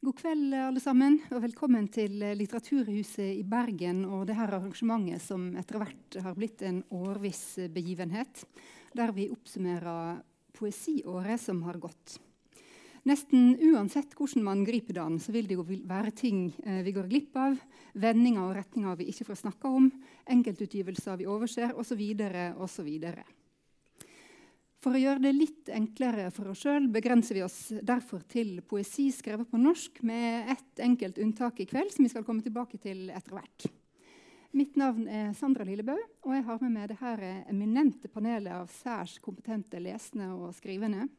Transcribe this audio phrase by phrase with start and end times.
[0.00, 5.76] God kveld, alle sammen, og velkommen til Litteraturhuset i Bergen og dette arrangementet som etter
[5.76, 8.40] hvert har blitt en årviss begivenhet,
[8.96, 10.22] der vi oppsummerer
[10.56, 12.14] poesiåret som har gått.
[13.04, 16.96] Nesten uansett hvordan man griper det an, så vil det jo være ting eh, vi
[16.96, 17.60] går glipp av,
[17.92, 19.92] vendinger og retninger vi ikke får snakka om,
[20.32, 22.00] enkeltutgivelser vi overser, osv.
[22.56, 22.88] osv.
[24.80, 29.10] For å gjøre det litt enklere for oss sjøl begrenser vi oss derfor til poesi
[29.12, 33.10] skrevet på norsk, med ett enkelt unntak i kveld, som vi skal komme tilbake til
[33.12, 33.66] etter hvert.
[34.56, 39.18] Mitt navn er Sandra Lillebø, og jeg har med meg dette eminente panelet av særs
[39.22, 41.10] kompetente lesende og skrivende.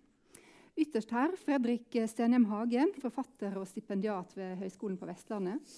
[0.81, 5.77] Ytterst her Fredrik Stenhjem Hagen, forfatter og stipendiat ved Høgskolen på Vestlandet.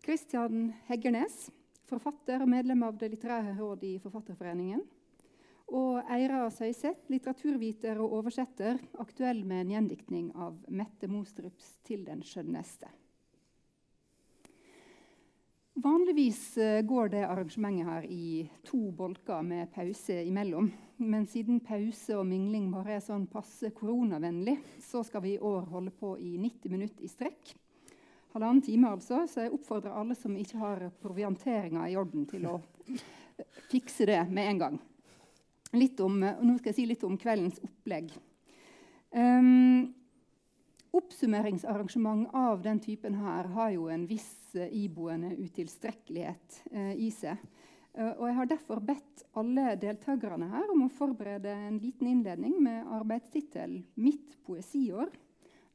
[0.00, 1.50] Kristian Heggernes,
[1.86, 4.80] forfatter og medlem av Det litterære råd i Forfatterforeningen.
[5.74, 12.22] Og Eira Søyseth, litteraturviter og oversetter, aktuell med en gjendiktning av Mette Mostrups 'Til den
[12.22, 12.92] skjønneste'.
[15.76, 20.70] Vanligvis eh, går det arrangementet her i to bolker med pause imellom.
[20.98, 25.66] Men siden pause og mingling bare er sånn passe koronavennlig, så skal vi i år
[25.68, 27.52] holde på i 90 minutter i strekk.
[28.32, 29.26] Halvannen time, altså.
[29.28, 32.60] Så jeg oppfordrer alle som ikke har provianteringa i orden, til å
[33.68, 34.84] fikse det med en gang
[35.72, 38.12] litt om, nå skal jeg si litt om kveldens opplegg.
[39.16, 39.94] Um,
[40.96, 47.40] oppsummeringsarrangement av den typen her har jo en viss uh, iboende utilstrekkelighet uh, i seg.
[47.96, 52.58] Uh, og jeg har derfor bedt alle deltakerne her om å forberede en liten innledning
[52.62, 55.14] med arbeidstittel 'Mitt poesiår',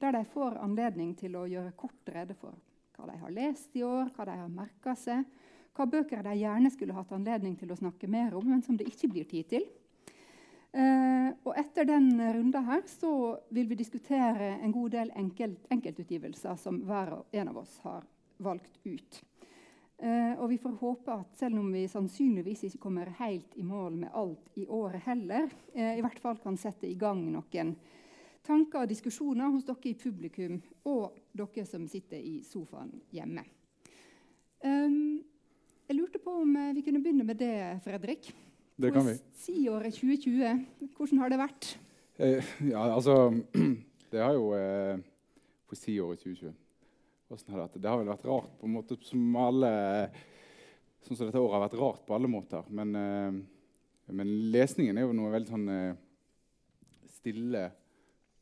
[0.01, 2.57] der de får anledning til å gjøre kort rede for
[2.97, 5.25] hva de har lest i år, hva de har merka seg,
[5.77, 8.89] hva bøker de gjerne skulle hatt anledning til å snakke mer om, men som det
[8.89, 9.65] ikke blir tid til.
[10.71, 13.11] Eh, og etter den runden her så
[13.51, 18.05] vil vi diskutere en god del enkelt, enkeltutgivelser som hver og en av oss har
[18.39, 19.19] valgt ut.
[20.01, 23.99] Eh, og vi får håpe at selv om vi sannsynligvis ikke kommer helt i mål
[23.99, 27.75] med alt i året heller, eh, i hvert fall kan sette i gang noen
[28.41, 30.55] tanker og diskusjoner hos dere i publikum
[30.89, 33.43] og dere som sitter i sofaen hjemme.
[34.63, 35.21] Um,
[35.85, 38.31] jeg lurte på om vi kunne begynne med det, Fredrik.
[38.81, 39.13] Det kan vi.
[39.13, 41.67] Poesiåret 2020, hvordan har det vært?
[42.17, 43.13] Eh, ja, altså
[44.11, 44.97] Det har jo eh,
[45.69, 46.55] Poesiåret 2020.
[47.29, 47.77] Hvordan har det, vært?
[47.83, 49.71] det har vel vært rart på en måte som alle
[51.01, 52.65] Sånn som dette året har vært rart på alle måter.
[52.69, 53.37] Men, eh,
[54.17, 56.01] men lesningen er jo noe veldig sånn eh,
[57.21, 57.63] stille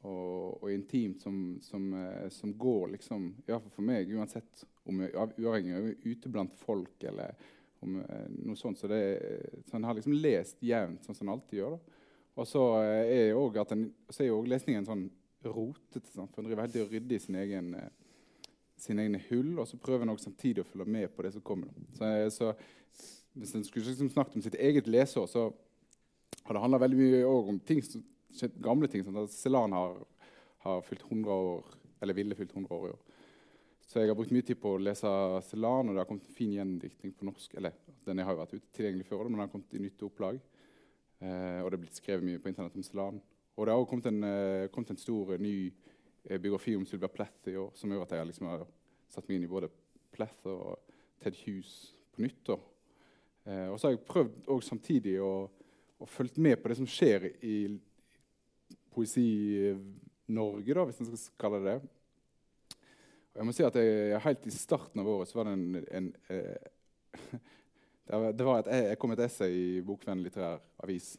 [0.08, 5.16] og, og, intimt som, som, eh, som går liksom Iallfall for meg, uansett om jeg,
[5.16, 7.36] uavhengig av ute blant folk eller
[7.86, 8.80] om eh, noe sånt.
[8.80, 9.02] Så, det,
[9.68, 11.78] så han har liksom lest jevnt, sånn som han alltid gjør.
[11.78, 11.98] Da.
[12.40, 15.08] Og så eh, er jo også lesningen sånn
[15.46, 16.08] rotete.
[16.12, 17.90] For han driver veldig og rydder i sin egen, eh,
[18.80, 21.72] sine egne hull, og så prøver han samtidig å følge med på det som kommer.
[21.98, 22.54] Så, så
[23.40, 25.50] Hvis en skulle liksom snakket om sitt eget leseår, så
[26.44, 27.84] har det handla veldig mye om ting,
[28.64, 29.04] gamle ting.
[29.06, 30.00] Sånn at Selan har,
[30.66, 31.68] har fylt 100 år,
[32.02, 33.19] eller ville fylt 100 år i år.
[33.90, 35.10] Så jeg har brukt mye tid på å lese
[35.48, 37.56] Celan, og det har kommet en fin gjendiktning på norsk.
[37.58, 37.74] Eller
[38.06, 40.38] den har jo vært ute tilgjengelig før, men den har kommet i nytt opplag.
[41.26, 43.18] Eh, og det er blitt skrevet mye på internett om Celan.
[43.58, 45.56] Og det har også kommet en, eh, kommet en stor eh, ny
[46.30, 48.68] eh, biografi om Sylvia Plath i år, som gjør at jeg liksom har
[49.10, 49.74] satt meg inn i både
[50.14, 51.74] Plath og Ted Hughes
[52.14, 52.54] på nytt.
[52.54, 55.50] Eh, og så har jeg prøvd samtidig å,
[55.98, 57.58] å følge med på det som skjer i
[58.94, 61.96] Poesi-Norge, hvis en skal kalle det det.
[63.40, 67.38] Jeg må si at jeg, Helt i starten av året var det en, en eh,
[68.36, 71.14] det var et, Jeg kom et essay i Bokvenn litterær avis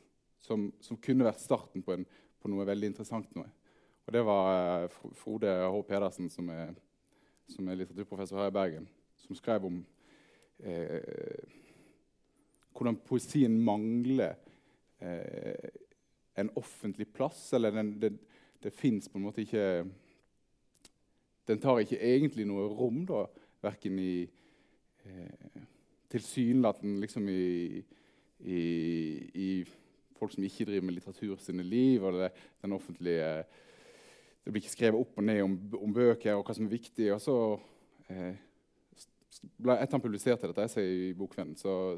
[0.44, 2.04] som, som, kunne vært starten på, en,
[2.40, 3.30] på, noe veldig interessant.
[3.36, 3.48] noe.
[4.04, 5.80] Og Det var eh, Frode H.
[5.88, 6.74] Pedersen, som er,
[7.48, 9.80] som er, litteraturprofessor her i Bergen, som skrev om
[10.60, 11.56] eh,
[12.74, 14.36] hvordan poesien mangler
[15.00, 15.72] eh,
[16.40, 17.46] en offentlig plass.
[17.56, 18.14] Eller den, det,
[18.60, 19.66] det fins på en måte ikke
[21.48, 23.24] den tar ikke egentlig noe rom, da,
[23.64, 24.14] verken i
[25.06, 25.64] eh,
[26.10, 27.78] Tilsynelatende liksom i,
[28.42, 28.60] i,
[29.30, 29.50] i,
[30.18, 32.02] folk som ikke driver med litteratur sine liv.
[32.02, 32.30] eller det,
[32.62, 33.44] den offentlige
[34.44, 37.12] Det blir ikke skrevet opp og ned om, om bøker og hva som er viktig.
[37.14, 37.36] og så
[38.10, 38.34] eh,
[39.40, 41.96] etter han publiserte dette essayet i Bokvennen, så,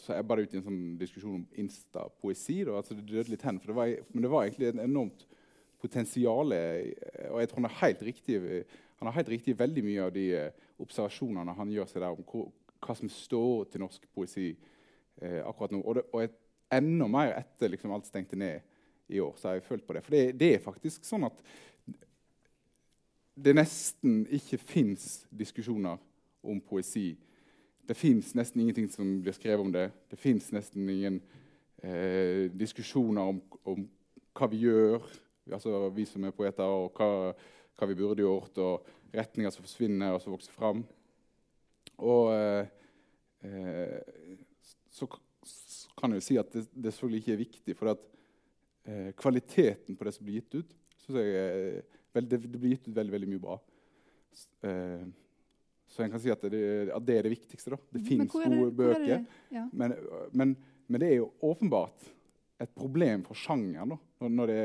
[0.00, 2.62] så, jeg bare ut i en sånn diskusjon om insta-poesi.
[2.64, 5.26] Altså det døde litt hen, for det var, men det var egentlig en enormt
[5.84, 6.94] potensialet.
[7.30, 8.38] Og jeg tror han har helt riktig,
[8.98, 12.24] han har helt riktig veldig mye av de eh, observasjonene han gjør seg der om
[12.84, 15.82] hva som står til norsk poesi eh, akkurat nå.
[15.82, 16.40] Og, det, og et,
[16.74, 18.64] enda mer etter liksom, alt stengte ned
[19.12, 20.02] i år, så har jeg følt på det.
[20.04, 21.44] For det, det er faktisk sånn at
[23.34, 25.98] det nesten ikke fins diskusjoner
[26.44, 27.14] om poesi.
[27.84, 29.88] Det fins nesten ingenting som blir skrevet om det.
[30.10, 31.18] Det fins nesten ingen
[31.82, 33.84] eh, diskusjoner om, om,
[34.34, 35.04] hva vi gjør,
[35.52, 37.32] altså vi som er poeter, og hva,
[37.76, 40.84] hva vi burde gjort, og retninger som forsvinner og som vokser fram.
[42.02, 42.66] Og eh,
[43.44, 44.40] eh
[44.94, 45.08] så,
[45.98, 48.02] kan jeg jo si at det, det selvfølgelig ikke er viktig, for at
[48.86, 51.80] eh, kvaliteten på det som blir gitt ut, synes jeg er
[52.14, 53.56] vel, det, det, blir gitt ut veldig, veldig mye bra.
[54.68, 55.04] Eh,
[55.90, 56.62] så en kan si at det,
[56.94, 57.74] at det er det viktigste.
[57.74, 57.80] da.
[57.90, 59.26] Det fins gode bøker.
[59.54, 59.66] Ja.
[59.72, 59.96] Men,
[60.32, 60.54] men,
[60.86, 62.08] men, det er jo åpenbart
[62.62, 64.62] et problem for sjangeren når, når det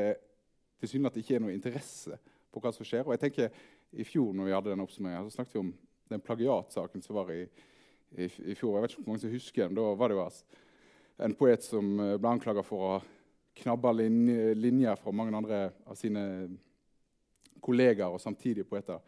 [0.80, 2.18] tilsynelatende ikke er noe interesse
[2.50, 3.04] på hva som skjer.
[3.06, 3.60] Og jeg tenker,
[3.92, 5.74] I fjor når vi hadde den så snakket vi om
[6.10, 7.44] den plagiatsaken som var i,
[8.16, 8.76] i, i, fjor.
[8.76, 9.78] Jeg vet ikke hvor mange som husker den.
[9.78, 10.58] Da var det jo altså
[11.20, 12.98] en poet som eh, ble anklaga for å
[13.60, 16.22] knabbe linjer fra mange andre av sine
[17.60, 19.02] kollegaer og samtidige poeter.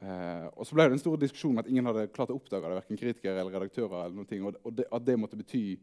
[0.00, 2.64] Eh, og så ble det en stor diskusjon om at ingen hadde klart å oppdage
[2.64, 4.06] det, verken kritikere eller redaktører.
[4.06, 5.78] eller noe, og det, At det måtte bety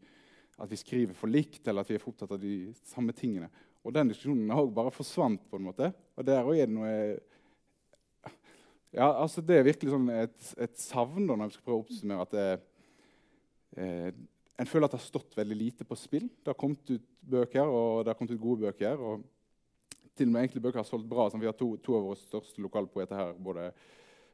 [0.58, 3.48] at vi skriver for likt, eller at vi er for opptatt av de samme tingene.
[3.86, 5.42] Og den diskusjonen har bare forsvant.
[5.50, 5.92] på en måte.
[6.16, 6.92] Og der er det noe
[8.90, 11.82] ja, altså Det er virkelig sånn et, et savn da, når vi skal prøve å
[11.84, 12.46] oppsummere at det,
[13.76, 14.12] eh,
[14.58, 16.24] en føler at det har stått veldig lite på spill.
[16.40, 18.96] Det har kommet ut bøker, og det har kommet ut gode bøker.
[18.96, 19.26] og
[20.18, 21.28] til og med egentlig bøker har solgt bra.
[21.30, 23.32] Sånn, vi har to, to av våre største lokalpoeter her.
[23.38, 23.70] både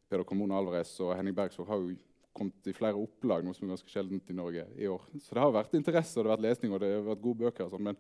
[0.09, 1.97] Peder Carmona Alvarez og Henning Bergsvåg har jo
[2.35, 5.05] kommet i flere opplag, noe som er ganske sjeldent i Norge i år.
[5.23, 7.45] Så det har vært interesse og det har vært lesning og det har vært gode
[7.45, 7.69] bøker.
[7.71, 7.99] Sånn, men,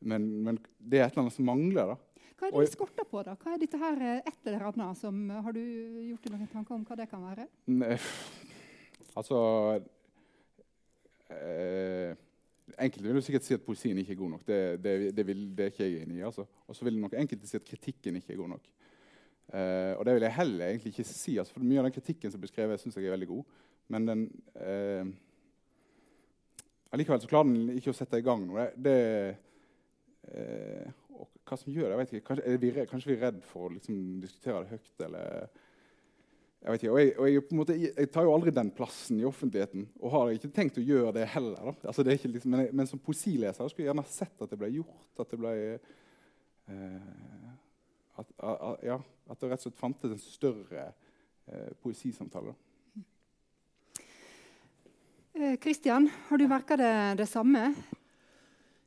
[0.00, 1.94] men, men, det er et eller annet som mangler.
[1.94, 2.24] da.
[2.38, 3.22] Hva er det de skorter på?
[3.26, 3.34] da?
[3.40, 6.76] Hva er dette her eh, et eller annet som Har du gjort deg noen tanker
[6.76, 7.48] om hva det kan være?
[7.74, 7.98] Ne,
[9.18, 9.38] altså
[11.34, 12.14] eh,
[12.78, 14.42] Enkelte vil jo sikkert si at poesien ikke er god nok.
[14.46, 16.26] Det, det, det, vil, det er ikke jeg enig i.
[16.28, 16.44] altså.
[16.68, 18.68] Og så vil nok enkelte si at kritikken ikke er god nok.
[19.48, 21.38] Eh, og det vil jeg heller egentlig ikke si.
[21.40, 23.56] Altså, for Mye av den kritikken som blir skrevet, syns jeg er veldig god.
[23.88, 25.06] Men den Eh,
[26.92, 28.68] allikevel så klarer den ikke å sette i gang noe.
[28.76, 28.96] Det,
[30.32, 32.26] uh, hva som gjør det, ikke.
[32.26, 34.94] Kanskje, er vi, kanskje vi er redd for å liksom, diskutere det høyt.
[35.08, 35.48] eller...
[36.58, 39.26] Jeg vet ikke, og jeg, og jeg, måte, jeg, tar jo aldri den plassen i
[39.28, 39.84] offentligheten.
[40.02, 41.70] Og har ikke tenkt å gjøre det heller.
[41.86, 45.12] Altså, det liksom, men, men, som poesileser skulle jeg gjerne sett at det ble gjort.
[45.22, 45.52] At det ble
[48.18, 48.98] at, at, ja,
[49.30, 50.88] at det rett og slett fantes en større
[51.46, 52.54] eh, poesisamtale.
[55.62, 57.70] Kristian, eh, har du merka det, det, samme?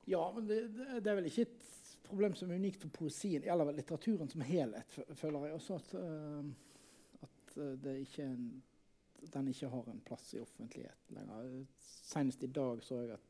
[0.09, 1.69] Ja, men det, det, er vel ikke et
[2.07, 3.43] problem som er unikt for poesien.
[3.43, 5.57] eller litteraturen som helhet, føler jeg.
[5.59, 7.57] Også at, uh, at
[7.99, 8.47] ikke en,
[9.33, 11.51] den ikke har en plass i offentligheten lenger.
[11.81, 13.27] Senest i dag så jeg at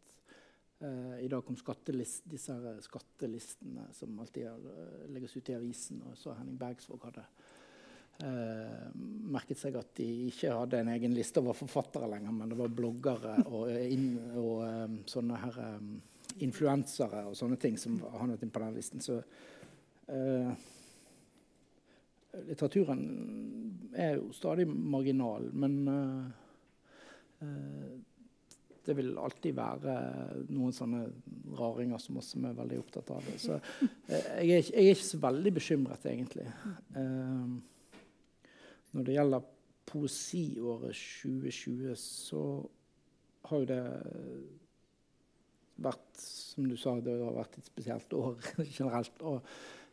[0.81, 4.63] Uh, I dag kom skattelist, disse skattelistene som alltid er,
[5.13, 5.99] legges ut i avisen.
[6.09, 7.25] Og så Henning Bergsvåg hadde
[8.25, 8.87] uh,
[9.31, 12.73] merket seg at de ikke hadde en egen liste over forfattere lenger, men det var
[12.73, 15.93] bloggere og, inn, og um, sånne her um,
[16.39, 19.03] influensere og sånne ting som havnet inn på den listen.
[19.03, 19.21] Så
[22.47, 23.01] litteraturen
[23.95, 25.77] er jo stadig marginal, men
[28.85, 29.95] det vil alltid være
[30.49, 31.03] noen sånne
[31.57, 33.37] raringer som oss som er veldig opptatt av det.
[33.41, 36.47] Så eh, jeg, er ikke, jeg, er ikke, så veldig bekymret, egentlig.
[36.97, 37.51] Eh,
[38.91, 39.49] når det gjelder
[39.91, 42.43] poesiåret 2020, så
[43.49, 43.83] har jo det
[45.83, 48.35] vært Som du sa, det har vært et spesielt år
[48.77, 49.21] generelt.
[49.23, 49.37] Og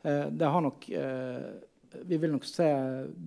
[0.03, 1.51] eh, det har nok eh,
[1.89, 2.67] vi vil nok se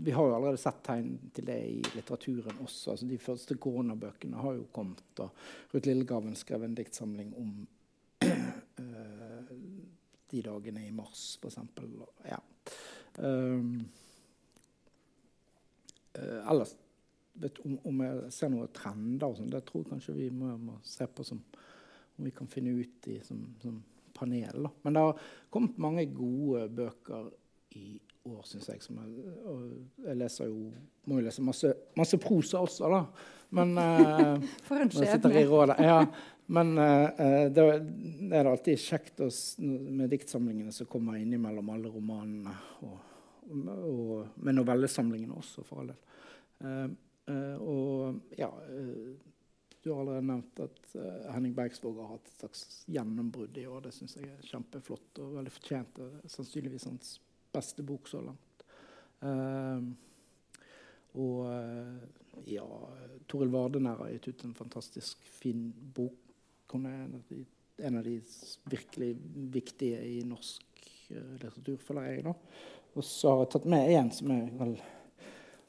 [0.05, 2.91] Vi har jo allerede sett tegn til det i litteraturen også.
[2.91, 5.01] altså De første koronabøkene har jo kommet.
[5.19, 5.31] og
[5.73, 7.55] Ruth Lillegaven skrev en diktsamling om
[8.27, 9.55] eh,
[10.31, 11.57] de dagene i mars, f.eks.
[12.29, 12.37] Ja.
[13.17, 13.81] Um,
[16.15, 16.75] ellers
[17.33, 20.53] vet, om, om, jeg ser noen trender, og sånt, det tror jeg kanskje vi må,
[20.61, 21.41] må, se på som
[22.21, 24.63] om vi kan finne ut i som, som panel.
[24.63, 24.69] Da.
[24.81, 27.31] Men det har kommet mange gode bøker
[27.73, 27.99] i
[28.29, 28.81] år, syns jeg.
[28.85, 29.69] jeg.
[30.05, 30.71] jeg leser jo
[31.09, 32.99] Må jo lese masse, masse prosa også, da.
[33.57, 34.35] Men uh,
[34.67, 35.41] For en skjebne.
[35.81, 36.03] Ja,
[36.53, 37.09] men uh,
[37.49, 37.65] det,
[38.21, 39.31] det, er alltid kjekt å,
[39.65, 42.53] med diktsamlingene som kommer innimellom alle romanene.
[42.85, 42.99] Og,
[43.49, 44.13] og,
[44.45, 46.05] med novellesamlingene også, for all del.
[46.61, 48.49] Uh, og ja
[49.81, 50.93] du har allerede nevnt at
[51.33, 53.81] Henning Bergsvåg har hatt et slags gjennombrudd i år.
[53.87, 56.01] Det syns jeg er kjempeflott og veldig fortjent.
[56.03, 57.15] Og Sannsynligvis hans
[57.53, 58.65] beste bok så langt.
[59.21, 59.89] Uh,
[61.21, 61.97] og uh,
[62.49, 62.65] ja
[63.29, 66.17] Toril Vardenær har gitt ut en fantastisk fin bok.
[66.71, 67.41] Hun er en av de,
[67.83, 68.15] en av de
[68.71, 69.11] virkelig
[69.57, 72.25] viktige i norsk uh, litteratur, føler jeg.
[72.29, 72.37] da.
[72.95, 74.75] Og så har jeg tatt med en som jeg vel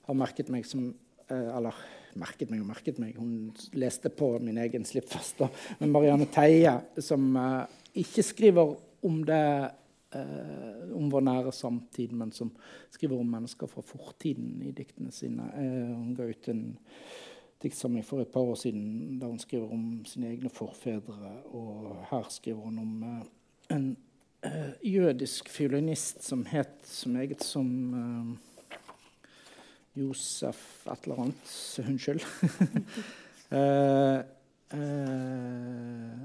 [0.08, 0.88] har merket meg som
[1.30, 1.76] eh, Eller
[2.20, 3.16] merket meg og merket meg.
[3.18, 5.42] Hun leste på min egen slippfest.
[5.80, 7.64] Men Marianne Teie, som uh,
[7.98, 8.74] ikke skriver
[9.06, 9.44] om det
[10.16, 12.52] uh, om vår nære samtid, men som
[12.92, 15.48] skriver om mennesker fra fortiden i diktene sine.
[15.56, 16.64] Uh, hun ga ut en
[17.62, 21.36] diktsamling for et par år siden der hun skriver om sine egne forfedre.
[21.54, 23.04] Og her skriver hun om
[23.70, 23.92] en
[24.82, 27.68] jødisk fiolinist som het som eget som
[29.94, 31.54] Josef et eller annet.
[31.84, 32.24] Unnskyld.
[33.58, 34.18] eh,
[34.78, 36.22] eh,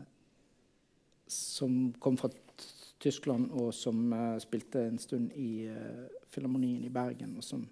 [1.28, 2.30] som kom fra
[3.00, 7.68] Tyskland, og som eh, spilte en stund i uh, Filharmonien i Bergen, og som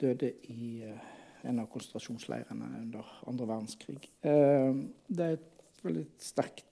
[0.00, 1.08] døde i uh,
[1.48, 3.98] en av konsentrasjonsleirene under andre verdenskrig.
[4.22, 6.66] Uh, det er et veldig sterkt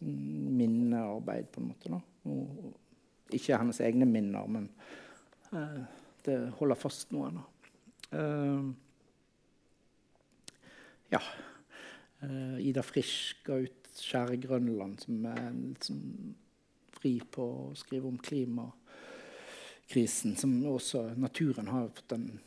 [0.00, 2.02] minnearbeid, på en måte.
[2.28, 2.76] Og,
[3.30, 4.64] ikke hennes egne minner, men
[6.26, 7.28] det holder fast noe.
[11.10, 11.20] Ja.
[12.58, 16.34] Ida Frisch ga ut 'Skjære Grønland', som er litt sånn
[17.00, 22.40] fri på å skrive om klimakrisen, som også naturen har fått en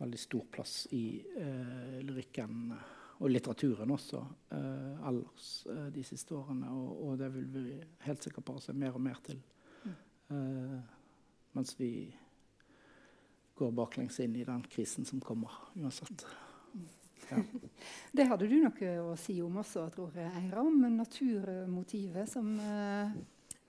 [0.00, 2.72] veldig stor plass i eh, lyrikken
[3.20, 4.20] og litteraturen også
[4.56, 6.68] eh, ellers eh, de siste årene.
[6.72, 7.64] Og, og, det vil vi
[8.06, 9.40] helt sikkert bare se mer og mer til.
[9.80, 10.82] Mm.
[11.56, 11.90] mens vi
[13.60, 16.24] går baklengs inn i den krisen som kommer uansett.
[17.28, 17.42] Ja.
[18.16, 23.12] Det hadde du noe å si om også, tror jeg, Eira, om naturmotivet som uh,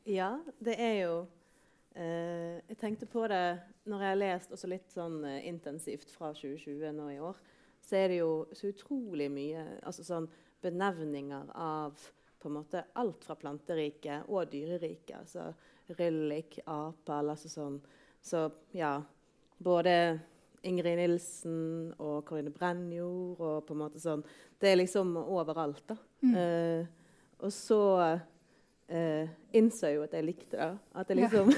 [0.10, 4.90] ja, det er jo uh, Jeg tenkte på det når jeg har lest også litt
[4.94, 7.38] sånn uh, intensivt fra 2020 nå i år.
[7.82, 10.30] Så er det jo så utrolig mye altså sånn
[10.62, 11.98] benevninger av
[12.42, 15.18] på en måte alt fra planteriket og dyreriket.
[15.22, 15.52] Altså
[15.98, 17.82] ryllik, apel altså sånn.
[18.22, 18.96] Så ja
[19.62, 19.94] Både
[20.68, 24.22] Ingrid Nilsen og Karoline Brennjord og på en måte sånn
[24.62, 25.98] Det er liksom overalt, da.
[26.22, 26.36] Mm.
[26.38, 30.74] Eh, og så eh, innså jo at jeg likte det.
[30.94, 31.54] At det liksom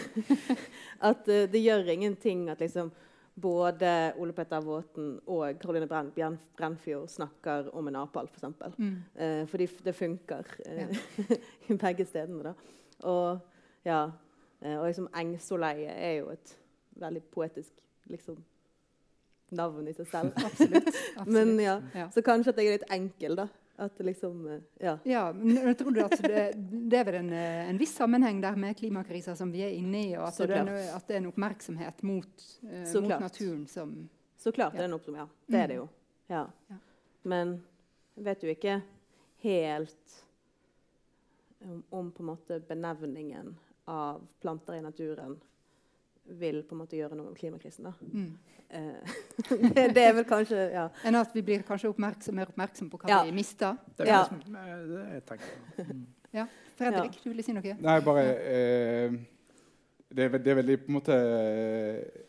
[1.10, 2.94] At uh, det gjør ingenting at liksom
[3.34, 8.46] både Ole Petter Våten og Karoline Brenn, Brennfjord snakker om en apal, f.eks.
[8.60, 8.98] For mm.
[9.16, 11.26] eh, fordi det funker eh, ja.
[11.70, 12.52] i begge stedene.
[12.52, 12.54] da.
[13.10, 13.40] Og
[13.86, 14.04] ja,
[14.62, 16.58] eh, og liksom Engsoleie er jo et
[17.02, 18.38] veldig poetisk liksom,
[19.54, 20.32] navn i seg selv.
[20.36, 20.88] Absolutt.
[21.18, 21.34] Absolutt.
[21.34, 23.48] Men ja, ja, Så kanskje at jeg er litt enkel, da.
[23.76, 24.98] At liksom, eh, ja.
[25.04, 28.78] ja men tror at det, det, er vel en, eh, en, viss sammenheng der med
[28.78, 32.04] klimakrisa som vi er inne i, og at, det, er, at det er en oppmerksomhet
[32.06, 33.96] mot, uh, mot naturen som
[34.38, 34.84] Så klart ja.
[34.84, 35.34] det er en oppmerksomhet.
[35.48, 35.54] Ja.
[35.56, 35.88] Det er det jo.
[36.30, 36.44] Ja.
[36.70, 36.78] ja.
[37.24, 37.56] Men
[38.14, 38.78] jeg vet jo ikke
[39.42, 40.20] helt
[41.64, 43.56] om, om, på en måte benevningen
[43.90, 45.40] av planter i naturen
[46.26, 47.90] vil på en måte gjøre noe med klimakrisen.
[47.90, 47.94] da.
[48.14, 48.32] Mm.
[48.70, 49.18] Eh,
[49.76, 50.88] det, det, er vel kanskje ja.
[51.06, 53.20] Enn at vi blir kanskje oppmerksom, mer oppmerksom på hva ja.
[53.28, 53.78] vi mister?
[53.98, 54.24] Det er ja.
[54.32, 56.02] det, det jeg tenker mm.
[56.40, 56.48] ja.
[56.80, 57.76] Fredrik, du ville si noe?
[57.84, 59.18] Nei, bare eh,
[60.10, 61.18] det, er, det, er, veldig på en måte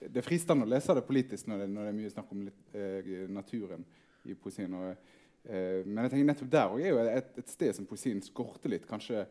[0.05, 2.45] Det er fristende å lese det politisk når det, når det er mye snakk om
[2.49, 3.87] litt, eh, naturen
[4.25, 4.75] i poesien.
[4.77, 8.73] Og, eh, men jeg tenker nettopp der er jo et, et, sted som poesien skorter
[8.73, 8.89] litt.
[8.89, 9.25] kanskje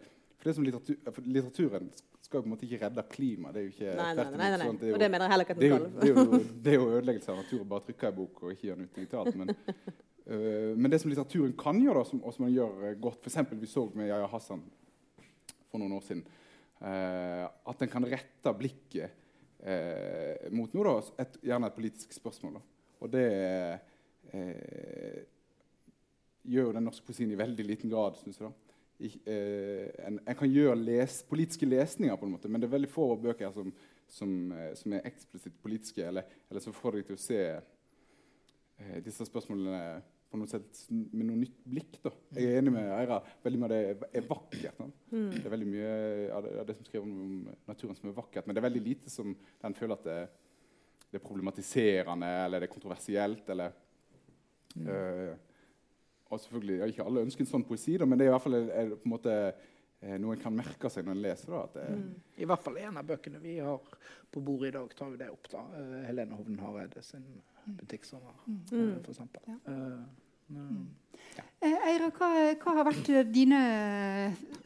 [0.44, 1.94] for det som litteratur, Litteraturen
[2.34, 3.54] skal jo på en måte ikke redde klimaet.
[3.54, 5.34] Det er jo ikke nei, nei, nei, nei, Det er jo, og det mener jeg
[5.34, 5.84] heller ikke at den skal.
[5.94, 8.54] Det er jo, det er jo ødeleggelse av natur å bare trykke en bok og
[8.56, 9.38] ikke gjøre den ut digitalt.
[9.38, 12.94] Men, uh, men det som litteraturen kan gjøre, da, som, og som man gjør uh,
[13.06, 13.54] godt F.eks.
[13.62, 14.64] vi så med Yahya Hassan
[15.70, 16.26] for noen år siden,
[16.82, 19.22] uh, at den kan rette blikket
[19.62, 22.58] uh, mot noe, da, et, gjerne et politisk spørsmål.
[22.58, 22.66] Da.
[23.04, 23.30] Og det
[26.48, 28.50] gjør jo den norske poesien i veldig liten grad, syns jeg.
[28.50, 28.64] da.
[29.04, 32.92] Eh, en, en, kan gjøre les, politiske lesninger, på en måte, men det er veldig
[32.92, 33.74] få bøker som,
[34.08, 38.98] som, eh, som er eksplisitt politiske, eller, eller som får deg til å se eh,
[39.04, 39.84] disse spørsmålene
[40.34, 42.00] på noe sett med noe nytt blikk.
[42.02, 42.10] Da.
[42.34, 43.20] Jeg er enig med Eira.
[43.44, 44.80] Veldig mye av det er vakkert.
[45.12, 45.28] Mm.
[45.36, 45.92] Det er veldig mye
[46.34, 48.82] av det, av det, som skriver om naturen som er vakkert, men det er veldig
[48.88, 50.20] lite som den føler at det,
[51.12, 53.52] det er problematiserende eller det er kontroversielt.
[53.54, 53.76] eller
[54.74, 54.88] mm.
[54.88, 55.53] uh,
[56.34, 58.46] og selvfølgelig, ja, Ikke alle ønsker en sånn poesi, da, men det er i hvert
[58.48, 59.38] fall er, på en måte
[60.04, 61.54] eh, noe en kan merke seg når en leser.
[61.54, 62.10] Da, det, mm.
[62.44, 63.96] I hvert fall en av bøkene vi har
[64.34, 65.48] på bordet i dag, tar vi det opp.
[65.52, 65.64] da.
[65.78, 67.78] Uh, Helene Hovden Hareide sin mm.
[67.80, 68.60] butikksommer, mm.
[68.74, 69.42] uh, for eksempel.
[69.46, 69.58] Ja.
[69.68, 70.88] Uh, mm.
[71.38, 71.46] ja.
[71.64, 73.60] Eira, hva, hva, har vært dine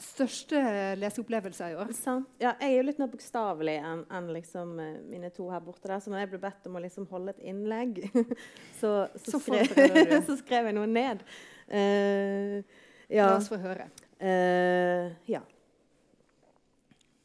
[0.01, 0.61] største
[1.01, 1.91] leseopplevelser i år?
[2.39, 4.73] Ja, jeg er jo litt mer bokstavelig enn en liksom,
[5.11, 5.89] mine to her borte.
[5.89, 5.99] Der.
[6.01, 8.01] Så når jeg ble bedt om å liksom holde et innlegg,
[8.79, 11.27] så, så, skrev, så skrev jeg noe ned.
[11.67, 12.63] Uh,
[13.07, 13.27] ja.
[13.27, 13.89] La oss få høre.
[14.21, 15.43] Uh, ja.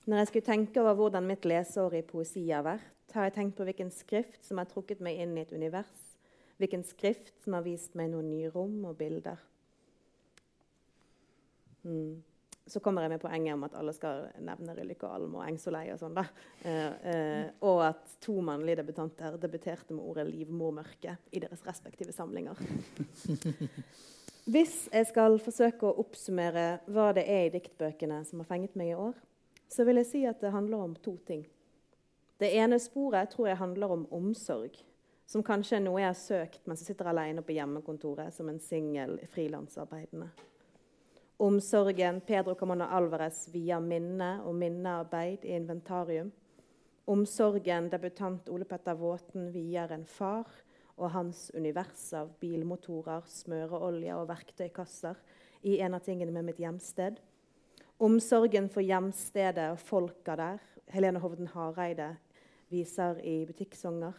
[0.07, 3.59] Når jeg skulle tenke over hvordan mitt leseår i poesi har vært, har jeg tenkt
[3.59, 5.93] på hvilken skrift som har trukket meg inn i et univers,
[6.59, 9.41] hvilken skrift som har vist meg noen nye rom og bilder.
[11.85, 12.23] Mm.
[12.67, 15.89] Så kommer jeg med poenget om at alle skal nevne Ryllykke Alm og Engsolei.
[15.93, 16.23] Og sånn da.
[16.63, 22.55] Eh, eh, og at to mannlige debutanter debuterte med ordet 'livmormørke' i deres respektive samlinger.
[24.45, 28.89] Hvis jeg skal forsøke å oppsummere hva det er i diktbøkene som har fenget meg
[28.91, 29.15] i år,
[29.71, 31.45] så vil jeg si at det handler om to ting.
[32.43, 34.75] Det ene sporet tror jeg handler om omsorg,
[35.31, 38.59] som kanskje er noe jeg har søkt mens jeg sitter alene på hjemmekontoret som en
[38.59, 40.33] singel frilansarbeidende.
[41.43, 46.35] Omsorgen Pedro Camona Alvarez via minne og minnearbeid i inventarium.
[47.07, 50.51] Omsorgen debutant Ole Petter Våten vier en far
[50.97, 55.21] og hans univers av bilmotorer, smøreolje og verktøykasser
[55.69, 57.21] i en av tingene med mitt hjemsted.
[58.03, 60.63] Omsorgen for hjemstedet og folka der.
[60.93, 62.17] Helene Hovden Hareide
[62.73, 64.17] viser i butikksanger.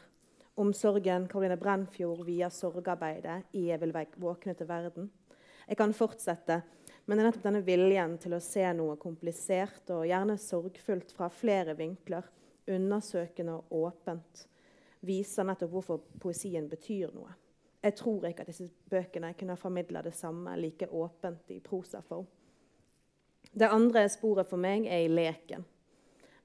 [0.55, 5.09] Omsorgen Karoline Brennfjord via sorgarbeidet i 'Jeg vil våkne til verden'.
[5.67, 6.61] Jeg kan fortsette,
[7.05, 11.29] men det er nettopp denne viljen til å se noe komplisert og gjerne sorgfullt fra
[11.29, 12.23] flere vinkler,
[12.67, 14.47] undersøkende og åpent,
[15.03, 17.33] viser nettopp hvorfor poesien betyr noe.
[17.83, 22.27] Jeg tror ikke at disse bøkene kunne formidla det samme like åpent i prosaform.
[23.53, 25.65] Det andre sporet for meg er i leken,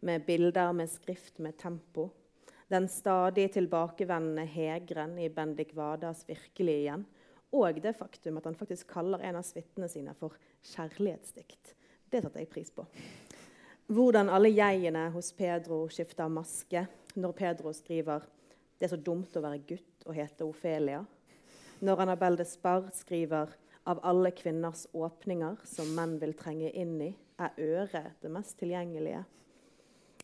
[0.00, 2.08] med bilder, med skrift, med tempo.
[2.68, 7.06] Den stadig tilbakevendende hegren i Bendik Vadas 'Virkelig igjen',
[7.52, 11.74] og det faktum at han faktisk kaller en av suitene sine for kjærlighetsdikt.
[12.12, 12.84] Det satte jeg pris på.
[13.86, 16.86] Hvordan alle jegene hos Pedro skifter maske
[17.16, 18.26] når Pedro skriver
[18.78, 21.04] 'Det er så dumt å være gutt og hete Ofelia'.
[21.80, 23.48] Når Annabelle Despard skriver
[23.86, 29.24] 'Av alle kvinners åpninger som menn vil trenge inn i, er øret det mest tilgjengelige'.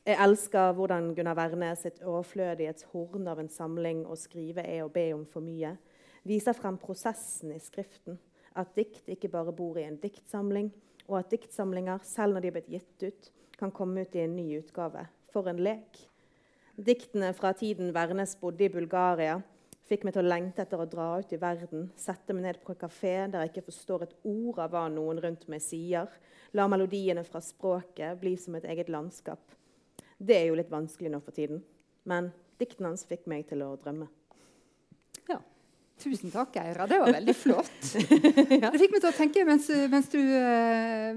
[0.06, 5.12] Jeg elsker hvordan Gunnar Wærnes sitt overflødighetshorn av en samling 'Å skrive er å be
[5.12, 5.78] om for mye'
[6.24, 8.18] viser frem prosessen i Skriften.
[8.56, 10.70] At dikt ikke bare bor i en diktsamling,
[11.08, 14.36] og at diktsamlinger, selv når de er blitt gitt ut, kan komme ut i en
[14.36, 15.06] ny utgave.
[15.32, 15.98] For en lek.
[16.74, 19.36] Diktene fra tiden Vernes bodde i Bulgaria,
[19.86, 22.74] fikk meg til å lengte etter å dra ut i verden, sette meg ned på
[22.74, 26.10] en kafé der jeg ikke forstår et ord av hva noen rundt meg sier,
[26.50, 29.54] la melodiene fra språket bli som et eget landskap.
[30.18, 31.62] Det er jo litt vanskelig nå for tiden,
[32.10, 34.10] men diktene hans fikk meg til å drømme.
[36.02, 36.86] Tusen takk, Eira.
[36.90, 37.70] Det var veldig flott.
[38.62, 38.70] ja.
[38.72, 40.18] Det fikk meg til å tenke, Mens, mens du,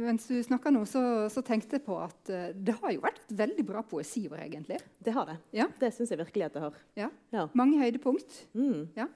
[0.04, 1.02] mens du snakka nå, så,
[1.34, 4.78] så, tenkte jeg på at uh, det har jo vært et veldig bra poesiår, egentlig.
[5.04, 5.40] Det har det.
[5.58, 5.66] Ja.
[5.82, 6.84] Det syns jeg virkelig at det har.
[7.00, 7.10] Ja.
[7.34, 7.48] ja.
[7.58, 8.44] Mange høydepunkt.
[8.54, 8.86] Mm.
[8.98, 9.10] Ja.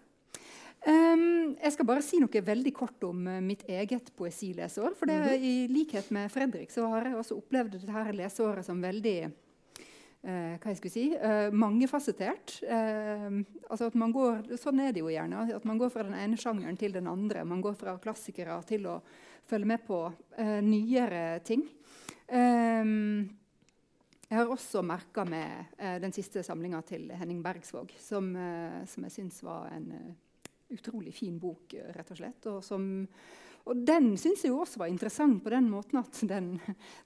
[0.81, 4.95] Um, jeg skal bare si noe veldig kort om uh, mitt eget poesilesår.
[4.97, 5.45] For det, mm -hmm.
[5.45, 9.31] i likhet med Fredrik så har jeg også opplevd dette leseåret som veldig
[10.23, 12.59] eh, hva jeg skulle si, eh, mangefasettert.
[12.63, 13.27] Eh,
[13.69, 15.47] altså at man går, sånn er det jo gjerne.
[15.55, 17.45] At man går fra den ene sjangeren til den andre.
[17.47, 19.01] Man går fra klassikere til å
[19.49, 20.01] følge med på
[20.37, 21.65] eh, nyere ting.
[22.27, 22.91] Eh,
[24.31, 28.31] jeg har også merka med eh, den siste samlinga til Henning Bergsvåg, som,
[28.87, 29.91] som jeg syns var en
[30.71, 32.45] utrolig fin bok, rett og slett.
[32.47, 32.85] og som
[33.69, 36.55] og den syns jeg også var interessant på den måten at den,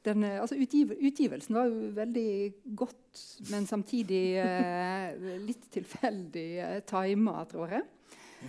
[0.08, 2.32] den altså utgiv, Utgivelsen var jo veldig
[2.80, 7.86] godt, men samtidig eh, litt tilfeldig eh, tima, tror jeg.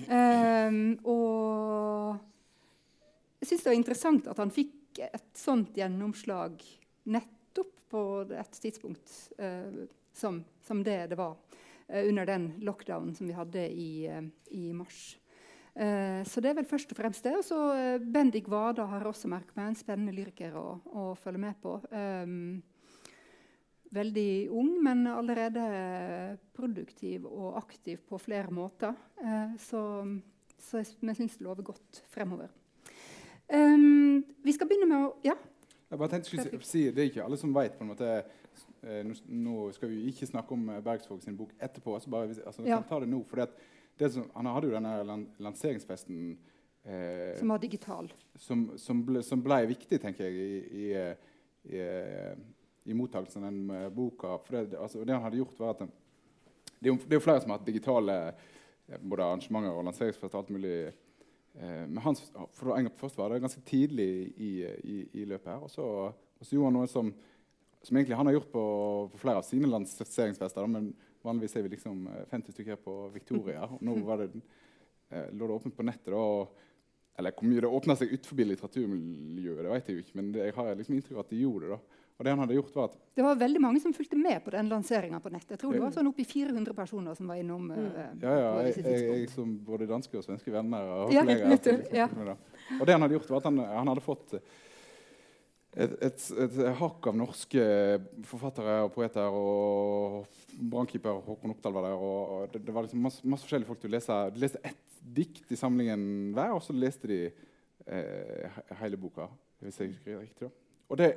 [0.07, 2.17] Eh, og
[3.41, 6.63] jeg syns det var interessant at han fikk et sånt gjennomslag
[7.13, 8.03] nettopp på
[8.35, 9.85] et tidspunkt eh,
[10.17, 11.37] som, som, det det var
[11.89, 15.17] eh, under den lockdownen som vi hadde i, eh, i mars.
[15.77, 17.35] Eh, så det er vel først og fremst det.
[17.37, 21.43] Og så eh, Bendik Wada har også merket meg en spennende lyriker å, å følge
[21.43, 21.77] med på.
[21.93, 22.63] Um,
[23.97, 25.67] veldig ung, men allerede
[26.57, 28.97] produktiv og aktiv på flere måter.
[29.63, 29.81] Så,
[30.61, 32.51] så jeg, jeg syns det lover godt fremover.
[33.47, 35.37] Vi skal begynne med å Ja?
[35.87, 39.03] Jeg bare tenkte å si, Det er ikke alle som vet på en måte eh,
[39.07, 41.95] nå, nå, skal vi ikke snakke om Bergsvåg sin bok etterpå.
[42.03, 42.81] så bare, altså, ja.
[42.81, 43.55] kan ta det nå, fordi at
[43.99, 46.19] som, han hadde jo denne lanseringsfesten
[46.85, 48.11] eh, Som var digital.
[48.37, 51.87] Som, som, ble, som, ble, viktig, tenker jeg, i, i, i,
[52.91, 54.37] i mottakelsen av den eh, boka.
[54.45, 55.91] For det, altså, det, han hadde gjort, var at det,
[56.93, 60.53] det er jo flere som har hatt digitale eh, både arrangementer og lanseringsfest og alt
[60.55, 60.77] mulig.
[61.57, 62.21] Eh, men han,
[62.55, 64.53] for først var det ganske tidlig i,
[65.23, 65.65] i løpet her.
[65.65, 67.11] Og så, og så gjorde han noe som,
[67.83, 68.65] som egentlig han har gjort på,
[69.13, 70.69] på flere av sine lanseringsfester.
[70.71, 70.93] men
[71.27, 73.67] Vanligvis er vi liksom 50 stykker stykker på Victoria.
[73.67, 74.31] og Nå var det,
[75.11, 76.13] eh, lå det åpent på nettet.
[76.15, 76.47] da,
[77.19, 80.43] eller hvor mye det åpna seg utenfor litteraturmiljøet, det vet jeg jo ikke, men det,
[80.51, 81.71] jeg har liksom inntrykk av at de gjorde det.
[81.71, 81.79] da.
[82.17, 84.51] Og det han hadde gjort var at Det var veldig mange som fulgte med på
[84.51, 85.51] den lanseringa på nettet.
[85.51, 85.85] Jeg tror det Ja.
[85.85, 87.71] var sånn oppi 400 personer som var innom.
[87.71, 91.93] Uh, Ja, ja, jeg, jeg, jeg som både danske og svenske venner og Ja, kollegaer.
[91.93, 92.07] ja.
[92.07, 92.37] da.
[92.81, 94.33] Og det han hadde gjort, var at han, han hadde fått
[95.77, 97.65] et, et, et hakk av norske
[98.25, 100.25] forfattere og poeter og
[100.57, 101.97] brannkeeper Håkon Oppdal var der.
[102.01, 104.21] Og, det, det var liksom masse, masse forskjellige folk til å lese.
[104.33, 109.29] De leste ett dikt i samlingen hver, og så leste de eh, hele boka.
[109.61, 110.53] Hvis jeg husker riktig da.
[110.87, 111.13] Og det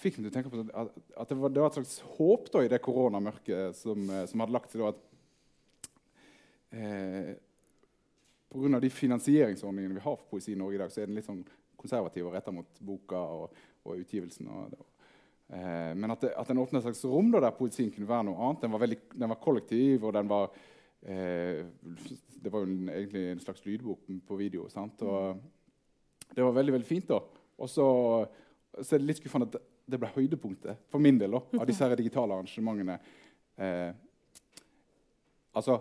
[0.00, 2.48] fikk meg til å tenke på at, at det, var, det var et slags håp
[2.52, 4.84] da, i det koronamørket som, eh, som hadde lagt seg.
[4.84, 5.98] da, at
[6.76, 7.34] eh,
[8.54, 8.80] Pga.
[8.82, 11.44] de finansieringsordningene vi har for poesi i Norge i dag, så er den litt sånn
[11.80, 14.48] konservativ og retta mot boka og, og utgivelsen.
[14.48, 14.76] Og,
[15.52, 18.28] eh, men at, det, at den åpna et slags rom da, der poesien kunne være
[18.30, 18.64] noe annet.
[18.64, 20.48] Den var, veldig, den var kollektiv, og den var
[21.02, 21.64] eh,
[22.44, 24.68] Det var jo en, egentlig en slags lydbok på video.
[24.72, 25.02] Sant?
[25.02, 27.08] Og det var veldig veldig fint.
[27.08, 27.20] da.
[27.58, 27.86] Og så,
[28.78, 31.96] er det litt skuffende at det ble høydepunktet for min del da, av disse her
[31.96, 32.98] digitale arrangementene.
[33.60, 33.90] Eh,
[35.54, 35.78] altså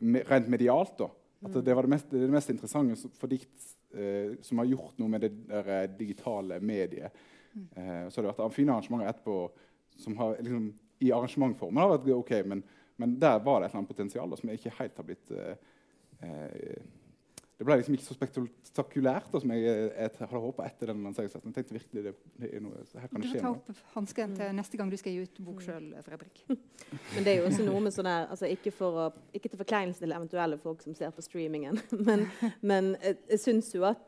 [0.00, 1.08] rent medialt, da.
[1.46, 5.12] At det var det mest, det mest interessante for dikt eh, som har gjort noe
[5.12, 7.12] med det der, eh, digitale mediet.
[7.56, 9.38] Eh, så har det vært fine arrangementer etterpå
[9.96, 12.62] som har liksom, i arrangementformen har vært ok, men,
[13.00, 15.56] men der var det et eller annet potensial da, som ikke helt har blitt eh,
[16.20, 16.76] eh,
[17.56, 21.54] Det ble liksom ikke så spektakulært da, som jeg, jeg, hadde håpa etter den lanseringsfesten.
[21.54, 24.52] Jeg tenkte virkelig det, det er noe, her kan Du får ta opp hansken til
[24.58, 26.42] neste gang du skal gi ut bok sjøl, Fredrik.
[27.14, 29.62] Men det er jo også noe med sånn her altså ikke, for å, ikke til
[29.62, 32.26] forkleinelse til eventuelle folk som ser på streamingen, men,
[32.60, 34.04] men jeg, jeg syns jo at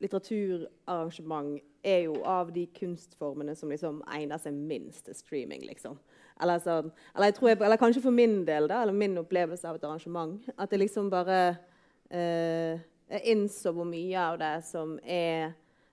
[0.00, 5.62] litteraturarrangement er jo av de kunstformene som liksom egner seg minst til streaming.
[5.68, 5.98] liksom.
[6.40, 9.68] Eller, sånn, eller, jeg tror jeg, eller kanskje for min del, da, eller min opplevelse
[9.68, 11.60] av et arrangement, at det liksom bare eh,
[12.10, 15.52] Jeg innså hvor mye av det som er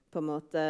[0.09, 0.63] på en måte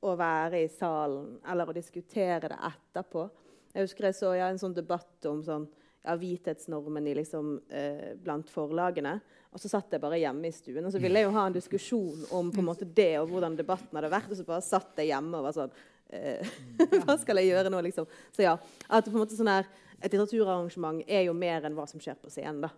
[0.00, 3.26] å være i salen eller å diskutere det etterpå.
[3.74, 5.66] Jeg husker jeg så ja, en sånn debatt om sånn,
[6.00, 9.18] ja, hvithetsnormen liksom, eh, blant forlagene.
[9.50, 11.56] Og så satt jeg bare hjemme i stuen og så ville jeg jo ha en
[11.56, 14.30] diskusjon om på en måte det og hvordan debatten hadde vært.
[14.30, 15.74] Og så bare satt jeg hjemme og var sånn
[16.16, 16.52] eh,
[17.04, 18.08] Hva skal jeg gjøre nå, liksom?
[18.34, 18.56] Så ja,
[18.88, 19.68] at på en måte sånn her,
[20.00, 22.62] Et litteraturarrangement er jo mer enn hva som skjer på scenen.
[22.64, 22.70] da,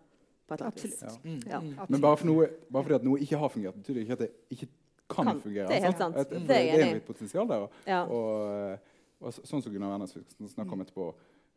[0.46, 1.02] på et eller annet vis.
[1.46, 1.60] Ja.
[1.62, 1.86] Ja.
[1.88, 4.18] Men bare, for noe, bare fordi at noe ikke har fungert, betyr det ikke at
[4.24, 4.68] det ikke
[5.12, 5.40] kan, Kan.
[5.40, 5.68] fungere.
[5.68, 5.98] Det er helt altså.
[5.98, 6.16] sant.
[6.16, 7.56] At- Det er for det er litt potensial der.
[7.66, 8.02] Og, Ja.
[8.04, 8.78] og,
[9.20, 10.16] og sånn som Gunnar Wærnes
[10.54, 11.14] snakker om etterpå,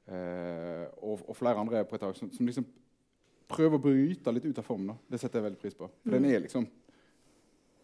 [0.07, 2.65] eh, og, og flere andre på et tak, som, som liksom
[3.49, 4.87] prøver å bryte litt ut av formen.
[4.87, 4.95] Da.
[5.11, 5.89] Det setter jeg veldig pris på.
[6.03, 6.67] For den er liksom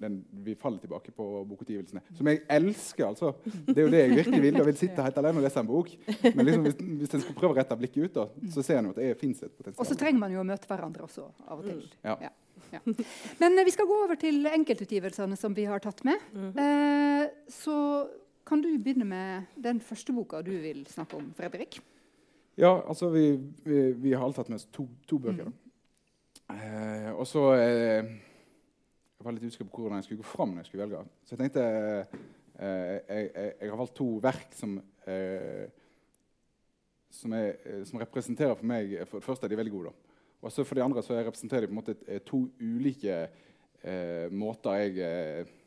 [0.01, 3.05] den, Vi faller tilbake på bokutgivelsene, som jeg elsker.
[3.07, 3.31] altså.
[3.67, 4.59] Det er jo det jeg virkelig vil.
[4.61, 5.91] Jeg vil sitte helt alene og lese en bok.
[6.23, 8.89] Men liksom, hvis, hvis en skal prøve å rette blikket ut, da, så ser en
[8.89, 9.81] jo at det fins et potensial.
[9.85, 11.85] Og så trenger man jo å møte hverandre også av og til.
[12.05, 12.17] Ja.
[12.27, 12.33] Ja.
[12.71, 12.79] Ja.
[13.41, 16.21] Men eh, vi skal gå over til enkeltutgivelsene som vi har tatt med.
[16.55, 17.77] eh, så
[18.47, 21.79] kan du begynne med den første boka du vil snakke om, Fredrik.
[22.59, 23.25] Ja, altså vi,
[23.63, 25.47] vi, vi har alle tatt med oss to, to bøker.
[25.51, 25.59] Mm.
[26.51, 28.09] Eh, og så eh,
[29.21, 30.55] Jeg var litt usikker på hvordan jeg skulle gå fram.
[30.55, 31.03] når jeg skulle velge.
[31.25, 35.69] Så jeg tenkte eh, jeg, jeg, jeg har valgt to verk som eh,
[37.11, 39.93] som, er, eh, som representerer for meg For det første er de veldig gode.
[40.41, 44.31] Og så for de andre så representerer de på en måte eh, to ulike eh,
[44.33, 45.57] måter jeg eh,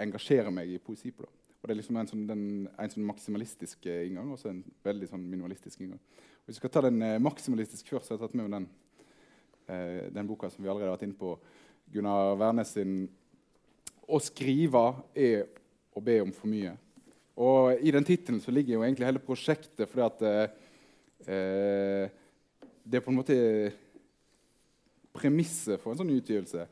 [0.00, 1.26] engasjerer meg i poesi på.
[1.26, 1.40] da.
[1.60, 4.62] Og det er liksom en sånn, den, en sånn maksimalistisk eh, inngang og så en
[4.84, 6.00] veldig sånn minimalistisk inngang.
[6.00, 8.56] Og hvis vi skal ta den eh, maksimalistiske først, så har jeg tatt med meg
[8.58, 8.66] den,
[9.72, 11.36] eh, den boka som vi allerede har vært inne på.
[11.94, 13.08] Gunnar Wærnes sin
[14.04, 14.82] 'Å skrive
[15.14, 15.46] er
[15.94, 16.76] å be om for mye'.
[17.36, 20.22] Og I den tittelen ligger jo egentlig hele prosjektet fordi at
[21.26, 22.10] eh,
[22.84, 23.72] Det er på en måte
[25.14, 26.66] Premisset for en sånn utgivelse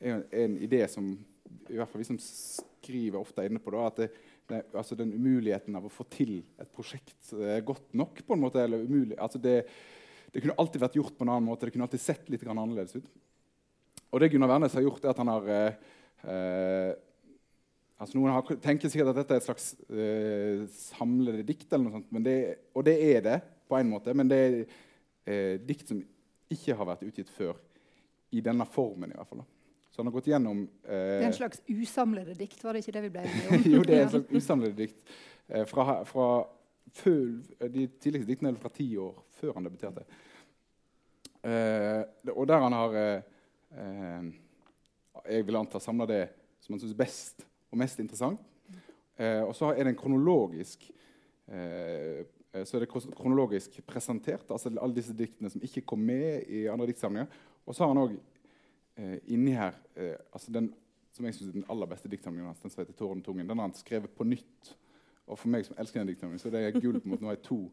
[0.00, 1.12] er en idé som
[1.68, 3.70] i hvert fall vi som skriver, ofte er inne på.
[3.74, 4.08] Da, at det,
[4.48, 8.22] det, altså den umuligheten av å få til et prosjekt eh, godt nok.
[8.26, 9.66] på en måte, eller umulig, altså det,
[10.32, 11.66] det kunne alltid vært gjort på en annen måte.
[11.66, 13.12] Det kunne alltid sett litt annerledes ut.
[14.10, 15.78] Og det Gunnar Wærnes har gjort, er at han har eh,
[16.26, 16.92] eh,
[18.00, 21.98] altså Noen har, tenker sikkert at dette er et slags eh, samlede dikt, eller noe
[21.98, 22.36] sånt, men det,
[22.74, 23.38] og det er det
[23.70, 24.14] på en måte.
[24.16, 26.00] Men det er eh, dikt som
[26.50, 27.58] ikke har vært utgitt før.
[28.30, 29.42] I denne formen, i hvert fall.
[29.90, 32.94] Så han har gått gjennom Det er eh, en slags usamlede dikt, var det ikke
[32.94, 33.64] det vi ble enige om?
[33.74, 35.14] jo, det er en slags usamlede dikt
[35.48, 36.28] eh, fra, fra
[36.94, 40.06] de tidligste diktene er fra ti år før han debuterte.
[41.42, 42.02] Eh,
[42.34, 43.22] og der han har eh, eh,
[43.70, 46.24] Jeg vil anta samla det
[46.60, 48.40] som han syns best og mest interessant.
[49.20, 50.86] Eh, og så er det en kronologisk
[51.50, 56.48] eh, eh, så er det kronologisk presentert, altså alle disse diktene som ikke kom med
[56.48, 57.28] i andre diktsamlinger.
[57.66, 60.72] Og så har han òg eh, inni her eh, altså den
[61.12, 63.66] som jeg synes er den aller beste diktsamlingen hans, den som heter 'Tårnetungen', den har
[63.66, 64.76] han skrevet på nytt
[65.26, 67.30] Og for meg som elsker den diktsamlingen, så det er gull på en måte nå
[67.30, 67.70] er to,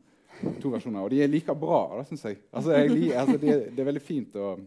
[0.62, 1.02] to versjoner.
[1.02, 2.38] Og de er like bra, syns jeg.
[2.54, 4.60] Altså, jeg altså, det, det, er veldig fint å,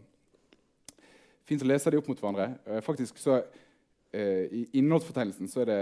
[1.51, 2.47] fint å lese de opp mot hverandre.
[2.67, 5.81] Uh, faktisk så uh, I innholdsfortegnelsen så er det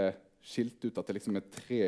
[0.50, 1.82] skilt ut at det liksom er tre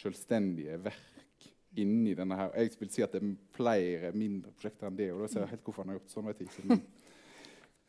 [0.00, 1.48] selvstendige verk
[1.80, 2.52] inni denne her.
[2.58, 5.10] Jeg vil si at det er flere mindre prosjekter enn det.
[5.14, 6.30] og da ser jeg helt hvorfor han har gjort sånn.
[6.30, 6.68] vet jeg.
[6.68, 6.84] Men,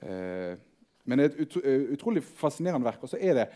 [0.06, 0.54] uh,
[1.08, 1.62] men det er et utro,
[1.98, 3.06] utrolig fascinerende verk.
[3.06, 3.48] Og så, det,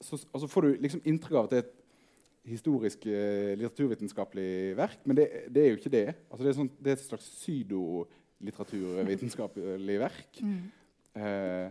[0.00, 1.78] så, altså får du liksom inntrykk av at det er et
[2.48, 6.14] historisk eh, litteraturvitenskapelig verk, men det, det, er jo ikke det.
[6.28, 10.32] Altså, det, er sånn, det, er et slags pseudolitteraturvitenskapelig verk.
[10.42, 10.62] Mm.
[11.14, 11.68] Eh,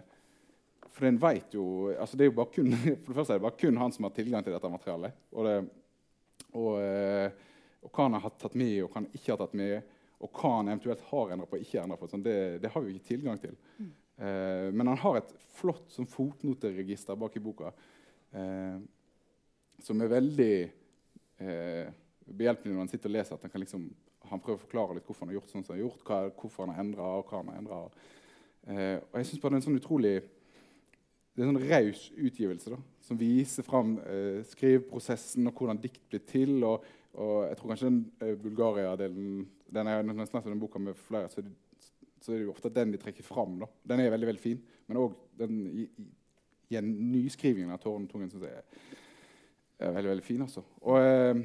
[0.91, 1.63] for en veit jo
[1.95, 2.73] altså det er jo bare kun,
[3.03, 5.23] For det første er det bare kun han som har tilgang til dette materialet.
[5.31, 5.55] Og, det,
[6.51, 7.49] og, eh,
[7.81, 10.53] og hva han har tatt med, og hva han ikke har tatt med, og hva
[10.59, 13.09] han eventuelt har endret på og ikke endret på, sånn, det, det, har vi ikke
[13.09, 13.55] tilgang til.
[13.79, 13.89] Mm.
[14.21, 17.71] Eh, men han har et flott sånn, fotnoteregister bak i boka.
[18.37, 18.77] Eh,
[19.81, 20.53] som er veldig
[21.41, 21.89] eh,
[22.29, 23.35] behjelpelig når han sitter og leser.
[23.35, 23.87] at Han kan liksom,
[24.29, 26.19] han prøver å forklare litt hvorfor han har gjort sånn som han har gjort, hva,
[26.37, 27.81] hvorfor han har endra, og hva han har endra.
[28.69, 30.15] Eh, og jeg syns bare det er en sånn utrolig
[31.31, 36.01] det er en sånn raus utgivelse da, som viser fram eh, skriveprosessen og hvordan dikt
[36.11, 36.57] blir til.
[36.67, 36.83] Og,
[37.15, 41.43] og jeg tror kanskje den eh, Bulgaria-delen den er nesten den boka med flere, så,
[42.19, 43.55] så, er det jo ofte den de trekker fram.
[43.61, 43.69] Da.
[43.93, 48.29] Den er veldig veldig fin, men òg den i, i, i nyskrivingen av Tårn Tungen
[48.33, 48.59] syns jeg
[49.79, 50.43] er veldig veldig fin.
[50.43, 50.65] altså.
[50.83, 51.41] Og, eh,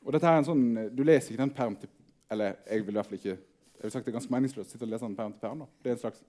[0.00, 1.92] og, dette er en sånn, Du leser ikke den perm til
[2.32, 4.72] Eller jeg vil i hvert fall ikke jeg vil sagt Det er ganske meningsløst å
[4.72, 5.62] sitte og lese den perm til perm.
[5.82, 6.20] Det er en slags,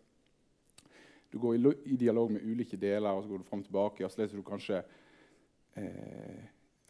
[1.34, 4.06] Du går i, i dialog med ulike deler, og så går du fram og tilbake.
[4.06, 4.84] og Så leser du kanskje
[5.82, 6.44] eh,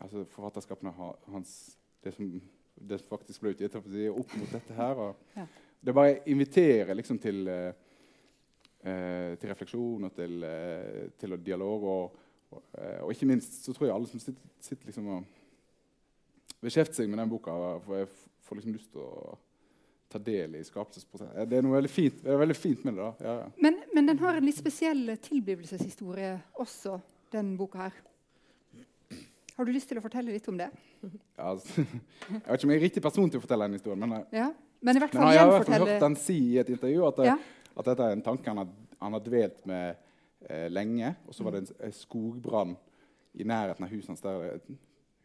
[0.03, 0.91] altså forfatterskapene
[1.31, 1.53] hans
[2.03, 2.27] det som,
[2.75, 3.77] det som faktisk ble utgitt,
[4.11, 5.03] opp mot dette her.
[5.39, 5.47] ja.
[5.83, 7.71] Det bare inviterer liksom til, eh,
[8.83, 11.83] eh til refleksjon og til, eh, til dialog.
[11.83, 12.19] og
[12.53, 12.63] og,
[13.01, 15.23] og ikke minst så tror jeg alle som sitter, sitter liksom og
[16.61, 18.11] beskjefter seg med den boka, får,
[18.45, 19.37] får liksom lyst til å
[20.13, 21.49] ta del i skapelsesprosessen.
[21.49, 23.03] Det er noe veldig fint, det veldig fint med det.
[23.03, 23.27] da.
[23.27, 23.51] Ja, ja.
[23.65, 26.99] Men, men, den har en litt spesiell tilblivelseshistorie også,
[27.33, 27.97] den boka her.
[29.53, 30.69] Har du lyst til å fortelle litt om det?
[31.03, 31.83] Ja, altså,
[32.29, 34.05] jeg vet ikke om jeg er riktig person til å fortelle den historien.
[34.05, 34.47] Men, eh, ja,
[34.81, 37.21] men, i hvert fall men jeg har fall hørt han si i et intervju at,
[37.21, 37.35] det,
[37.73, 38.71] at dette er en tanke han har,
[39.03, 40.01] han har dvelt med
[40.49, 41.13] eh, lenge.
[41.27, 42.73] Og så var det en, skogbrann
[43.33, 44.59] i nærheten av huset hans der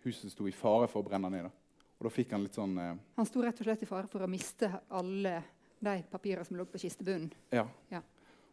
[0.06, 1.48] huset sto i fare for å brenne ned.
[1.48, 1.57] Da.
[1.98, 2.76] Og da fikk Han litt sånn...
[2.78, 5.40] Eh, han sto rett og slett i fare for å miste alle
[5.78, 7.30] de papirene som lå på kistebunnen?
[7.54, 7.64] Ja.
[7.90, 8.02] ja.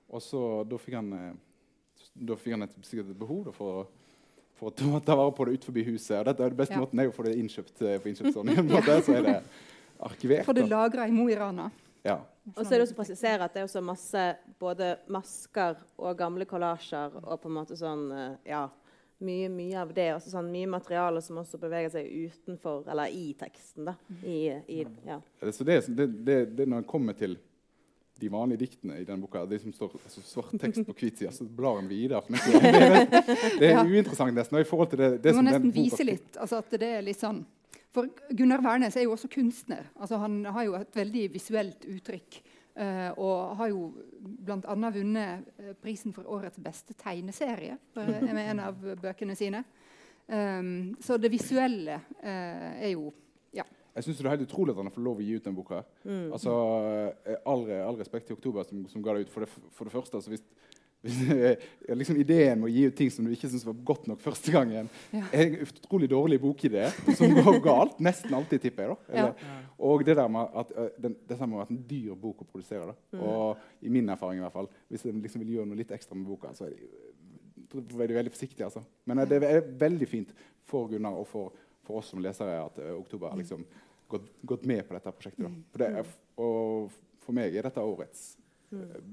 [0.10, 3.88] Og så da fikk han, eh, da fikk han et, sikkert et behov da, for,
[4.58, 6.17] for, å ta vare på det utenfor huset.
[6.19, 6.84] Og dette, det beste ja.
[6.84, 8.71] måten er jo å få det innkjøpt eh, på innkjøpsordningen.
[8.75, 8.99] ja.
[9.05, 9.36] så er det
[10.10, 10.47] arkivert.
[10.49, 11.69] Få det lagra i Mo i Rana.
[12.05, 12.19] Ja.
[12.53, 14.23] Og så er det også å presisere at det er også masse
[14.62, 18.67] både masker og gamle kollasjer og på en måte sånn eh, Ja,
[19.23, 20.10] mye, mye av det.
[20.15, 23.89] Også sånn mye materiale som også beveger seg utenfor, eller i teksten.
[23.89, 23.95] da.
[24.23, 25.19] I, i, ja.
[25.51, 27.38] Så det, det, det, det når en kommer til
[28.19, 31.34] de vanlige diktene i denne boka, de som står altså, svart tekst på hvit side,
[31.36, 32.21] så blar en videre.
[32.32, 33.10] Det er,
[33.60, 34.62] det er uinteressant nesten.
[34.62, 36.32] i forhold til det, det Du må nesten vise litt.
[36.39, 37.43] altså at det er litt sånn
[37.95, 39.88] for Gunnar Wærnes er jo også kunstner.
[39.95, 42.41] Altså, han har jo et veldig visuelt uttrykk.
[42.76, 43.84] Uh, og har jo
[44.20, 44.74] bl.a.
[44.92, 49.62] vunnet uh, prisen for årets beste tegneserie uh, med en av bøkene sine.
[50.28, 53.14] Um, så det visuelle er jo
[53.56, 53.64] ja.
[53.94, 55.56] Jeg syns det er helt utrolig at han har fått lov å gi ut den
[55.56, 55.86] boka.
[56.04, 56.34] Mm.
[56.36, 56.56] Altså,
[57.48, 59.32] all, all, respekt til Oktober, som, som ga det ut.
[59.32, 60.44] For det, for det første, altså, hvis,
[62.00, 64.54] liksom ideen med å gi ut ting som du ikke syns var godt nok første
[64.54, 65.24] gangen, ja.
[65.30, 66.88] er en utrolig dårlig bokidé
[67.18, 68.00] som går galt.
[68.04, 68.96] Nesten alltid, tipper jeg.
[68.96, 69.13] da.
[69.13, 69.58] Eller, ja.
[69.89, 72.89] Og det der med at den, det med at en dyr bok å produsere.
[72.89, 72.96] da.
[73.18, 73.26] Mm.
[73.28, 76.18] Og i min erfaring, i hvert fall, hvis en liksom vil gjøre noe litt ekstra
[76.18, 78.70] med boka, så er de, de veldig forsiktige.
[78.70, 78.86] altså.
[79.06, 80.34] Men det er veldig fint
[80.65, 81.54] for Gunnar og for,
[81.86, 83.65] for oss som lesere at uh, Oktober har liksom
[84.12, 85.46] gått, gått, med på dette prosjektet.
[85.46, 85.54] da.
[85.72, 88.44] For det er, og for meg er dette årets mm.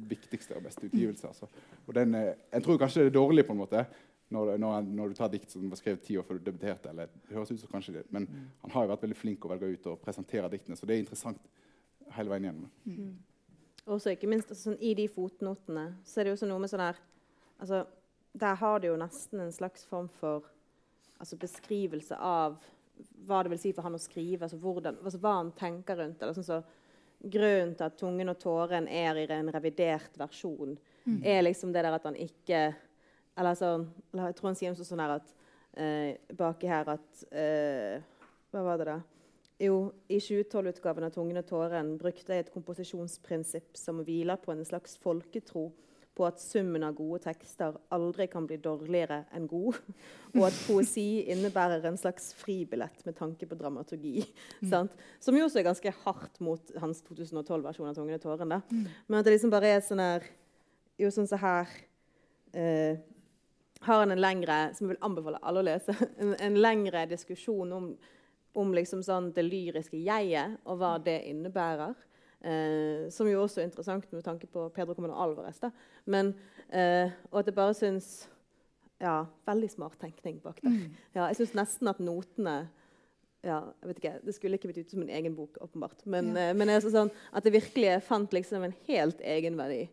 [0.09, 1.29] Viktigste og beste utgivelse.
[1.29, 1.48] Altså.
[1.87, 3.85] Og den, eh, jeg tror kanskje det er dårlig på en måte
[4.33, 6.88] når, når, når, du tar dikt som var skrevet ti år før du debuterte.
[6.88, 8.46] eller det høres ut som kanskje det, Men mm.
[8.62, 11.05] han har jo vært veldig flink å velge ut og presentere diktene, så det er
[11.05, 11.51] interessant
[12.16, 12.70] hele veien gjennom.
[12.85, 13.12] Mm.
[13.92, 16.70] Også ikke minst altså, sånn, I de fotnotene så er det jo også noe med
[16.70, 17.01] sånn her
[17.59, 17.83] altså,
[18.44, 20.46] Der har du jo nesten en slags form for
[21.18, 22.61] altså, beskrivelse av
[23.27, 26.20] hva det vil si for han å skrive, altså, hvordan, altså, hva han tenker rundt
[26.20, 26.31] det.
[26.37, 26.61] Sånn så,
[27.22, 31.22] grunnen til at 'Tungen og tåren' er i en revidert versjon, mm.
[31.24, 32.74] er liksom det der at han ikke
[33.38, 35.30] Eller sånn Jeg tror han sier noe sånn her at
[35.76, 38.02] eh, baki her at eh,
[38.52, 39.00] Hva var det, da?
[39.62, 44.64] Jo, i 2012-utgaven av 'Tungen og tåren' brukte jeg et komposisjonsprinsipp som hviler på en
[44.64, 45.70] slags folketro
[46.12, 49.79] på at summen av gode tekster aldri kan bli dårligere enn god,
[50.37, 54.20] og at poesi innebærer en slags fribillett med tanke på dramaturgi.
[54.62, 54.88] Mm.
[55.20, 58.61] Som jo også er ganske hardt mot hans 2012-versjon av 'Tungene tårene'.
[58.70, 58.85] Mm.
[59.09, 60.22] Men at det liksom bare er sånn her
[61.01, 61.66] Jo, sånn så her
[62.55, 63.01] eh,
[63.83, 67.72] har han en lengre som jeg vil anbefale alle å lese, en, en lengre diskusjon
[67.75, 67.88] om,
[68.55, 71.96] om liksom sånn det lyriske jeget og hva det innebærer.
[72.42, 75.61] Eh, som jo også er interessant med tanke på Pedro Comano Alvarez.
[75.62, 75.70] Da.
[76.11, 76.35] Men,
[76.68, 78.12] eh, og at jeg bare syns
[79.02, 80.70] ja, Veldig smart tenkning bak der.
[80.70, 80.92] Mm.
[81.14, 82.68] Ja, jeg syns nesten at notene
[83.42, 86.05] ja, jeg vet ikke, Det skulle ikke blitt ute som en egen bok, åpenbart.
[86.07, 86.50] Men, ja.
[86.50, 89.88] eh, men sånn, at det virkelig fant liksom en helt egenverdi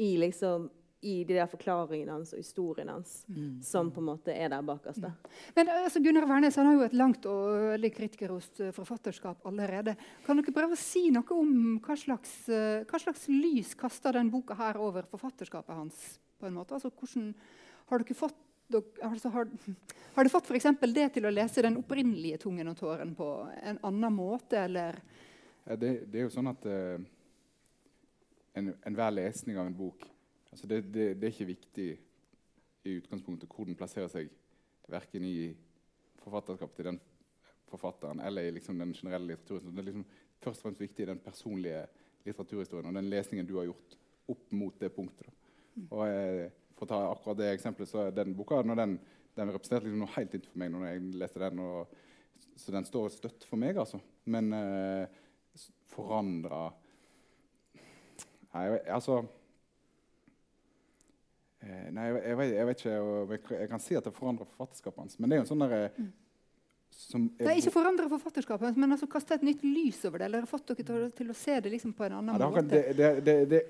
[0.00, 0.70] i liksom
[1.04, 3.60] i de der forklaringene hans og historien hans mm.
[3.64, 5.04] som på en måte er der bakerst.
[5.04, 5.30] Mm.
[5.58, 9.96] Men altså, Gunnar Wærnes har jo et langt og veldig kritikerrost eh, forfatterskap allerede.
[10.26, 14.32] Kan dere prøve å si noe om hva slags, uh, hva slags lys kaster den
[14.32, 16.04] boka her over forfatterskapet hans?
[16.44, 16.74] på en måte?
[16.76, 17.34] Altså, hvordan
[17.90, 18.40] har dere fått
[19.02, 19.50] altså, har,
[20.16, 23.30] har det fått for det til å lese den opprinnelige 'Tungen og tåren' på
[23.62, 25.00] en annen måte, eller?
[25.64, 27.00] Det, det er jo sånn at uh,
[28.54, 30.04] enhver en lesning av en bok
[30.54, 31.88] Altså det, det, det, er ikke viktig
[32.86, 34.28] i utgangspunktet hvor den plasserer seg,
[34.86, 35.48] verken i
[36.22, 37.00] forfatterskapet til den
[37.66, 39.72] forfatteren eller i liksom den generelle litteraturen.
[39.74, 40.04] Det er liksom
[40.44, 41.80] først og fremst viktig i den personlige
[42.22, 43.98] litteraturhistorien og den lesningen du har gjort
[44.30, 45.50] opp mot det punktet.
[45.74, 45.88] Mm.
[45.90, 46.46] Og eh,
[46.78, 48.98] For å ta akkurat det eksempelet, så er den boka den,
[49.34, 51.66] den representerte liksom noe helt nytt for meg når jeg leste den.
[51.66, 52.00] Og,
[52.54, 53.98] så den står støtt for meg, altså.
[54.30, 55.22] Men eh,
[55.90, 56.68] forandra
[58.54, 59.24] Nei, altså
[61.64, 62.84] Eh, nei, jeg, jeg, vet, jeg, vet,
[63.40, 63.56] ikke.
[63.56, 65.18] Jeg, kan si at det forandrer forfatterskapet hans.
[65.18, 66.12] Men det er jo en sånn derre mm.
[66.94, 70.28] Det er ikke forandre forfatterskapet, hans, men altså kaste et nytt lys over det.
[70.28, 72.82] Eller fått dere til, til å se det liksom på en annen ja, måte.
[72.94, 73.60] Det, det, det,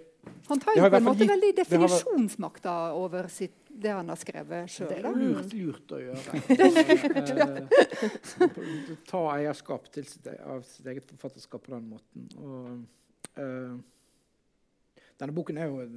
[0.45, 4.71] han tar jo på en måte gitt, veldig definisjonsmakta over sitt, det han har skrevet
[4.71, 4.91] sjøl.
[4.93, 6.31] Det er lurt, lurt å gjøre.
[8.45, 12.27] Eh, ta eierskap til sitt, av sitt eget forfatterskap på den måten.
[12.39, 12.69] Og,
[13.39, 13.77] uh,
[15.21, 15.95] denne boken er jo en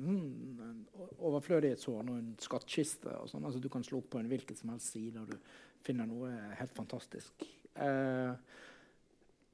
[1.18, 3.12] overflødighetshorn og en skattkiste.
[3.22, 3.46] Og sånn.
[3.48, 5.38] altså, du kan slå opp på en hvilken som helst side, og du
[5.86, 7.32] finner noe helt fantastisk.
[7.78, 8.34] Eh,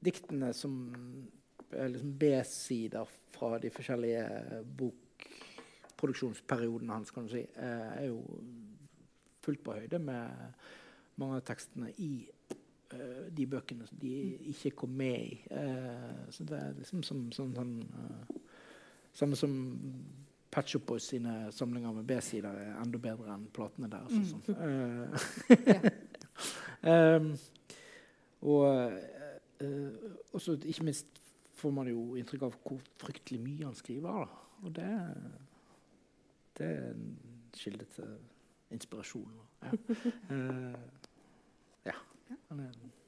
[0.04, 0.72] diktene som
[1.74, 4.24] er liksom B-sider fra de forskjellige
[4.78, 8.18] bokproduksjonsperiodene hans, kan du si, eh, er jo
[9.44, 10.28] fullt på høyde med
[11.20, 12.12] mange av tekstene i
[12.94, 14.12] uh, de bøkene som de
[14.54, 15.32] ikke kom med i.
[15.50, 18.24] Uh, så det er liksom som sånn, sånn uh,
[19.14, 19.54] samme som
[20.54, 24.12] Patch Up Boys sine samlinger med B-sider er enda bedre enn platene deres.
[24.14, 24.24] Mm.
[24.30, 24.54] Sånn.
[26.86, 27.30] um,
[28.54, 28.64] og
[29.64, 29.92] uh,
[30.32, 31.22] også, ikke minst
[31.58, 34.22] får man jo inntrykk av hvor fryktelig mye han skriver.
[34.22, 34.26] Da.
[34.62, 34.90] Og det,
[36.58, 37.10] det er en
[37.54, 38.14] kilde til
[38.74, 39.34] inspirasjon.
[39.64, 39.74] Ja.
[40.30, 40.78] Uh,
[41.86, 41.98] ja.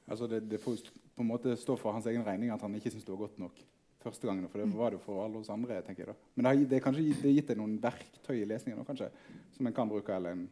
[0.07, 0.83] Altså det, det får
[1.15, 3.39] på en måte stå for hans egen regning at han ikke syns det var godt
[3.41, 3.63] nok
[4.07, 4.47] første gangen.
[4.51, 5.81] For det var det for alle oss andre.
[5.85, 6.31] tenker jeg da.
[6.35, 9.11] Men det, har, det kanskje det gitt deg noen verktøy i lesningen kanskje,
[9.57, 10.47] som en kan bruke, eller en,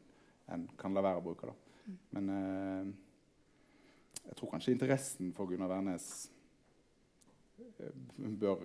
[0.54, 1.50] en, kan la være å bruke.
[1.50, 1.96] da.
[2.18, 2.94] Men eh,
[4.26, 6.08] jeg tror kanskje interessen for Gunnar Wærnes
[7.80, 8.00] eh,
[8.42, 8.64] bør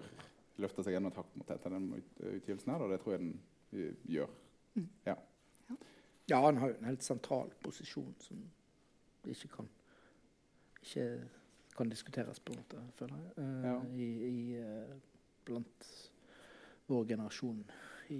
[0.60, 2.72] løfte seg enda et hakk mot etter den utgivelsen.
[2.72, 3.34] her, og Det tror jeg den
[3.72, 4.38] eh, gjør.
[5.04, 5.16] Ja.
[6.30, 8.38] ja, han har jo en helt sentral posisjon som
[9.24, 9.66] vi ikke kan
[10.80, 11.06] ikke
[11.80, 13.30] kan diskuteres, på en måte, føler jeg.
[13.38, 13.76] Uh, ja.
[13.96, 14.96] i, i uh,
[15.48, 15.86] blant
[16.90, 17.62] vår generasjon
[18.12, 18.18] i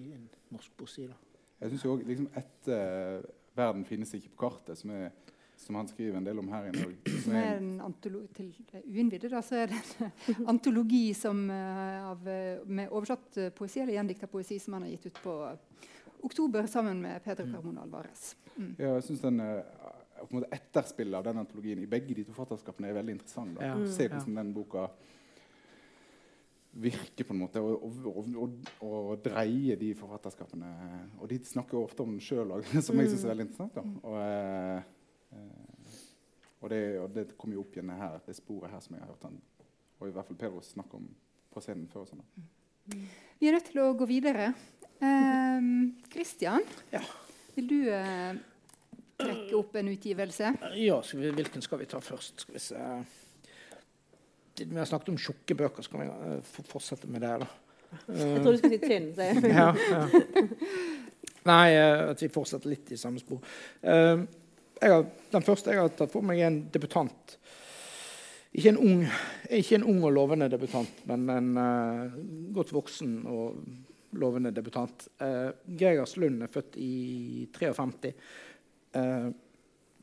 [0.54, 1.04] norsk poesi.
[1.10, 1.18] Da.
[1.60, 5.10] Jeg syns òg liksom etter uh, 'Verden finnes ikke på kartet', som, er,
[5.58, 8.30] som, han skriver en del om her i Norge Som er en antologi
[8.70, 9.80] til uinnvidde, da, så er det
[10.30, 12.22] en antologi som, av,
[12.64, 15.34] med oversatt poesi, eller gjendikta poesi, som han har gitt ut på
[16.30, 18.36] oktober sammen med Peder Carmon Carmona Alvarez.
[18.54, 18.76] Mm.
[18.78, 19.42] Ja, jeg synes den
[20.26, 23.56] på en måte etterspillet av den antologien i begge de to forfatterskapene er veldig interessant.
[23.56, 23.70] Da.
[23.70, 23.88] Ja.
[23.90, 24.88] Se hvordan den boka
[26.70, 30.70] virker på en måte, og, og, og, og, dreie de forfatterskapene.
[31.18, 33.74] Og de snakker jo ofte om den sjøl òg, som jeg syns er veldig interessant.
[33.74, 33.82] Da.
[34.06, 35.40] Og, eh,
[36.60, 36.82] og, det,
[37.16, 39.40] det kommer jo opp igjen her, det sporet her som jeg har hørt han,
[39.98, 41.08] og i hvert fall Pedro snakke om
[41.50, 42.06] på scenen før.
[42.06, 42.22] Sånn.
[43.40, 44.52] Vi er nødt til å gå videre.
[45.00, 45.74] Kristian,
[46.12, 47.00] Christian, ja.
[47.56, 48.36] vil du uh,
[49.20, 50.52] trekke opp en utgivelse?
[50.80, 52.44] Ja, skal vi, hvilken skal vi ta først?
[52.44, 52.84] Skal vi se.
[54.58, 57.34] Siden vi har snakket om tjukke bøker, skal vi uh, fortsette med det.
[57.42, 57.50] da.
[58.12, 59.10] Jeg tror du skulle si tynn.
[59.50, 60.02] ja, ja.
[61.48, 63.40] Nei, uh, at vi fortsetter litt i samme spor.
[63.80, 64.26] Uh,
[64.80, 67.36] har, den første jeg har tatt for meg, er en debutant.
[68.50, 69.06] Ikke en ung,
[69.46, 71.50] ikke en ung og lovende debutant, men en
[72.56, 73.60] godt voksen og
[74.12, 75.08] lovende debutant.
[75.20, 78.12] Uh, Gregers Lund er født i 53.
[78.96, 79.30] Uh,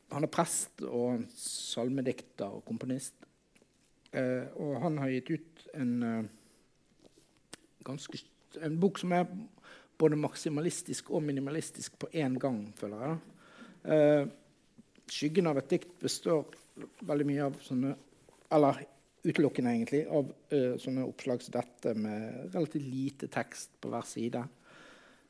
[0.08, 3.14] han er prest og salmedikter og komponist.
[4.08, 6.28] Eh, og han har gitt ut en,
[7.84, 8.20] ganske,
[8.64, 9.26] en bok som er
[10.00, 14.30] både maksimalistisk og minimalistisk på én gang, føler jeg.
[15.08, 16.48] 'Skyggen av et dikt' består
[17.08, 17.94] veldig mye av sånne
[18.52, 18.80] Eller
[19.28, 24.40] utelukkende, egentlig, av uh, sånne oppslag som dette med relativt lite tekst på hver side.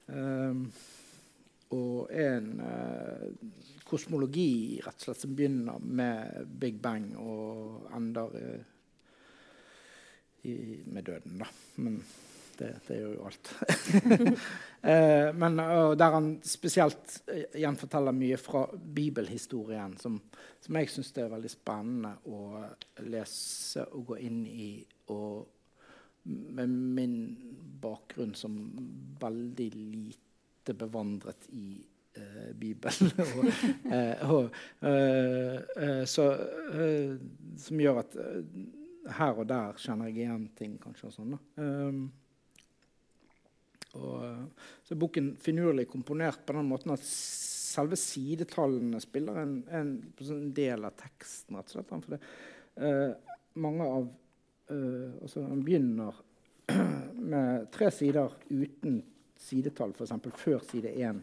[0.07, 0.69] Um,
[1.75, 3.27] og en uh,
[3.89, 8.63] kosmologi rett og slett som begynner med Big Bang og ender uh,
[10.49, 10.55] i,
[10.87, 11.49] med døden, da.
[11.83, 11.99] Men
[12.59, 13.51] det, det gjør jo alt.
[14.91, 15.61] eh, men
[15.99, 20.17] der han spesielt uh, gjenforteller mye fra bibelhistorien, som,
[20.65, 22.65] som jeg syns er veldig spennende å
[23.07, 24.73] lese og gå inn i.
[25.15, 25.47] Og
[26.29, 27.19] med min
[27.83, 28.57] bakgrunn som
[29.21, 30.28] veldig lite
[30.77, 31.79] bevandret i
[32.19, 33.13] eh, Bibelen.
[34.33, 34.51] og,
[34.83, 36.27] og, så,
[37.63, 38.19] som gjør at
[39.17, 41.09] her og der kjenner jeg igjen ting, kanskje.
[41.09, 41.37] og sånn.
[41.57, 42.01] Um,
[43.97, 49.59] og, eh, så er boken finurlig komponert på den måten at selve sidetallene spiller en,
[49.73, 51.57] en, en del av teksten.
[51.57, 51.93] rett og slett.
[52.07, 52.21] For det,
[52.79, 54.09] uh, mange av
[54.71, 56.19] uh, altså Han begynner
[57.33, 59.01] med tre sider uten
[59.39, 60.13] sidetall, f.eks.
[60.37, 61.23] før side én.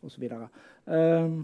[0.00, 0.24] osv.
[0.24, 1.42] Uh,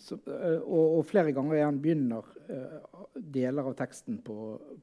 [0.00, 4.36] så, uh, og, og, flere ganger igjen begynner uh, deler av teksten på,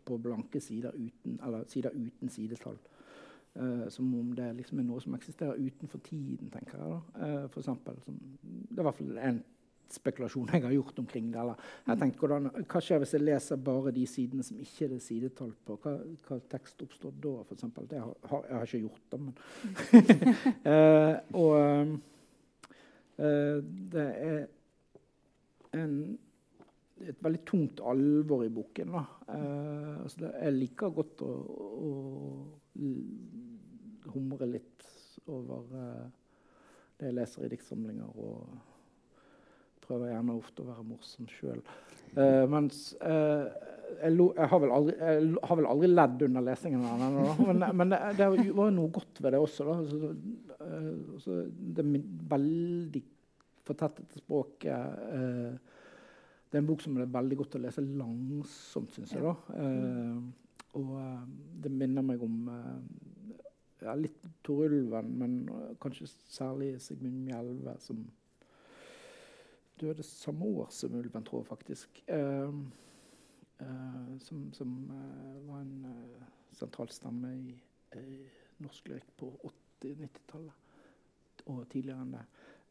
[0.06, 2.78] på, blanke sider uten, eller sider uten sidetall.
[3.58, 6.90] Uh, som om det liksom er noe som eksisterer utenfor tiden, tenker jeg.
[6.92, 6.98] da.
[7.18, 9.40] Uh, for eksempel, som, det er i hvert fall en
[9.90, 11.40] spekulasjon jeg har gjort omkring det.
[11.42, 11.56] Eller
[11.88, 15.00] jeg tenkte, hvordan, Hva skjer hvis jeg leser bare de sidene som ikke er det
[15.02, 15.80] sidetall på?
[15.82, 15.96] Hva,
[16.28, 17.66] hva tekst oppstår da, f.eks.?
[17.90, 18.14] Det har,
[18.50, 19.34] jeg har ikke gjort det, men
[20.68, 21.50] uh, Og
[23.18, 24.44] det er
[25.74, 25.94] en,
[27.02, 28.94] et veldig tungt alvor i boken.
[28.94, 29.04] Da.
[29.32, 31.92] Uh, altså det, jeg liker godt å, å
[34.14, 34.88] humre litt
[35.28, 35.66] over
[36.98, 38.10] det jeg leser i diktsamlinger.
[38.16, 38.76] og
[39.88, 41.62] prøver gjerne ofte å være morsom sjøl.
[42.12, 43.48] Uh, eh, mens uh,
[44.02, 47.20] jeg, lo, jeg, har aldri, jeg, har vel aldri, ledd under lesingen av den.
[47.48, 49.78] Men, men det, det, var noe godt ved det også.
[49.92, 50.12] Så,
[50.64, 51.40] uh, så
[51.78, 51.88] det
[52.34, 53.04] veldig
[53.68, 55.00] fortettede språket
[56.48, 59.24] Det er en bok som er veldig godt å lese langsomt, syns jeg.
[59.24, 59.34] da.
[60.78, 60.94] Og
[61.64, 62.38] det minner meg om
[63.82, 64.72] ja, litt Tor
[65.04, 65.42] men
[65.82, 68.06] kanskje særlig Sigmund Mjelve, som
[69.80, 72.04] døde samme år som ulven, tror jeg faktisk.
[72.08, 72.54] Eh,
[73.60, 75.86] eh, som, som eh, var en
[76.52, 77.56] sentral stemme i
[78.64, 79.32] norsk lek på
[79.84, 80.64] 80-90-tallet.
[81.48, 82.24] Og tidligere enn det.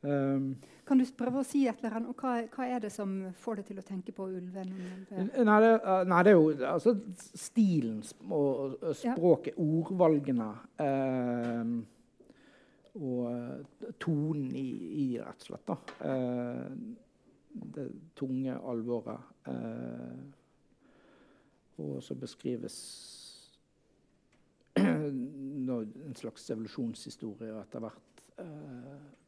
[0.05, 2.13] Um, kan du prøve å si et eller annet?
[2.21, 4.71] Hva, hva, er det som får deg til å tenke på ulven?
[5.11, 5.73] Nei, det,
[6.07, 9.67] nei, det er jo altså, stilen og, språket, ja.
[9.67, 10.51] ordvalgene.
[10.85, 11.77] um,
[12.97, 14.69] og uh, tonen i,
[15.03, 15.69] i, rett og slett.
[15.69, 15.77] da.
[16.07, 16.71] Uh,
[17.77, 19.35] det tunge alvoret.
[19.49, 20.17] Uh,
[21.83, 22.77] og så beskrives
[24.81, 28.07] en slags evolusjonshistorie og etter hvert
[28.41, 29.26] en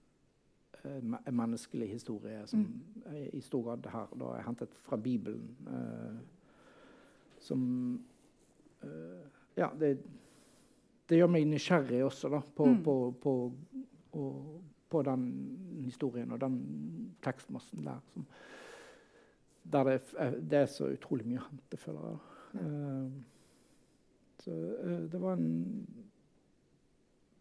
[1.31, 3.17] menneskelig historie som mm.
[3.37, 5.49] i stor grad her da er hentet fra Bibelen.
[7.41, 7.61] som
[9.57, 9.97] Ja, det
[11.09, 12.81] det gjør meg nysgjerrig også da, på, mm.
[12.85, 13.35] på, på,
[14.13, 14.25] på,
[14.93, 15.25] på, den
[15.85, 16.59] historien og den
[17.25, 18.03] tekstmassen der.
[18.13, 18.27] Som,
[19.73, 22.19] der det, er, det, er så utrolig mye å hente, føler jeg.
[22.59, 23.09] Uh,
[24.45, 25.49] så uh, det var en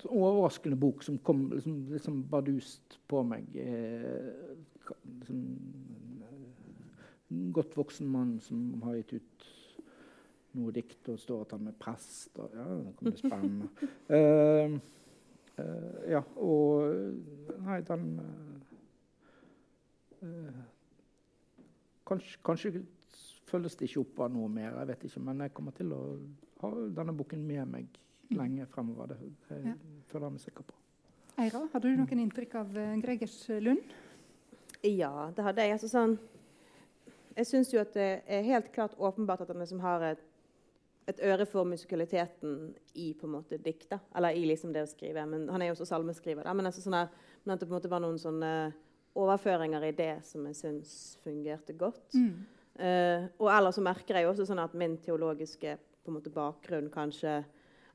[0.06, 3.48] overraskende bok som kom liksom, liksom bardust på meg.
[3.56, 4.58] Eh,
[5.20, 5.41] liksom,
[7.32, 9.48] en godt voksen mann som har gitt ut
[10.58, 12.38] noe dikt og står at han er prest.
[12.38, 13.74] Og, ja, det kan bli spennende.
[14.14, 14.78] uh,
[15.58, 16.86] Eh, ja, og
[17.66, 18.04] Nei, den
[20.22, 20.60] eh,
[22.06, 22.74] kanskje, kanskje
[23.48, 25.24] følges det ikke opp av noe mer, jeg vet ikke.
[25.26, 26.02] Men jeg kommer til å
[26.62, 27.98] ha denne boken med meg
[28.36, 29.08] lenge fremover.
[29.14, 29.18] Det,
[29.50, 29.74] det Ja.
[30.08, 30.74] føler jeg meg sikker på.
[31.38, 33.84] Eira, hadde du noen inntrykk av eh, Gregers Lund?
[34.84, 35.72] Ja, det hadde jeg.
[35.78, 36.18] Altså, sånn,
[37.38, 40.24] jeg syns jo at det er helt klart åpenbart at han liksom har et,
[41.08, 43.94] et øre for musikaliteten i på en måte dikt.
[44.16, 45.26] Eller i liksom det å skrive.
[45.30, 46.44] Men Han er jo også salmeskriver.
[46.44, 46.54] Da.
[46.54, 47.10] Men, altså, sånn her,
[47.46, 48.74] men at det på en måte var noen sånne
[49.18, 52.14] overføringer i det som jeg syns fungerte godt.
[52.14, 52.46] Mm.
[52.78, 55.72] Uh, og ellers så merker jeg jo også sånn at min teologiske
[56.06, 57.40] på en måte, bakgrunn kanskje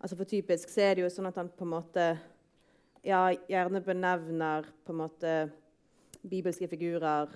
[0.02, 2.06] altså For typisk så er det jo sånn at han på en måte
[3.02, 5.34] ja, gjerne benevner på en måte
[6.22, 7.30] bibelske figurer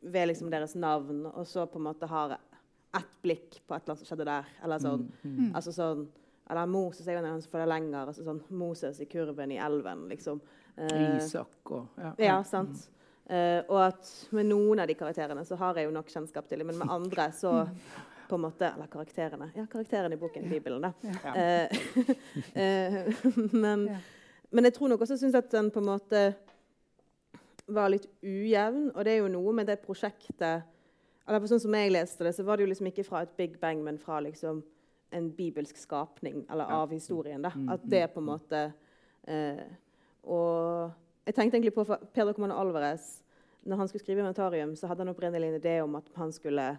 [0.00, 2.38] ved liksom deres navn, og så på en måte har
[2.96, 4.48] ett blikk på et eller annet som skjedde der.
[4.64, 5.04] Eller sånn.
[5.22, 5.50] Mm.
[5.52, 6.06] Altså sånn
[6.46, 8.06] eller Moses er jo en som følger lenger.
[8.06, 10.40] altså sånn Moses i kurven i elven, liksom.
[10.76, 12.12] Eh, Isak og ja.
[12.22, 12.86] ja, sant.
[13.26, 16.62] Eh, og at med noen av de karakterene så har jeg jo nok kjennskap til
[16.62, 17.56] dem, men med andre så
[18.28, 19.50] på en måte Eller karakterene.
[19.56, 20.92] Ja, karakterene i boken i Bibelen, da.
[21.02, 21.34] Ja.
[21.34, 21.68] Eh,
[22.62, 23.16] eh,
[23.52, 23.98] men, Ja.
[24.50, 26.34] men jeg tror nok også synes at den på en måte
[27.66, 28.90] var litt ujevn.
[28.94, 30.62] Og det er jo noe med det prosjektet
[31.26, 33.32] eller for Sånn som jeg leste det, så var det jo liksom ikke fra et
[33.36, 34.60] big bang, men fra liksom
[35.16, 36.82] en bibelsk skapning, eller Ja.
[36.82, 37.42] av historien.
[37.42, 37.50] da.
[37.50, 38.72] Mm, At det på en måte
[39.26, 39.64] eh,
[40.22, 40.92] Og
[41.26, 43.22] jeg tenkte egentlig på for Pedro Comano Alvarez
[43.66, 46.78] når han skulle skrive inventarium, så hadde han opprinnelig en idé om at han skulle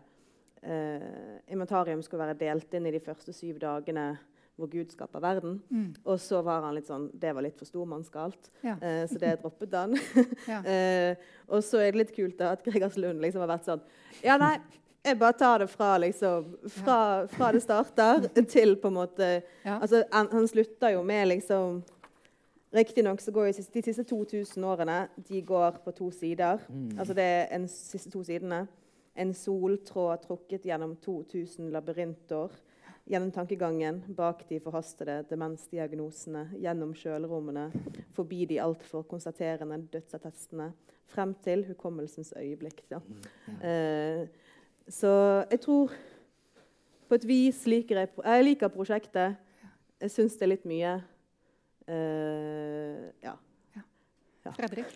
[0.64, 4.18] eh, inventarium skulle være delt inn i de første syv dagene
[4.58, 5.60] hvor Gud skaper verden.
[5.70, 5.92] Mm.
[6.10, 8.74] Og så var han litt sånn Det var litt for stormannsgalt, Ja.
[8.82, 9.94] eh, så det droppet han.
[10.50, 10.64] Ja.
[10.66, 11.16] eh,
[11.48, 13.82] og så er det litt kult da, at Gregers Lund liksom har vært sånn
[14.24, 14.56] Ja, nei,
[15.06, 19.30] jeg bare tar det fra liksom Fra, fra det starter til på en måte
[19.64, 19.78] Ja.
[19.78, 21.84] Altså, han, han slutter jo med liksom
[22.76, 24.98] Riktignok så går de siste 2000 årene
[25.30, 26.60] de går på to sider.
[27.00, 28.66] Altså det er en siste to sidene.
[29.18, 32.54] En soltråd trukket gjennom 2000 labyrinter,
[33.08, 37.70] Gjennom tankegangen, bak de forhastede demensdiagnosene, gjennom kjølerommene,
[38.12, 40.66] forbi de altfor konstaterende dødsattestene,
[41.08, 42.82] frem til hukommelsens øyeblikk.
[42.92, 43.00] Ja.
[43.64, 44.26] Eh,
[44.92, 45.12] så
[45.54, 45.94] jeg tror
[47.08, 49.38] på et vis liker jeg, jeg liker prosjektet.
[50.04, 50.92] Jeg syns det er litt mye.
[51.88, 53.38] Eh, ja.
[54.52, 54.92] Fredrik?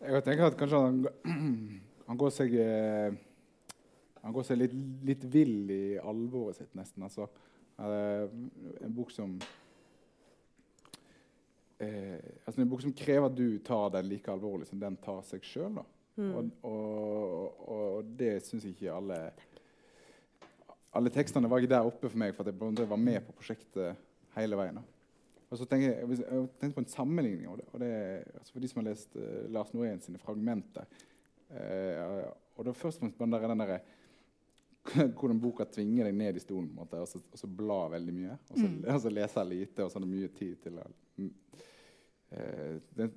[0.00, 1.04] Jeg tenker at kanskje han,
[2.08, 3.20] han går seg eh,
[4.22, 4.74] Han går seg litt,
[5.06, 7.02] litt vill i alvoret sitt, nesten.
[7.02, 7.26] Altså,
[7.82, 8.24] eh,
[8.86, 9.34] en bok som
[11.82, 15.24] eh, altså En bok som krever at du tar den like alvorlig som den tar
[15.26, 15.80] seg sjøl.
[16.14, 16.30] Mm.
[16.36, 19.16] Og, og, og det syns ikke alle
[20.92, 23.96] Alle tekstene var ikke der oppe for meg, for jeg var med på prosjektet
[24.36, 24.76] hele veien.
[24.76, 24.82] da.
[25.52, 27.48] Og så tenker jeg, jeg tenkte på en sammenligning.
[27.48, 27.90] Og det, og det,
[28.38, 30.84] altså for de som har lest uh, Lars Norén sine fragmenter
[31.52, 33.80] uh, og var først og fremst den der,
[35.18, 37.80] hvordan boka tvinger deg ned i stolen på en måte, og, så, og så bla
[37.92, 38.38] veldig mye.
[38.50, 38.78] Og så, Mm.
[38.94, 40.86] og så leser lite, og så har du mye tid til å
[41.18, 41.32] mm,
[42.32, 43.12] eh, den,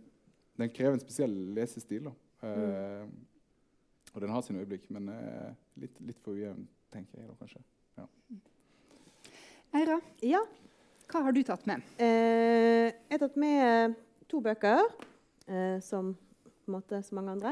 [0.61, 2.09] den krever en spesiell lesestil.
[2.11, 2.13] da.
[2.49, 3.07] Eh,
[4.15, 5.49] Og den har sine øyeblikk, men eh,
[5.81, 6.61] litt, litt for ujevn,
[6.93, 7.63] tenker jeg da kanskje.
[9.75, 10.39] Eira, ja.
[11.11, 11.81] hva har du tatt med?
[11.99, 13.95] Eh, jeg har tatt med
[14.31, 14.85] to bøker,
[15.51, 17.51] eh, som på en måte så mange andre.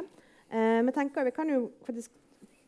[0.53, 2.11] vi men jeg tenker, vi kan jo faktisk,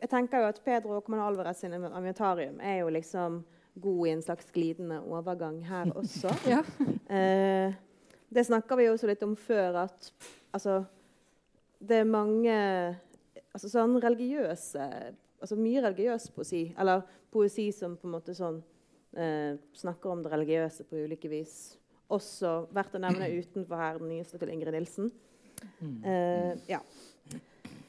[0.05, 3.39] jeg tenker jo at Pedro og Comano Alvarez sin inventarium er jo liksom
[3.81, 6.29] god i en slags glidende overgang her også.
[6.53, 6.61] Ja.
[7.09, 7.73] Eh,
[8.29, 10.11] det snakka vi jo også litt om før, at
[10.53, 10.83] altså,
[11.79, 12.55] det er mange
[13.53, 14.87] altså sånn religiøse
[15.45, 18.55] altså Mye religiøs poesi, eller poesi som på en måte sånn
[19.13, 21.75] eh, snakker om det religiøse på ulike vis.
[22.09, 25.11] Også verdt å nevne utenfor her den nyeste til Ingrid Nilsen.
[26.01, 26.79] Eh, ja.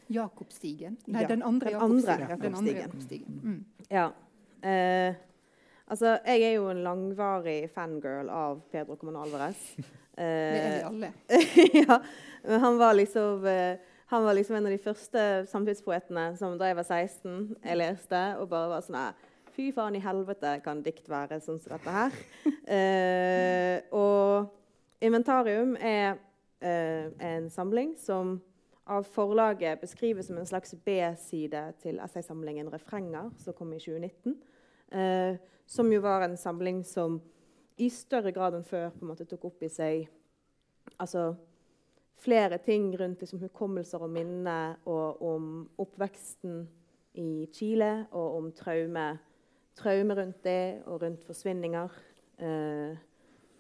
[0.09, 0.97] Jakobstigen?
[1.07, 2.77] Nei, Ja, den andre Jakobstigen.
[2.83, 3.41] Jakobstigen.
[3.45, 3.65] Mm.
[3.91, 4.07] ja.
[4.63, 5.15] Eh,
[5.87, 9.57] altså, jeg er jo en langvarig fangirl av Pedro Comano Alvarez.
[10.17, 11.13] Det er vi Eh, alle.
[11.89, 11.99] ja,
[12.47, 13.77] men han var liksom eh,
[14.07, 18.21] han var liksom en av de første samtidspoetene som da jeg var 16, jeg leste
[18.41, 19.13] og bare var sånn her,
[19.57, 22.17] Fy faen i helvete kan dikt være sånn som dette her.
[22.77, 24.49] Eh, og
[25.05, 26.17] Inventarium er
[26.61, 28.39] eh, en samling som
[28.87, 34.37] av forlaget beskrives som en slags B-side til essaysamlingen 'Refrenger', som kom i 2019.
[34.93, 37.21] Eh, som jo var en samling som
[37.77, 40.09] i større grad enn før på en måte tok opp i seg
[40.99, 41.35] altså,
[42.23, 46.69] flere ting rundt liksom, hukommelser og minne, og om oppveksten
[47.15, 49.19] i Chile, og om traume,
[49.77, 51.89] traume rundt det, og rundt forsvinninger.
[52.39, 52.97] Eh,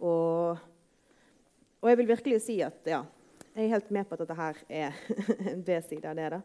[0.00, 0.56] og,
[1.80, 3.02] Og jeg vil virkelig si at ja,
[3.56, 4.96] jeg er helt med på at dette her er
[5.52, 6.40] en B-side av det.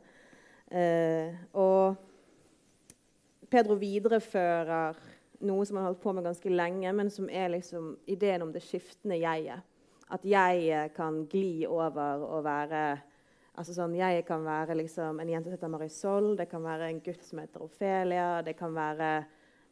[0.72, 1.98] Eh, og
[3.52, 4.96] Pedro viderefører
[5.44, 8.54] noe som han har holdt på med ganske lenge, men som er liksom ideen om
[8.54, 9.68] det skiftende jeget.
[10.12, 12.84] At jeg kan gli over og være
[13.60, 17.02] altså sånn, Jeg kan være liksom en jente som heter Marisol, det kan være en
[17.04, 19.12] gutt som heter Ofelia, det kan være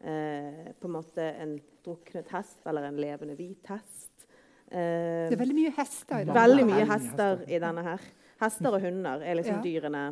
[0.04, 4.28] eh, på en måte en druknet hest eller en levende hvit hest.
[4.70, 8.04] Eh, det er veldig mye hester i denne Veldig mye hester i denne her.
[8.40, 9.64] Hester og hunder er liksom ja.
[9.66, 10.04] dyrene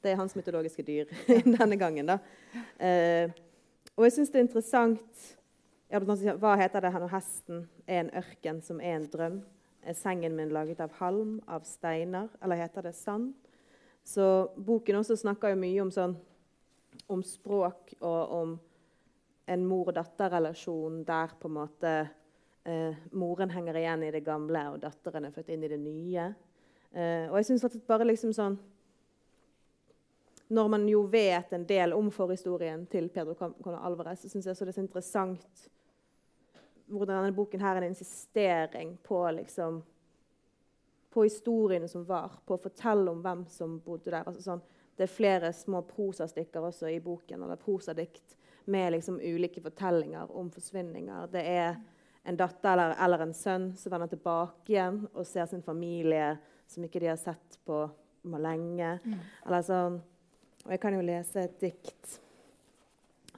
[0.00, 1.10] Det er hans mytologiske dyr
[1.58, 2.08] denne gangen.
[2.08, 2.16] da.
[2.80, 3.28] Eh,
[3.96, 5.26] og jeg syns det er interessant
[5.90, 9.42] Hva heter det her når hesten er en ørken som er en drøm?
[9.84, 13.32] Er sengen min laget av halm, av steiner, eller heter det sand?
[14.04, 16.16] Så boken også snakker jo mye om, sånn,
[17.08, 18.56] om språk og om
[19.50, 21.94] en mor-datter-relasjon der på en måte
[22.70, 26.28] eh, moren henger igjen i det gamle, og datteren er født inn i det nye.
[26.92, 28.58] Eh, og jeg synes at bare liksom sånn
[30.50, 34.56] Når man jo vet en del om forhistorien til Pedro Cono Alvarez, så syns jeg
[34.58, 35.68] det er så interessant
[36.90, 39.78] hvordan denne boken her er en insistering på liksom
[41.10, 44.26] på historiene som var, på å fortelle om hvem som bodde der.
[44.26, 44.60] Altså sånn,
[44.96, 48.36] det er flere små prosastykker også i boken, eller prosadikt
[48.70, 51.30] med liksom ulike fortellinger om forsvinninger.
[51.32, 51.80] Det er
[52.22, 56.34] en datter eller, eller, en sønn som vender tilbake igjen og ser sin familie
[56.68, 57.82] som ikke de har sett på,
[58.22, 58.98] lenge.
[59.04, 59.20] Mm.
[59.46, 59.96] Eller sånn.
[60.66, 62.18] Og jeg kan jo lese et dikt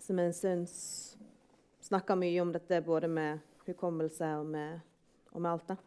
[0.03, 0.75] som jeg syns
[1.87, 4.81] snakker mye om dette både med hukommelse og med,
[5.31, 5.69] og med alt.
[5.69, 5.79] det.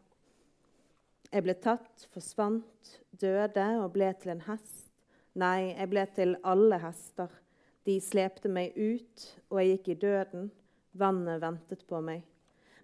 [1.32, 4.94] Jeg ble tatt, forsvant, døde og ble til en hest.
[5.36, 7.34] Nei, jeg ble til alle hester.
[7.86, 10.48] De slepte meg ut, og jeg gikk i døden.
[10.96, 12.24] Vannet ventet på meg.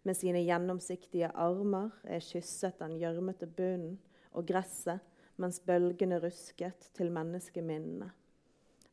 [0.03, 3.99] Med sine gjennomsiktige armer er kysset den gjørmete bunnen
[4.31, 5.03] og gresset
[5.41, 8.09] mens bølgene rusket til menneskeminnene.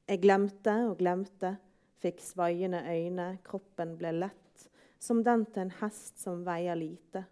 [0.09, 1.54] Jeg glemte og glemte,
[2.00, 7.24] fikk svaiende øyne, kroppen ble lett, som den til en hest som veier lite,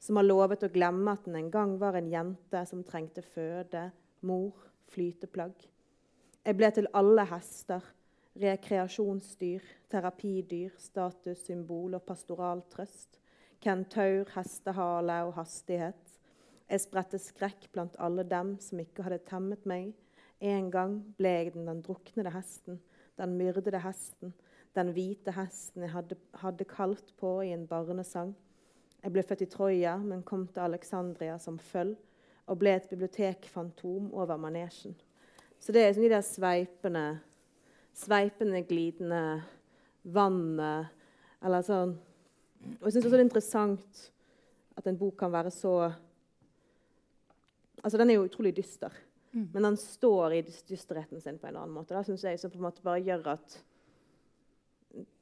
[0.00, 3.90] som har lovet å glemme at den en gang var en jente som trengte føde,
[4.28, 4.54] mor,
[4.92, 5.56] flyteplagg.
[6.46, 7.82] Jeg ble til alle hester,
[8.40, 13.20] rekreasjonsdyr, terapidyr, statussymbol og pastoral trøst,
[13.62, 16.16] kentaur, hestehale og hastighet.
[16.66, 19.92] Jeg spredte skrekk blant alle dem som ikke hadde temmet meg.
[20.42, 22.80] En gang ble jeg den, den druknede hesten,
[23.16, 24.34] den myrdede hesten,
[24.76, 28.34] den hvite hesten jeg hadde, hadde kalt på i en barnesang.
[29.02, 31.94] Jeg ble født i Troja, men kom til Alexandria som føll
[32.46, 34.94] og ble et bibliotekfantom over manesjen.
[35.58, 37.06] Så det er sånn de der sveipende
[37.96, 39.22] sveipende, glidende
[40.12, 40.92] vannet
[41.44, 41.94] eller sånn.
[42.80, 44.02] Og jeg syns også det er interessant
[44.76, 45.76] at en bok kan være så
[47.84, 48.90] Altså, Den er jo utrolig dyster,
[49.30, 49.50] mm.
[49.52, 51.94] men den står i dysterheten sin på en annen måte.
[51.94, 53.56] Det syns jeg som på en måte bare gjør at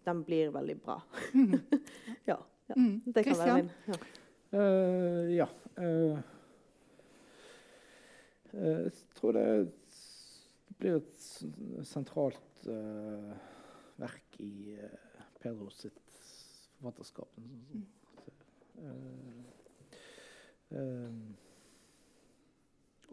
[0.06, 0.94] den blir veldig bra.
[1.34, 1.58] Mm.
[2.30, 2.38] ja,
[2.70, 2.76] ja.
[2.78, 3.02] Mm.
[3.04, 3.48] Det kan Christian?
[3.48, 3.70] være min.
[3.90, 3.98] Ja.
[4.54, 5.48] Uh, ja.
[5.76, 6.18] Uh,
[8.54, 9.46] jeg tror det
[10.84, 13.32] blir et sentralt uh,
[13.96, 16.00] verk i uh, Pedro sitt
[16.76, 17.30] forfatterskap.
[18.74, 19.40] Uh,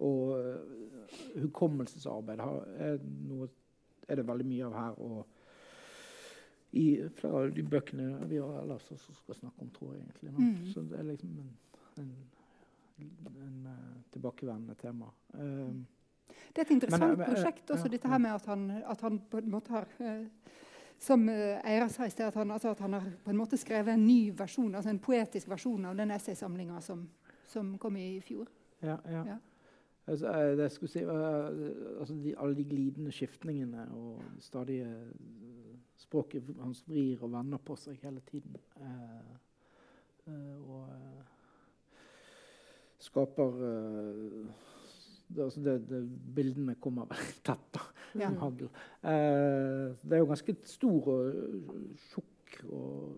[0.01, 0.34] og
[1.38, 2.97] hukommelsesarbeid er,
[3.30, 3.47] noe,
[4.07, 4.97] er, det veldig mye av her.
[5.05, 6.86] Og i
[7.19, 10.34] flere av de bøkene vi har ellers også skal snakke om, tror jeg egentlig.
[10.34, 10.67] Mm.
[10.74, 11.51] Så det er liksom en,
[12.01, 12.13] en,
[13.45, 13.57] en
[14.15, 15.11] tilbakevendende tema.
[15.38, 15.86] Um,
[16.51, 19.03] det er et interessant men, men, prosjekt også, ja, dette her med at han, at
[19.05, 20.23] han på en måte har eh,
[21.01, 23.57] som eh, Eira sa i sted, at han, altså at han, har på en måte
[23.57, 27.07] skrevet en ny versjon, altså en poetisk versjon av den essaysamlinga som,
[27.49, 28.51] som, kom i fjor.
[28.82, 29.23] Ja, ja.
[29.34, 29.38] ja.
[30.07, 34.82] Altså, eh, det skulle si, altså de, Alle de glidende skiftningene og stadig
[36.01, 38.57] Språket hans vrir og vender på seg hele tiden.
[38.82, 40.88] Eh, og
[43.01, 43.75] skaper det,
[45.38, 46.01] altså det, det,
[46.36, 47.67] bildene kommer veldig tett.
[47.77, 47.88] da,
[48.19, 48.29] ja.
[48.41, 48.67] hagl.
[48.67, 51.75] Eh, det er jo ganske stor og
[52.09, 52.27] tjukk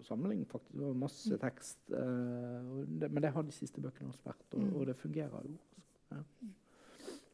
[0.07, 0.76] samling, faktisk.
[0.78, 1.39] Det var masse mm.
[1.41, 1.80] tekst.
[1.89, 4.76] Eh, det, men det har de siste bøkene også vært, og, mm.
[4.80, 5.55] og det fungerer jo.
[6.14, 6.22] Ja.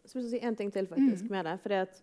[0.05, 1.33] Så vil jeg si en ting til faktisk mm.
[1.35, 1.57] med det.
[1.59, 1.99] fordi at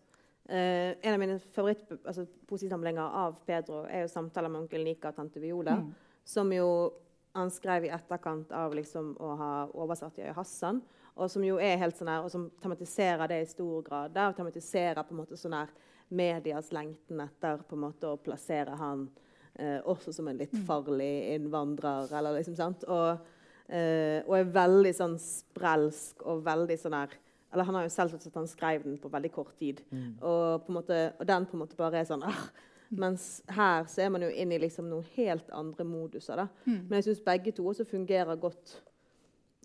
[0.49, 5.17] eh, En av mine favorittposisamlinger altså, av Pedro er jo 'Samtaler med onkel Nika og
[5.17, 5.95] tante Viola', mm.
[6.25, 6.93] som jo
[7.37, 10.81] han skrev i etterkant av liksom å ha oversatt Jøye Hassan
[11.17, 14.15] og som jo er helt sånn her, og som tematiserer det i stor grad.
[14.15, 15.73] Der, og tematiserer på en måte sånn her
[16.09, 19.09] medias lengten etter på en måte å plassere han
[19.55, 20.67] eh, også som en litt mm.
[20.69, 22.13] farlig innvandrer.
[22.15, 23.25] eller liksom sant, og
[23.67, 27.17] Eh, og er veldig sånn sprelsk og veldig sånn her
[27.51, 29.81] Eller han har jo selv sagt at han skrev den på veldig kort tid.
[30.21, 32.45] Og, på en måte, og den på en måte bare er sånn ah,
[32.91, 36.39] Mens her så er man jo inn i liksom noen helt andre moduser.
[36.39, 36.47] da.
[36.87, 38.77] Men jeg syns begge to også fungerer godt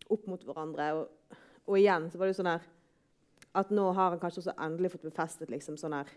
[0.10, 0.88] opp mot hverandre.
[0.98, 1.12] Og,
[1.72, 2.68] og igjen så var det jo sånn her
[3.58, 6.12] At nå har han kanskje også endelig fått befestet liksom sånn her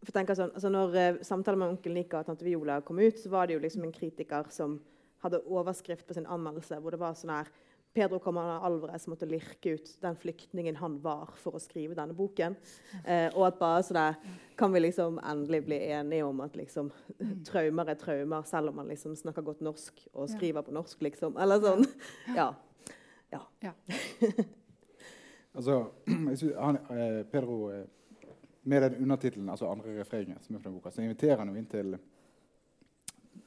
[0.00, 3.02] for tenk tenker sånn, altså Når uh, samtalen med onkel Nika og tante Viola kom
[3.02, 4.78] ut, så var det jo liksom en kritiker som
[5.20, 7.50] hadde overskrift på sin anmeldelse hvor det var sånn her
[7.92, 12.54] Pedro Comana Alvarez måtte lirke ut den flyktningen han var for å skrive denne boken.
[13.02, 16.92] Eh, og at bare sånn der, Kan vi liksom endelig bli enige om at liksom,
[17.48, 21.34] traumer er traumer, selv om man liksom snakker godt norsk og skriver på norsk, liksom?
[21.40, 21.86] Eller sånn.
[22.36, 22.52] Ja.
[23.30, 23.42] Ja.
[23.60, 23.72] Ja.
[25.54, 25.90] Altså,
[26.30, 27.86] jeg synes han, eh, Pedro eh,
[28.62, 31.54] Med den undertittelen, altså andre refrenget, som er fra den boka, så inviterer han jo
[31.54, 31.98] inn til,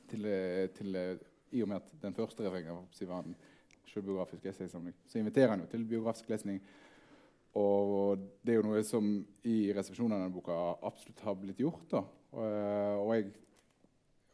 [0.09, 1.17] til, eh, til eh,
[1.51, 3.35] I og med at den første refrenget si, var en
[3.85, 6.61] selvbiografisk essaysamling, så inviterer han jo til biografisk lesning.
[7.53, 9.13] Og det er jo noe som
[9.45, 11.85] i resepsjonen av denne boka absolutt har blitt gjort.
[11.91, 12.01] da.
[12.31, 13.31] Og, eh, og jeg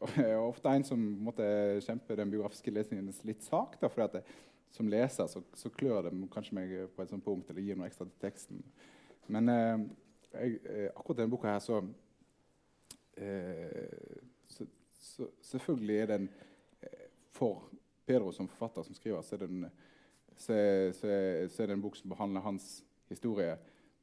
[0.00, 1.44] og jeg er ofte en som måtte
[1.84, 3.76] kjempe den biografiske lesningens litt sak.
[3.80, 4.22] da, fordi at det,
[4.70, 7.88] Som leser så, så klør det kanskje meg på et sånt punkt eller gir noe
[7.90, 8.62] ekstra til teksten.
[9.28, 9.78] Men eh,
[10.32, 11.80] jeg, eh, akkurat denne boka her, så,
[13.16, 13.86] eh,
[14.48, 14.66] så,
[15.00, 16.28] så Selvfølgelig er den
[16.82, 17.64] eh, for
[18.06, 19.66] Pedro som forfatter som skriver, så er, den,
[20.36, 23.56] så, er- så, er- så det en bok som behandler hans historie.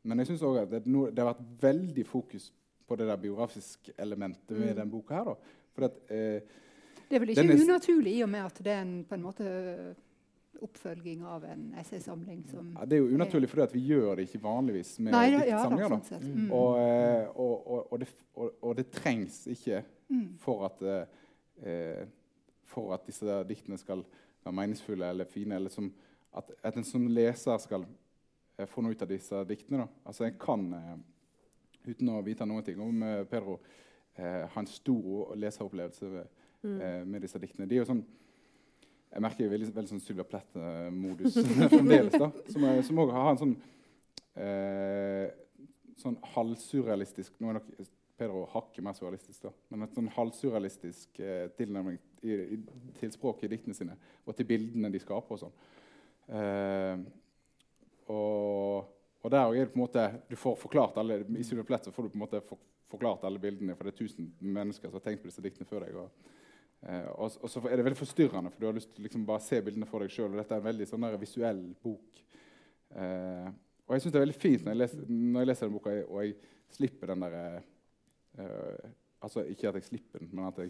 [0.04, 2.52] Men jeg synes også at det, no- det har vært veldig fokus
[2.88, 4.76] på det der biografiske elementet ved Mm.
[4.76, 5.14] denne boka.
[5.16, 5.24] her.
[5.24, 5.34] da.
[5.76, 6.42] For at, eh,
[7.10, 9.96] Det er vel ikke unaturlig i og med at det er en på en måte
[10.64, 14.42] oppfølging av en essaysamling som ja, det er jo unaturlig fordi vi gjør det ikke
[14.44, 15.90] vanligvis med Nei, ja, diktsamlinger.
[15.90, 16.00] da.
[16.10, 16.26] sånn.
[16.34, 16.52] Mm.
[16.52, 20.38] Og, eh, og, og, og, det, og, og det trengs ikke Mm.
[20.40, 21.08] for at, eh,
[21.68, 22.06] eh,
[22.64, 24.06] for at disse der diktene skal
[24.46, 25.56] være meningsfulle eller fine.
[25.60, 25.90] Eller som,
[26.32, 27.84] at, at en som leser skal
[28.58, 29.82] eh, få noe ut av disse diktene.
[29.84, 29.88] Da.
[30.08, 33.58] Altså En kan, eh, uten å vite noe om eh, Pedro,
[34.16, 36.28] eh, ha en stor leseropplevelse med,
[36.80, 37.68] eh, med disse diktene.
[37.68, 38.06] De er jo sånn
[39.12, 41.38] jeg merker veldig, veldig sånn Sylvia Plett-modus
[41.74, 42.18] fremdeles.
[42.18, 43.54] da, Som, òg har en sånn
[44.38, 45.30] eh,
[45.98, 47.72] sånn halvsurrealistisk Nå er nok
[48.18, 52.58] Pedro hakket mer surrealistisk, da, men et sånn halvsurrealistisk eh, tilnærming i, i,
[52.98, 53.94] til språket i diktene sine
[54.26, 55.36] og til bildene de skaper.
[55.36, 55.54] og sånn.
[56.34, 57.04] Eh,
[58.10, 58.88] og,
[59.22, 61.94] og der er det på en måte du får forklart alle, I Sylvia Plett så
[61.94, 62.58] får du på en måte for,
[62.90, 65.86] forklart alle bildene, for det er tusen mennesker som har tenkt på disse diktene før
[65.86, 66.02] deg.
[66.02, 66.34] og
[66.86, 69.44] Eh, og, og så er det veldig forstyrrende, for du har lyst til liksom bare
[69.44, 70.36] se bildene for deg sjøl.
[70.38, 72.24] Dette er en veldig sånn visuell bok.
[72.96, 73.48] Eh,
[73.88, 75.96] og jeg syns det er veldig fint når jeg leser, når jeg leser den boka,
[76.08, 76.36] og jeg
[76.78, 78.92] slipper den der eh,
[79.24, 80.70] Altså ikke at jeg slipper den, men at jeg,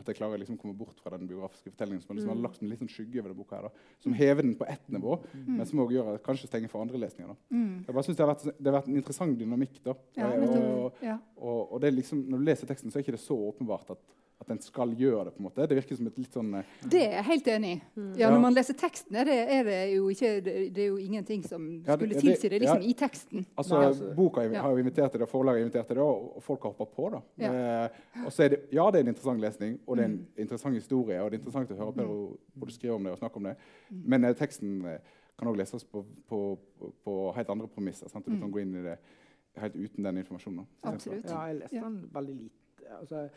[0.00, 2.64] at jeg klarer å liksom komme bort fra den biografiske fortellingen som liksom har lagt
[2.64, 3.60] en liten skygge over den boka.
[3.60, 5.14] her da, Som hever den på ett nivå,
[5.46, 7.30] men som også gjør at kanskje stenger for andre lesninger.
[7.30, 7.54] da.
[7.54, 7.84] Mm.
[7.86, 9.78] Jeg bare synes det har, vært, det har vært en interessant dynamikk.
[9.84, 9.94] da.
[10.18, 13.22] Ja, og, og, og, og det liksom, Når du leser teksten, så er ikke det
[13.22, 14.02] så åpenbart at,
[14.44, 15.32] at en skal gjøre det.
[15.34, 15.66] på en måte.
[15.68, 17.82] Det virker som et litt sånn uh, Det er jeg helt enig i.
[17.96, 18.30] Ja, Ja.
[18.34, 21.42] når man leser teksten, er det, er det jo ikke det, det er jo ingenting
[21.48, 22.88] som Ja, det- skulle tilsi det liksom ja.
[22.88, 23.46] i teksten.
[23.56, 26.42] Altså, Nei, altså- Boka har jo invitert til det, forlaget har invitert til det, og
[26.42, 27.10] folk har hoppa på.
[27.10, 27.20] da.
[27.38, 27.52] Ja.
[27.84, 27.88] Eh,
[28.26, 30.26] og så er det, ja, det er en interessant lesning, og det er en Mm.
[30.38, 31.18] interessant historie.
[31.22, 33.56] Og det er interessant å høre Pedro både skrive om det og snakke om det.
[33.90, 34.02] Mm.
[34.06, 34.98] Men uh, teksten
[35.38, 38.08] kan òg leses på, på, på, på helt andre premisser.
[38.08, 38.24] sant?
[38.26, 38.40] Du Mm.
[38.40, 38.98] kan gå inn i det
[39.56, 40.66] helt uten den informasjonen.
[40.84, 41.24] Absolutt.
[41.28, 42.98] Ja, jeg leste den veldig lite.
[43.00, 43.28] Altså,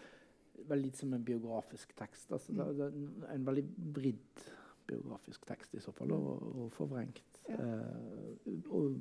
[0.68, 2.32] veldig som en biografisk tekst.
[2.32, 2.58] Altså, Mm.
[2.58, 4.46] det, det er en- veldig vridd
[4.88, 7.22] biografisk tekst i så fall, og, og forvrengt.
[7.50, 7.56] Ja.
[7.56, 8.98] Eh, og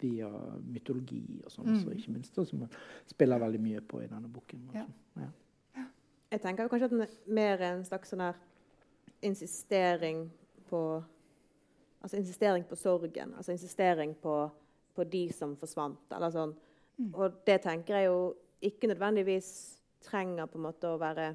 [0.00, 0.28] via
[0.64, 1.92] mytologi og sånn, Mm.
[1.96, 2.68] ikke minst, som som
[3.06, 4.70] spiller veldig mye på i denne boken.
[4.74, 4.80] Ja.
[4.80, 5.30] Altså.
[5.76, 5.84] Ja.
[6.32, 8.34] Jeg tenker jo kanskje at den er mer en slags sånn her
[9.22, 10.30] insistering
[10.70, 11.04] på
[12.02, 13.34] Altså insistering på sorgen.
[13.36, 14.50] Altså insistering på,
[14.94, 15.98] på de som forsvant.
[16.10, 16.54] Eller sånn.
[16.98, 17.10] Mm.
[17.14, 21.34] Og det tenker jeg jo ikke nødvendigvis trenger på en måte å være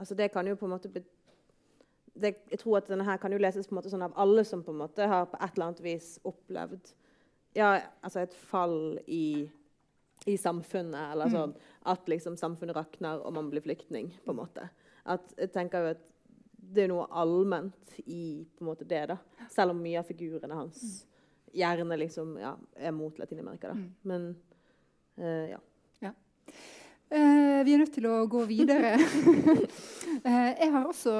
[0.00, 1.02] Altså det kan jo på en måte be,
[2.14, 4.44] det, Jeg tror at denne her kan jo leses på en måte sånn av alle
[4.48, 6.92] som på en måte har på et eller annet vis opplevd
[7.58, 9.50] ja, altså et fall i,
[10.30, 11.32] i samfunnet, eller Mm.
[11.34, 11.54] sånn
[11.90, 14.12] at liksom samfunnet rakner og man blir flyktning.
[14.24, 14.68] på en måte.
[15.04, 16.04] At jeg tenker jo at
[16.54, 19.16] det er noe allment i på en måte det, da.
[19.50, 21.04] Selv om mye av figurene hans
[21.52, 23.68] gjerne liksom, ja, er mot Latin-Amerika.
[23.68, 23.74] da.
[23.74, 23.90] Mm.
[24.04, 24.36] Men
[25.50, 25.58] ja.
[26.00, 26.12] ja.
[27.10, 28.92] Eh, vi er nødt til å gå videre.
[30.28, 31.14] eh, jeg har også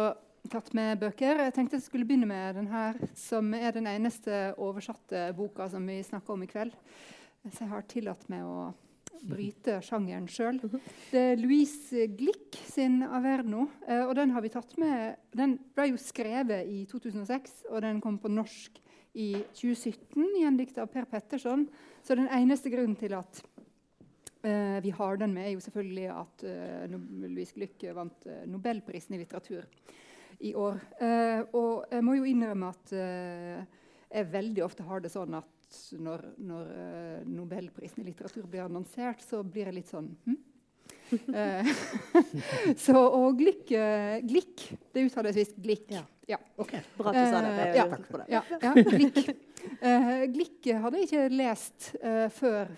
[0.51, 1.41] tatt med bøker.
[1.43, 5.89] Jeg tenkte jeg skulle begynne med den her, som er den eneste oversatte boka som
[5.91, 6.77] vi snakker om i kveld.
[7.49, 8.71] Så jeg har tillatt meg å
[9.27, 10.61] bryte sjangeren sjøl.
[11.11, 13.67] Det er Louise Glick sin 'Averno'.
[13.89, 15.17] Eh, og Den har vi tatt med.
[15.35, 18.79] Den ble jo skrevet i 2006, og den kom på norsk
[19.15, 21.67] i 2017, gjendikta av Per Petterson.
[22.03, 23.43] Så den eneste grunnen til at
[24.47, 29.17] eh, vi har den med, er jo selvfølgelig at uh, Louise Glück vant uh, Nobelprisen
[29.17, 29.67] i litteratur
[30.41, 30.79] i år.
[31.03, 32.93] Eh, og jeg må jo innrømme at
[34.11, 39.23] jeg veldig ofte har det sånn at når, når uh, Nobelprisen i litteratur blir annonsert,
[39.23, 40.39] så blir jeg litt sånn hm?
[41.13, 41.71] Uh,
[42.85, 43.71] så, og glikk,
[44.27, 45.87] glikk Det uttales visst glikk.
[45.95, 46.03] Ja.
[46.29, 46.39] ja.
[46.61, 46.83] Okay.
[46.99, 47.55] Bra at du sa det.
[47.59, 47.87] Jeg ja.
[47.95, 48.29] takk for det.
[48.33, 49.47] Ja, ja Glikk.
[49.81, 51.91] Uh, Glikk hadde jeg ikke lest
[52.37, 52.71] før,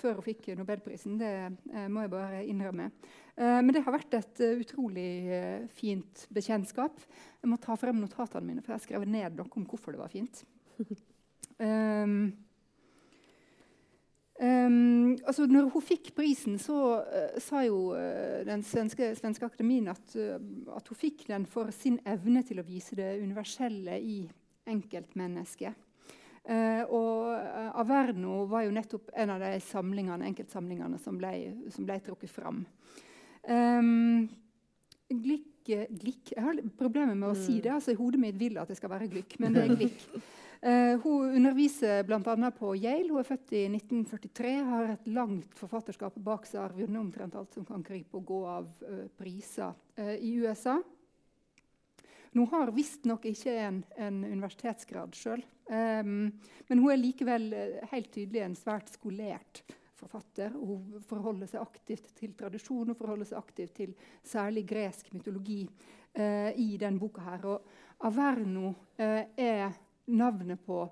[0.00, 1.18] før, hun fikk Nobelprisen.
[1.20, 1.34] Det
[1.92, 2.88] må jeg bare innrømme.
[3.36, 6.98] men det har vært et utrolig fint bekjentskap.
[7.42, 10.02] Jeg må ta frem notatene mine, for jeg har skrevet ned noe om hvorfor det
[10.02, 10.42] var fint.
[11.58, 12.32] Um,
[14.42, 19.88] um, altså når hun fikk prisen, så uh, sa jo uh, den svenske, svenske akademien
[19.92, 20.36] at, uh,
[20.74, 24.22] at, hun fikk den for sin evne til å vise det universelle i
[24.70, 25.80] enkeltmennesket.
[26.92, 31.32] og Averno var jo nettopp en av de samlingene, enkeltsamlingene som ble,
[31.72, 32.62] som ble trukket fram.
[33.44, 34.24] Um,
[35.08, 37.72] glikk, glikk Jeg har problemer med å si det.
[37.72, 40.08] altså Hodet mitt vil at det skal være Glikk, men det er Glick.
[40.64, 42.50] Uh, hun underviser bl.a.
[42.50, 43.10] på Yale.
[43.10, 46.62] Hun er født i 1943, har et langt forfatterskap bak seg.
[46.62, 50.78] Har vunnet omtrent alt som kan krype og gå av uh, priser uh, i USA.
[52.32, 56.32] Hun har visstnok ikke en, en universitetsgrad sjøl, um,
[56.66, 57.44] men hun er likevel
[57.92, 59.60] helt tydelig en svært skolert
[60.00, 60.56] forfatter.
[60.56, 63.94] Hun forholder seg aktivt til tradisjon og forholder seg aktivt til
[64.26, 65.62] særlig gresk mytologi
[66.58, 67.22] i denne boka.
[67.22, 67.46] her.
[67.46, 69.70] Og Averno er
[70.06, 70.84] navnet på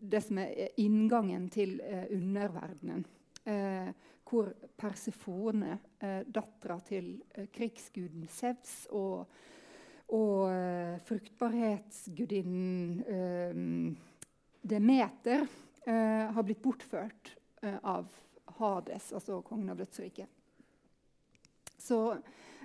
[0.00, 3.04] det som er inngangen til eh, underverdenen.
[3.44, 3.88] Eh,
[4.26, 9.26] hvor Persefone, eh, dattera til eh, krigsguden Sevs og,
[10.14, 13.54] og eh, fruktbarhetsgudinnen eh,
[14.66, 15.46] Demeter
[15.86, 17.36] eh, har blitt bortført
[17.66, 18.06] av
[18.58, 20.28] Hades, altså kongen av dødsriket.
[21.78, 22.16] Så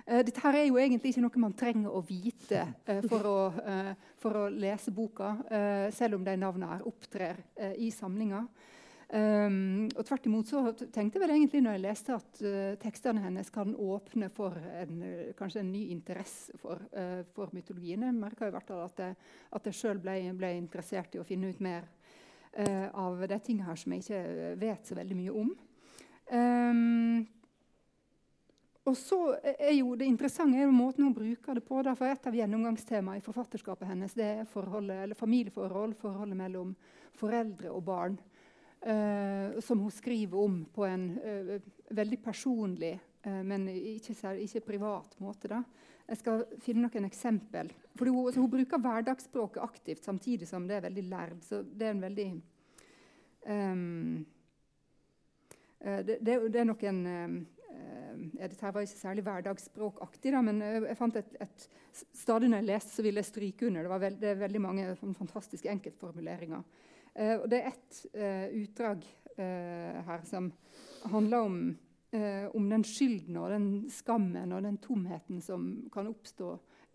[0.06, 3.92] dette her er jo egentlig ikke noe man trenger å vite uh, for, å, uh,
[4.18, 5.36] for, å, lese boka,
[5.94, 7.38] selv om de navnene her opptrer
[7.78, 8.42] i samlinga.
[9.12, 12.38] Um, og tvert imot så tenkte jeg vel egentlig når jeg leste at
[12.80, 15.02] tekstene hennes kan åpne for en,
[15.36, 16.80] kanskje en ny interesse for,
[17.36, 18.06] for mytologien.
[18.08, 19.18] Jeg merka at jeg,
[19.52, 21.90] at jeg sjøl ble, ble, interessert i å finne ut mer
[22.96, 25.52] av de tingene her som jeg ikke vet så veldig mye om.
[26.32, 27.28] Um,
[28.82, 31.82] og så er jo Det interessante er jo måten hun bruker det på.
[31.82, 36.74] Derfor Et av gjennomgangstemaene i forfatterskapet hennes det er familieforhold, forholdet mellom
[37.14, 38.18] foreldre og barn.
[38.82, 41.60] Uh, som hun skriver om på en uh,
[41.94, 45.46] veldig personlig, uh, men ikke, ikke, privat måte.
[45.46, 45.60] Da.
[46.08, 47.70] Jeg skal finne noen eksempel.
[47.94, 51.38] Fordi hun, altså, hun, bruker hverdagsspråket aktivt samtidig som det er veldig lærd.
[51.46, 52.28] Så det er en veldig
[53.46, 54.26] um,
[55.78, 57.38] det, det, det, er noen um,
[58.38, 61.66] ja, Dette var ikke særlig hverdagsspråkaktig, da, men eh, jeg fant et, et,
[62.16, 63.84] stadig når jeg leste, så ville jeg stryke under.
[63.84, 66.64] Det, var veld, det veldig mange fantastiske enkeltformuleringer.
[67.14, 69.04] Eh, og det er ett eh, utdrag
[69.36, 70.52] eh, her som
[71.12, 71.56] handler om,
[72.52, 76.50] om, den skylden og den skammen og den tomheten som kan oppstå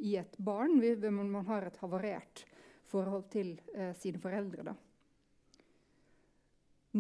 [0.05, 2.43] i et barn hvis man har et havarert
[2.85, 3.55] forhold til
[3.97, 4.67] sine foreldre.
[4.69, 4.75] Da.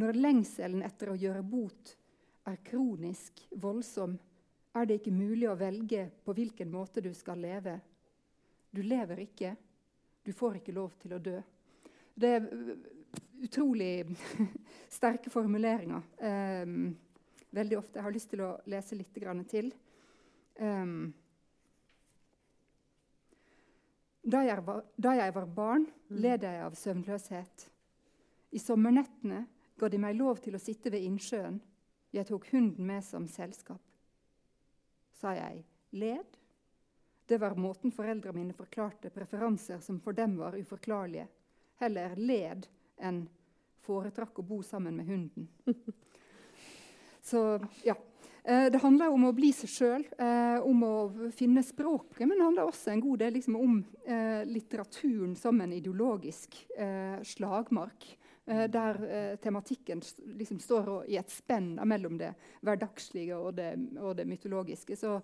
[0.01, 1.93] Når lengselen etter å gjøre bot
[2.47, 4.17] er kronisk voldsom,
[4.77, 7.77] er det ikke mulig å velge på hvilken måte du skal leve.
[8.71, 9.55] Du lever ikke.
[10.23, 11.37] Du får ikke lov til å dø.
[12.17, 12.47] Det er
[13.43, 14.05] utrolig
[14.97, 16.03] sterke formuleringer.
[16.21, 16.91] Um,
[17.55, 17.99] veldig ofte.
[17.99, 19.17] Jeg har lyst til å lese litt
[19.49, 19.71] til.
[20.59, 21.13] Um,
[24.21, 26.19] da, jeg var, da jeg var barn, mm.
[26.21, 27.69] led jeg av søvnløshet.
[28.51, 29.45] I sommernettene
[29.77, 31.59] ga de meg lov til å sitte ved innsjøen
[32.15, 33.81] jeg tok hunden med som selskap.
[35.17, 35.63] Sa jeg
[35.97, 36.37] led?
[37.27, 41.27] Det var måten foreldrene mine forklarte preferanser som for dem var uforklarlige.
[41.81, 42.67] Heller led
[43.03, 43.25] enn
[43.83, 45.49] foretrakk å bo sammen med hunden.
[47.27, 47.97] Så ja.
[48.47, 50.95] Eh, det handler om å bli seg sjøl, eh, om å
[51.35, 52.23] finne språket.
[52.23, 57.19] Men det handler også en god del liksom, om eh, litteraturen som en ideologisk eh,
[57.27, 58.07] slagmark.
[58.47, 60.01] Eh, der eh, tematikken
[60.39, 62.31] liksom står i et spenn mellom det
[62.63, 64.95] hverdagslige og det, og det mytologiske.
[64.95, 65.17] Så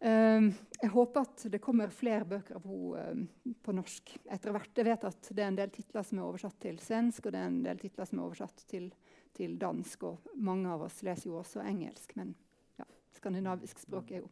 [0.00, 0.50] eh,
[0.82, 4.76] jeg håper at det kommer flere bøker av henne på norsk etter hvert.
[4.76, 7.40] Jeg vet at det er en del titler som er oversatt til svensk, og det
[7.40, 8.92] er en del titler som er oversatt til
[9.32, 10.02] til dansk.
[10.04, 12.34] Og mange av oss leser jo også engelsk, men
[12.80, 12.86] ja,
[13.16, 14.30] skandinavisk språk er jo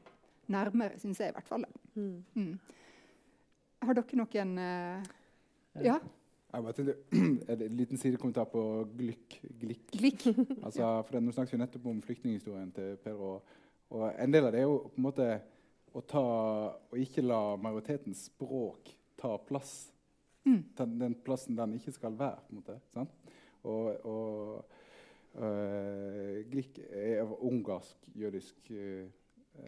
[0.50, 1.64] nærmere, syns jeg i hvert fall.
[1.94, 2.24] Mm.
[2.34, 2.54] Mm.
[3.86, 5.12] Har dere noen uh,
[5.80, 6.00] Ja?
[6.53, 6.94] Jeg tenkte,
[7.53, 8.62] En liten sidekommentar på
[8.98, 9.38] Glikk.
[9.61, 9.86] Glikk.
[9.92, 10.26] Glikk?
[10.66, 13.20] Altså, for Nå snakket vi nettopp om flyktninghistorien til Per.
[13.20, 13.55] Og,
[13.90, 15.28] og, en del av det er jo på en måte
[15.92, 16.24] å, ta,
[16.74, 18.90] å ikke la majoritetens språk
[19.20, 19.74] ta plass.
[20.46, 20.61] Mm.
[20.78, 22.42] Den, den, plassen den ikke skal være.
[22.46, 23.32] på en måte, sant?
[23.62, 29.07] Og, og øh, Glikk er ungarsk, jødisk øh,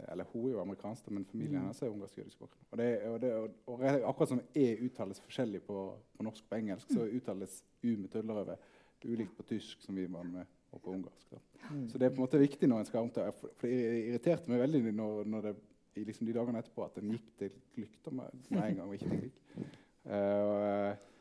[0.08, 1.60] eller hun er jo amerikansk, men familien Mm.
[1.60, 2.66] hennes er ungarsk-jødisk bakgrunn.
[2.70, 3.32] Og, det, og, det,
[3.66, 7.96] og, akkurat som E uttales forskjellig på, på norsk og på engelsk, så uttales U
[7.96, 8.56] med tøllerøve
[9.04, 11.34] ulikt på tysk som vi var med, og på ungarsk.
[11.70, 11.88] Mm.
[11.88, 14.50] Så det er på en måte viktig når en skal omtale For, for det irriterte
[14.50, 15.54] meg veldig når, når det,
[15.96, 18.94] i liksom de dagene etterpå at en gikk til Glykk med, med en gang, og
[18.94, 19.40] ikke til Glikk.
[20.04, 21.11] Uh,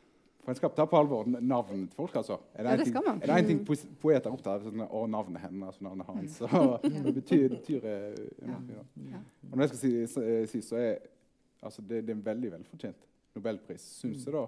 [0.42, 2.40] for en skal ta på alvor navnet folk, altså.
[2.54, 3.22] Er Ja, en det ting- skal man.
[3.22, 6.06] Er det en ting poes- poeter er opptatt av, sånn, å, navnet hennes og navnet
[6.06, 8.84] hans, og, det betyr, det betyr eh, da.
[9.12, 9.20] Ja.
[9.50, 10.98] Og når jeg skal si, eh, si så er
[11.62, 13.04] altså det, det er en veldig velfortjent
[13.36, 14.46] nobelpris, syns jeg, da.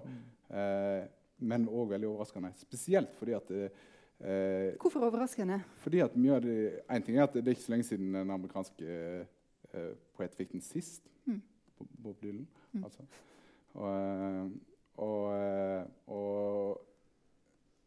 [0.59, 1.07] Eh,
[1.39, 2.51] men òg veldig overraskende.
[2.59, 5.61] Spesielt fordi at eh, Hvorfor overraskende?
[5.83, 8.13] fordi at mye av det, En ting er at det er ikke så lenge siden
[8.15, 8.85] den amerikanske
[9.73, 11.03] eh, poet fikk den sist.
[11.25, 11.41] Mm.
[11.79, 12.47] Bob- Bob Dylan.
[12.73, 12.83] Mm.
[12.83, 13.03] Altså.
[13.75, 14.49] Og, eh,
[14.97, 16.81] og, eh, og,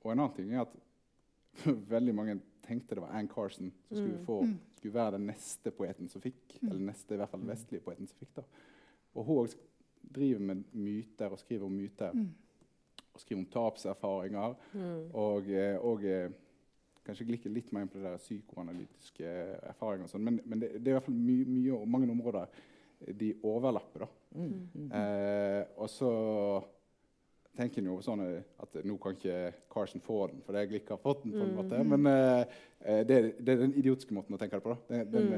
[0.04, 0.74] og en annen ting er at
[1.94, 2.38] veldig mange
[2.68, 4.24] tenkte det var Ann Carson som skulle, Mm.
[4.26, 4.58] få, Mm.
[4.76, 6.58] skulle være den neste poeten som fikk.
[6.62, 6.68] Mm.
[6.70, 8.34] Eller neste, i hvert fall vestlige poeten som fikk.
[8.36, 8.42] da.
[9.14, 9.56] Og hun også
[10.14, 12.12] driver med myter og skriver om myter.
[13.14, 14.54] Og skriver om tapserfaringer.
[15.14, 16.28] Og, eh, og eh,
[17.04, 19.24] kanskje glikker litt mer inn på det der psykoanalytiske
[19.72, 20.04] erfaringer.
[20.04, 22.46] og sånn, Men, men det, det er i hvert fall my, mye og mange områder
[23.18, 24.04] de overlapper.
[24.04, 24.08] da.
[24.36, 24.92] Mm.
[24.92, 26.12] Eh, og så
[27.58, 31.02] tenker jo sånn eh, at nå kan ikke Carson få den, for jeg ikke har
[31.02, 31.32] fått den.
[31.32, 31.56] på en Mm.
[31.58, 34.74] måte, Men eh, det, er- det er den idiotiske måten å tenke det på.
[34.74, 34.78] da.
[34.88, 35.30] Den, den, Mm.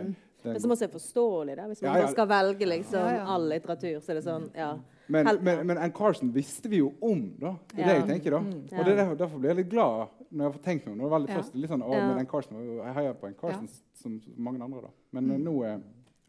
[0.43, 1.67] den, Men som også er forståelig, da.
[1.69, 2.07] Hvis man Ja, ja.
[2.13, 4.79] skal velge liksom, Ja, all litteratur, så er det sånn ja.
[5.09, 7.57] Men, men, men Ann Carson visste vi jo om, da.
[7.75, 8.07] Det er det Ja.
[8.07, 8.39] jeg tenker, da.
[8.39, 8.79] Mm.
[8.79, 10.99] Og det er derfor, derfor blir jeg litt glad når jeg får tenkt meg om
[10.99, 11.11] det.
[11.11, 11.37] Var Ja.
[11.41, 12.07] først litt sånn, å, Ja.
[12.09, 14.89] men Ann Carson, Jeg heier på Ann Carson som, som mange andre, da.
[15.13, 15.43] Men Mm.
[15.45, 15.79] nå, eh,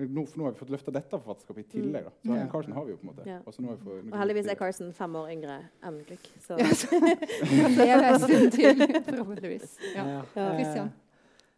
[0.08, 2.08] nå, for nå har vi fått løfta dette forfatterskapet i tillegg.
[2.08, 2.14] da.
[2.26, 2.48] Så ja.
[2.52, 3.28] Carson har vi jo på en måte.
[3.30, 3.38] Ja.
[3.46, 6.32] Og så nå har vi fått- Og heldigvis er Carson fem år yngre enn Glick.
[6.48, 9.78] Så Ja, så kan leve en stund til, forhåpentligvis.
[9.96, 10.08] Ja.
[10.36, 10.90] Ja.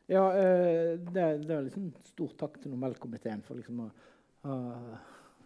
[0.08, 0.28] Ja.
[0.28, 3.92] uh, eh, det, det er liksom stor takk til Nobelkomiteen for liksom å
[4.44, 4.58] ha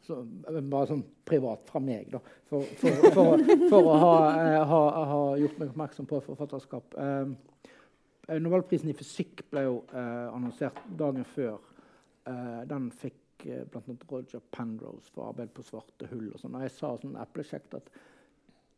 [0.07, 0.21] så,
[0.61, 2.21] Bare sånn privat fra meg, da.
[2.49, 4.81] For, for, for, for å ha, eh, ha,
[5.11, 6.97] ha gjort meg oppmerksom på forfatterskap.
[7.03, 11.59] Eh, Nobelprisen i fysikk ble jo eh, annonsert dagen før.
[12.27, 13.95] Eh, den fikk eh, bl.a.
[14.09, 16.31] Roger Penrose for arbeid på svarte hull.
[16.33, 16.57] og sånn.
[16.57, 17.91] Og jeg sa sånn eplekjekt at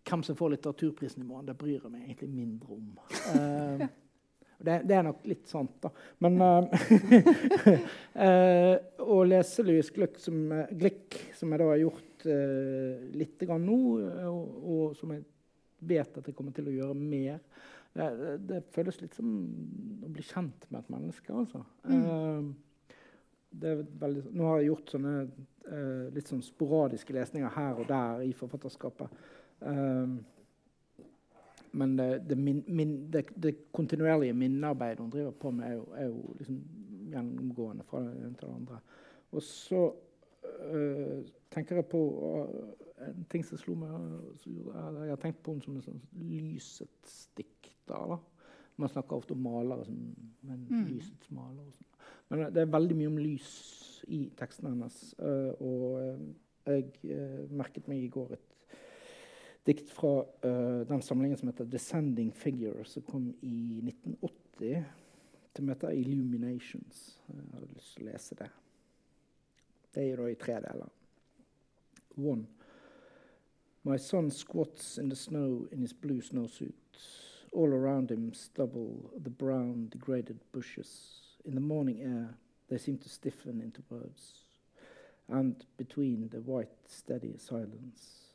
[0.09, 2.85] hvem som får litteraturprisen i morgen, det bryr jeg meg egentlig mindre om.
[3.29, 3.83] Uh,
[4.65, 5.91] det, det er nok litt sant, da.
[6.23, 6.65] Men uh,
[8.17, 8.75] uh,
[9.17, 10.39] å lese Louis Gluck som,
[10.71, 13.81] Glick, som jeg da har gjort uh, litt grann nå,
[14.31, 15.27] og, og som jeg
[15.93, 17.37] vet at jeg kommer til å gjøre mer
[17.93, 19.29] det, det, det føles litt som
[20.05, 21.63] å bli kjent med et menneske, altså.
[21.89, 22.51] Mm.
[23.51, 28.33] Veldig, nå har jeg gjort sånne eh, litt sånn sporadiske lesninger her og der i
[28.37, 29.15] forfatterskapet.
[29.59, 30.19] Um,
[31.71, 35.87] men det, det, min, min, det, det kontinuerlige minnearbeidet hun driver på med, er jo,
[35.93, 36.61] er jo liksom
[37.09, 38.79] gjennomgående fra det ene til det andre.
[39.31, 39.83] Og så
[40.73, 42.01] øh, tenker jeg på
[42.57, 43.93] øh, en ting som slo meg
[44.45, 48.15] Jeg har tenkt på henne som en sånn lysets dikter.
[48.15, 48.17] Da.
[48.81, 50.01] Man snakker ofte om malere som
[50.41, 50.85] men Mm.
[50.87, 51.69] lysets maler.
[52.29, 53.49] Men det er veldig mye om lys
[54.09, 55.15] i tekstene hennes.
[55.19, 56.19] øh, og øh,
[56.65, 58.55] jeg øh, merket meg i går et
[59.65, 60.23] dikt fra
[60.89, 64.85] den samlingen som heter 'Descending Figure', som kom i 1980.
[65.55, 67.19] Som heter 'Illuminations'.
[67.27, 68.49] Jeg hadde lyst til å lese det.
[69.95, 70.89] Det er jo da i tre deler.
[72.17, 72.47] One.
[73.83, 76.99] My son squats in the snow in his blue snowsuit.
[77.55, 81.28] All around him stubble the brown, degraded bushes.
[81.45, 82.35] In the morning air,
[82.69, 84.43] they seem to stiffen into birds.
[85.27, 88.33] And between the white, steady silence,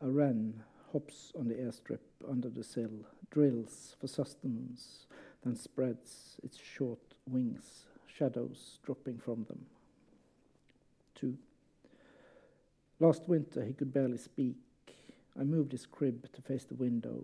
[0.00, 0.62] a wren
[0.92, 5.06] hops on the airstrip under the sill, drills for sustenance,
[5.44, 9.66] then spreads its short wings, shadows dropping from them.
[11.14, 11.36] Two.
[12.98, 14.56] Last winter he could barely speak.
[15.38, 17.22] I moved his crib to face the window.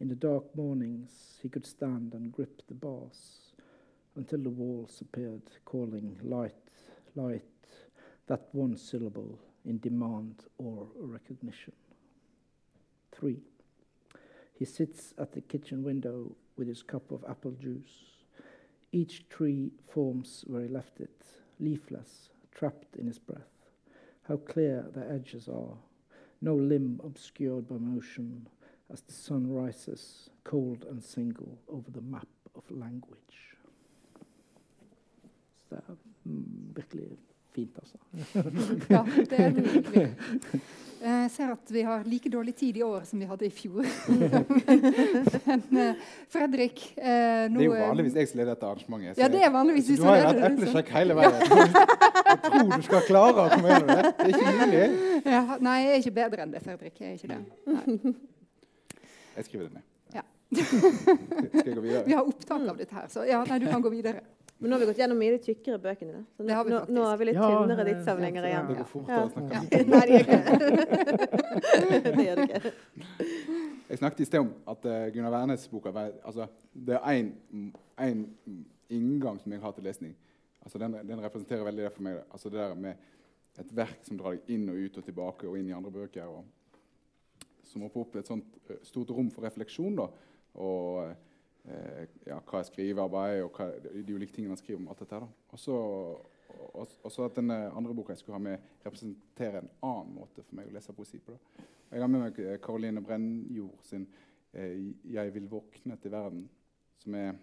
[0.00, 3.45] In the dark mornings he could stand and grip the bars
[4.16, 6.54] until the walls appeared, calling light,
[7.14, 7.42] light,
[8.26, 11.72] that one syllable in demand or recognition.
[13.12, 13.40] Three.
[14.58, 18.24] He sits at the kitchen window with his cup of apple juice.
[18.92, 21.26] Each tree forms where he left it,
[21.60, 23.40] leafless, trapped in his breath.
[24.22, 25.76] How clear the edges are,
[26.40, 28.48] no limb obscured by motion,
[28.92, 33.55] as the sun rises, cold and single, over the map of language.
[35.66, 35.94] Så det er
[36.76, 37.06] virkelig
[37.56, 37.96] fint, altså.
[38.94, 40.04] Ja, det er det virkelig.
[40.96, 43.50] Eh, Jeg ser at vi har like dårlig tid i år som vi hadde i
[43.52, 43.84] fjor.
[45.46, 49.16] Men eh, Fredrik eh, nå, Det er jo eh, vanligvis jeg som leder dette arrangementet.
[49.16, 51.36] så Ja, det er vanligvis så du har jo hatt eplesjekk hele veien.
[51.36, 54.14] Jeg tror du skal klare å komme gjennom det.
[54.20, 54.86] Det er ikke mulig.
[55.36, 56.96] Ja, nei, jeg er ikke bedre enn det, Fredrik.
[57.02, 57.42] Jeg er ikke det.
[57.74, 58.14] Nei.
[59.36, 59.84] Jeg skriver det ned.
[60.16, 60.24] Ja.
[60.56, 62.04] Skal jeg gå videre?
[62.08, 64.24] Vi har opptak av dette her, så ja, nei, du kan gå videre.
[64.58, 66.12] Men nå har vi gått gjennom mye de tykkere bøkene.
[66.16, 66.22] Da.
[66.38, 68.68] Så nå, nå, nå har vi litt Ja, tynnere det- diktsamlinger igjen.
[68.70, 69.52] Det går fortere å snakke.
[69.52, 69.60] Ja.
[69.92, 72.24] Nei, det gjør det.
[72.26, 72.72] gjør det ikke.
[73.90, 75.92] Jeg snakket i sted om at uh, Gunnar Wærnes-boka
[76.24, 77.20] altså, Det er
[78.00, 78.24] én
[78.88, 80.16] inngang som jeg har til lesning.
[80.64, 82.18] Altså, den, den representerer veldig det for meg.
[82.32, 82.94] Altså, det der med
[83.60, 86.26] et verk som drar deg inn og ut og tilbake og inn i andre bøker.
[86.32, 86.44] Og,
[87.66, 89.96] som åpner opp et sånt eh, stort rom for refleksjon.
[90.00, 90.08] Da,
[90.64, 91.14] og eh,
[92.26, 94.88] ja, hva jeg skriver, arbeidet og hva, de ulike tingene han skriver om.
[94.92, 95.20] alt dette.
[95.50, 100.58] Og så at den andre boka jeg skulle ha med, representerer en annen måte for
[100.58, 101.34] meg å lese poesi på.
[101.34, 101.66] da.
[101.90, 104.06] Jeg har med meg eh, Karoline Brennjord sin
[104.52, 106.48] eh, 'Jeg vil våkne til verden',
[106.98, 107.34] som er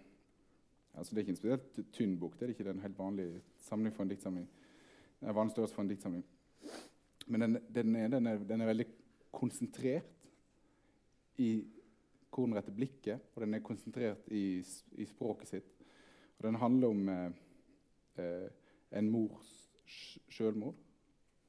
[0.94, 2.38] altså Det er ikke en spesielt tynn bok.
[2.38, 4.48] Det er ikke en helt vanlig samling for en diktsamling.
[5.20, 6.24] Det er vanlig størrelse for en diktsamling.
[7.26, 8.86] Men den, den, er, den, er, den er veldig
[9.32, 10.28] konsentrert
[11.38, 11.64] i
[12.40, 14.58] hvor den retter blikket, og den er konsentrert i,
[14.98, 15.84] i språket sitt.
[16.38, 17.30] Og den handler om eh,
[18.18, 18.48] eh,
[18.98, 19.52] en mors
[20.28, 20.74] sjølmord.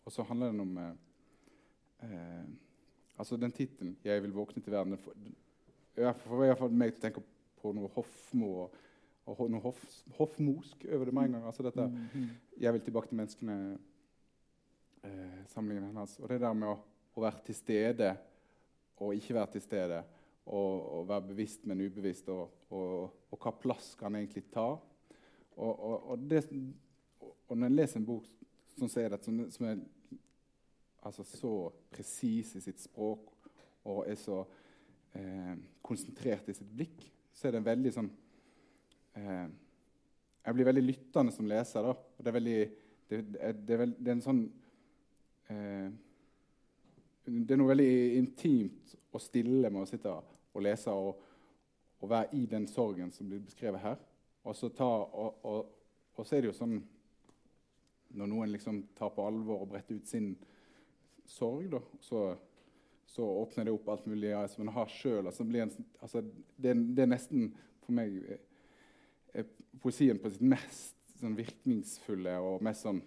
[0.05, 0.93] Og så handler den om eh,
[2.03, 2.45] eh,
[3.17, 5.35] Altså den tittelen 'Jeg vil våkne til verden' for, får- den-
[5.97, 7.21] i hvert fall- meg til å tenke
[7.61, 8.71] på noe Hofmo og,
[9.25, 9.79] og noe hof,
[10.17, 11.45] hoffmosk over det med en gang.
[11.45, 12.29] Altså dette Mhm.
[12.59, 13.77] 'Jeg vil tilbake til menneskene',
[15.03, 16.19] eh, samlingen hennes.
[16.19, 16.77] Og det der med å,
[17.15, 18.17] å være til stede
[18.97, 20.03] og ikke være til stede.
[20.45, 22.29] Og, være bevisst, men ubevisst.
[22.29, 24.67] Og, og, og hva plass kan han egentlig ta?
[25.55, 26.43] Og, det,
[27.47, 28.25] og når jeg leser en bok
[28.75, 29.79] som det, som, som er
[31.05, 31.53] altså, så
[31.91, 33.31] presis i sitt språk
[33.85, 34.41] og er så
[35.15, 35.53] eh,
[35.85, 38.09] konsentrert i sitt blikk, så er det en veldig sånn
[39.19, 39.45] eh,
[40.45, 41.85] Jeg blir veldig lyttende som leser.
[41.85, 41.93] da.
[42.17, 42.59] Det er veldig
[43.09, 44.41] Det, det, er, er en sånn
[45.53, 45.89] eh,
[47.25, 50.11] Det er noe veldig intimt og stille med å sitte
[50.55, 51.21] og lese og,
[52.01, 54.01] og være i den sorgen som blir beskrevet her.
[54.45, 55.71] Og så, ta, og, og,
[56.15, 56.75] og så er det jo sånn
[58.15, 60.35] Når noen liksom tar på alvor og bretter ut sin
[61.27, 62.19] sorg, da, så,
[63.09, 65.25] så åpner det opp alt mulig ja, som en har sjøl.
[65.25, 65.65] Altså, det
[65.99, 66.21] altså,
[66.55, 67.49] det, det er nesten
[67.83, 68.21] for meg
[69.81, 73.01] poesien på sitt mest sånn, virkningsfulle og mest sånn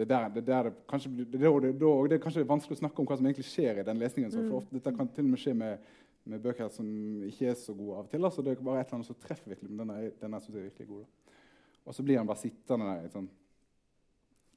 [0.00, 1.72] det er der, det, er der det, kanskje, det, er da-
[2.08, 4.32] det, er kanskje vanskelig å snakke om hva som egentlig skjer i den lesningen.
[4.32, 5.90] Så, for ofte, dette kan til og med skje med,
[6.30, 6.88] med bøker som
[7.26, 8.24] ikke er så gode av og til.
[8.24, 10.62] Altså, det er bare et eller annet som treffer virkelig, men denne, denne synes jeg
[10.62, 11.04] er virkelig god.
[11.04, 11.36] Da.
[11.84, 13.28] Og så blir han bare sittende der sånn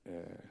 [0.06, 0.48] eh,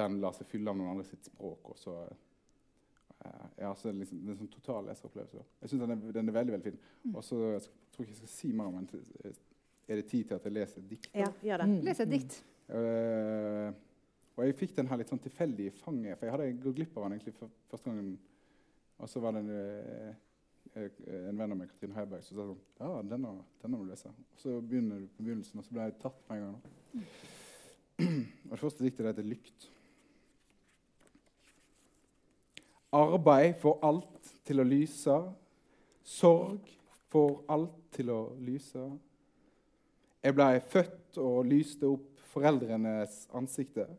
[0.00, 1.72] den lar seg fylle av noen andre sitt språk.
[1.74, 5.40] og så eh, ja, så er det liksom, det er en sånn total leseropplevelse.
[5.42, 5.46] da.
[5.64, 6.80] Jeg synes den den er veldig veldig fin.
[7.14, 9.36] Og så tror jeg ikke jeg skal si mer om den.
[9.90, 11.10] Er det tid til at jeg leser et dikt?
[11.14, 11.68] Ja, gjør det.
[11.68, 11.78] Mm.
[11.88, 12.42] Les et dikt.
[12.70, 13.70] Eh,
[14.40, 16.94] og jeg fikk den her litt sånn tilfeldig i fanget, for jeg hadde gått glipp
[16.96, 18.14] av den egentlig for, første gangen.
[19.00, 20.14] Og så var det en, eh,
[20.80, 23.92] eh, en venn av meg, Katrin Heiberg, som sa sånn Ja, denne, denne må du
[23.92, 24.08] lese.
[24.08, 27.12] Og så begynner du på begynnelsen, og så ble jeg tatt med en gang.
[28.48, 29.68] Og det første diktet heter 'Lykt'.
[32.96, 35.16] Arbeid får alt til å lyse.
[36.02, 36.72] Sorg
[37.12, 38.86] får alt til å lyse.
[40.24, 43.90] Jeg ble født og lyste opp foreldrenes ansikter.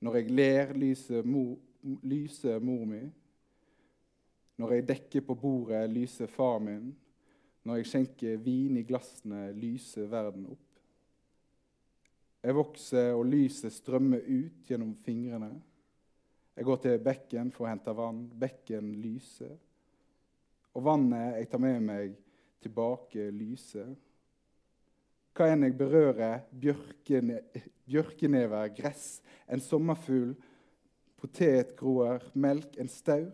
[0.00, 1.56] Når jeg ler, lyser mor,
[2.02, 3.02] lyser mor mi.
[4.58, 6.92] Når jeg dekker på bordet, lyser far min.
[7.66, 10.64] Når jeg skjenker vin i glassene, lyser verden opp.
[12.42, 15.50] Jeg vokser, og lyset strømmer ut gjennom fingrene.
[16.56, 18.24] Jeg går til bekken for å hente vann.
[18.38, 19.52] Bekken lyser.
[20.74, 22.14] Og vannet jeg tar med meg
[22.62, 23.90] tilbake, lyser.
[25.38, 27.36] Hva enn jeg berører, bjørkene,
[27.86, 30.32] bjørkenever, gress, en sommerfugl,
[31.14, 33.28] potetgroer, melk, en staur.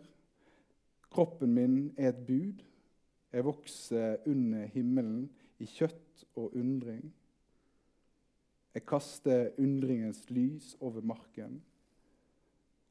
[1.09, 2.61] Kroppen min er et bud.
[3.33, 7.07] Jeg vokser under himmelen i kjøtt og undring.
[8.77, 11.57] Jeg kaster undringens lys over marken.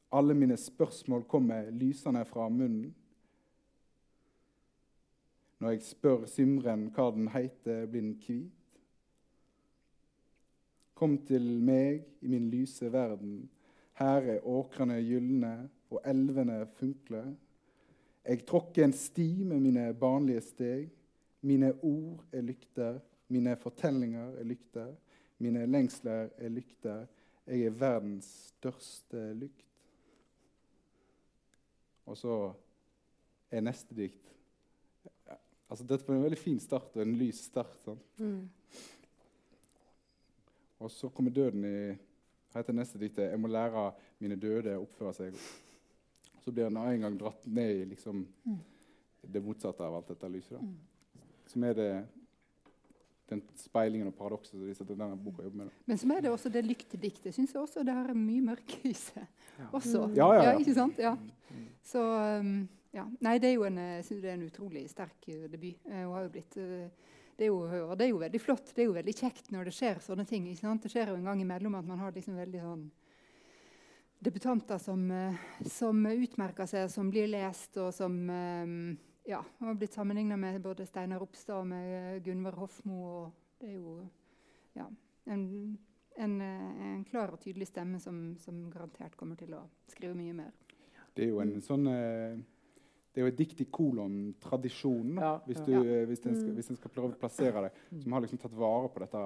[0.09, 2.89] Alle mine spørsmål kommer lysende fra munnen.
[5.61, 8.62] Når jeg spør Simren hva den heter, blir den hvit.
[11.03, 13.41] Kom til meg i min lyse verden.
[13.99, 15.49] Her er åkrene gylne
[15.91, 17.25] og elvene funkler.
[18.23, 20.85] Jeg tråkker en sti med mine barnlige steg.
[21.43, 24.95] Mine ord er lykter, mine fortellinger er lykter.
[25.43, 27.03] Mine lengsler er lykter.
[27.51, 29.67] Jeg er verdens største lykt.
[32.07, 32.37] Og så
[33.51, 34.31] er neste dikt
[35.73, 37.79] altså Dette var en veldig fin start og en lys start.
[37.81, 37.99] Sånn.
[38.21, 38.43] Mm.
[40.83, 41.77] Og så kommer døden i
[42.53, 45.37] heter neste diktet 'Jeg må lære mine døde å oppføre seg'.
[46.43, 48.27] Så blir han en gang dratt ned i liksom,
[49.33, 50.59] det motsatte av alt dette lyset.
[50.59, 51.21] Da.
[51.47, 52.05] Som er det,
[53.29, 55.65] den speilingen og paradokset som disse- denne boka jobber med.
[55.65, 55.71] Da.
[55.85, 57.33] Men som er det også det lyktediktet.
[57.33, 59.27] Syns jeg også det har mye mørke i seg.
[59.71, 60.11] Også.
[60.15, 60.57] Ja, ja, ja.
[60.59, 60.99] ikke sant?
[60.99, 61.15] Ja.
[61.83, 61.99] Så
[62.39, 63.05] um, ja.
[63.21, 65.79] Nei, det er jo en, jeg synes det er en utrolig sterk uh, debut.
[65.85, 66.89] Uh, hun har jo blitt uh,
[67.37, 68.73] det er, jo, og det er jo veldig flott.
[68.75, 70.45] Det er jo veldig kjekt når det skjer sånne ting.
[70.49, 70.83] Ikke sant?
[70.83, 72.83] Det skjer jo en gang imellom at man har liksom veldig sånn
[74.23, 78.75] debutanter som, uh, som utmerker seg, som blir lest, og som um,
[79.27, 82.99] ja, har blitt sammenligna med både Steinar Ropstad og med uh, Gunvor Hofmo.
[83.17, 83.97] Og det er jo
[84.77, 84.87] ja,
[85.25, 85.43] en,
[86.15, 90.53] en, en klar og tydelig stemme som, som garantert kommer til å skrive mye mer.
[91.13, 92.39] Det er jo en sånn eh,
[93.13, 95.65] det er jo et dikt i kolon-tradisjonen, Ja, hvis, ja.
[95.65, 95.81] du, Ja.
[96.01, 97.71] eh, hvis, en skal, hvis en skal prøve å plassere det.
[98.01, 99.21] Som har liksom tatt vare på dette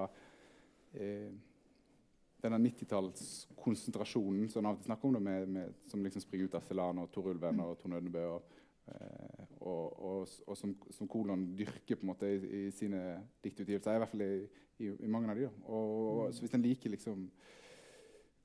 [0.94, 1.30] eh,
[2.42, 7.00] denne 90-tallskonsentrasjonen som til snakker om, det med, med, som liksom springer ut av Celan
[7.02, 8.42] og Tor Ulven og Tor Nødnebø, og,
[8.92, 12.38] eh, og, og, og som, som kolon dyrker på en måte i,
[12.68, 13.00] i sine
[13.44, 13.96] diktutgivelser.
[13.96, 14.32] I hvert fall i,
[14.84, 15.48] i, i mange av de.
[15.66, 17.24] Og, så hvis en liker liksom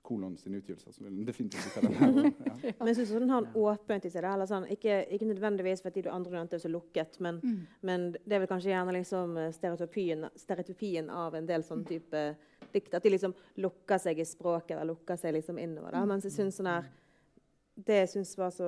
[0.03, 2.31] kolon sine utgivelser, som vil definitivt like den her.
[2.47, 2.73] Ja.
[2.79, 4.25] Men jeg synes den har en åpenhet i seg.
[4.27, 7.61] Eller sånn, ikke, ikke nødvendigvis fordi du andre nevnte er så lukket, men, Mm.
[7.81, 12.23] men det er vel kanskje gjerne liksom eh, stereotypien, stereotypien av en del sånn type
[12.73, 12.93] dikt.
[12.93, 15.91] At de liksom lukker seg i språket eller lukker seg liksom innover.
[15.95, 16.89] da, Mens jeg synes sånn her
[17.75, 18.67] Det jeg syns var så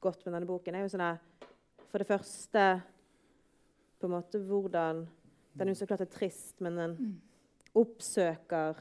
[0.00, 1.18] godt med denne boken, er jo sånn her
[1.90, 2.82] For det første
[4.00, 5.06] på en måte hvordan
[5.58, 6.94] Den er jo så klart er trist, men den
[7.74, 8.76] oppsøker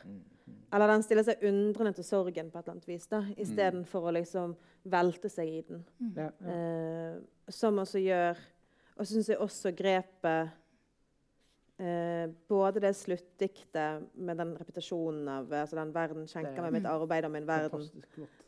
[0.73, 4.13] Eller den stiller seg undrende til sorgen på et eller annet vis, da, istedenfor å
[4.17, 5.83] liksom velte seg i den.
[6.15, 6.53] Ja, ja.
[6.53, 7.17] Eh,
[7.49, 8.37] som også gjør
[8.97, 10.49] Og så syns jeg også grepet
[11.79, 17.25] eh, Både det sluttdiktet med den repetasjonen av altså den 'verden skjenker meg mitt arbeid
[17.25, 17.87] om min verden'.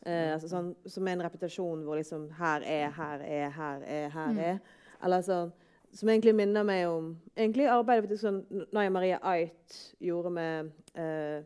[0.02, 4.08] Eh, altså sånn, som er en repetasjon hvor liksom 'her er, her er, her er,
[4.08, 4.38] her Mm.
[4.38, 4.58] er'.
[5.04, 5.52] Eller sånn,
[5.92, 11.02] som egentlig minner meg om egentlig arbeidet faktisk sånn Naya Maria Ait gjorde med eh,
[11.38, 11.42] eh,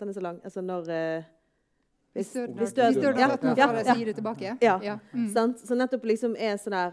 [0.00, 0.40] Den er så lang.
[0.44, 1.22] Altså når eh,
[2.12, 3.94] Hvis døden hvis hvis døden- døden tatt noe ja, deg, ja.
[3.94, 4.56] gir det tilbake?
[4.62, 4.98] Ja.
[5.14, 5.28] Mm.
[5.34, 5.58] Sant?
[5.60, 6.90] Så nettopp liksom er sånn der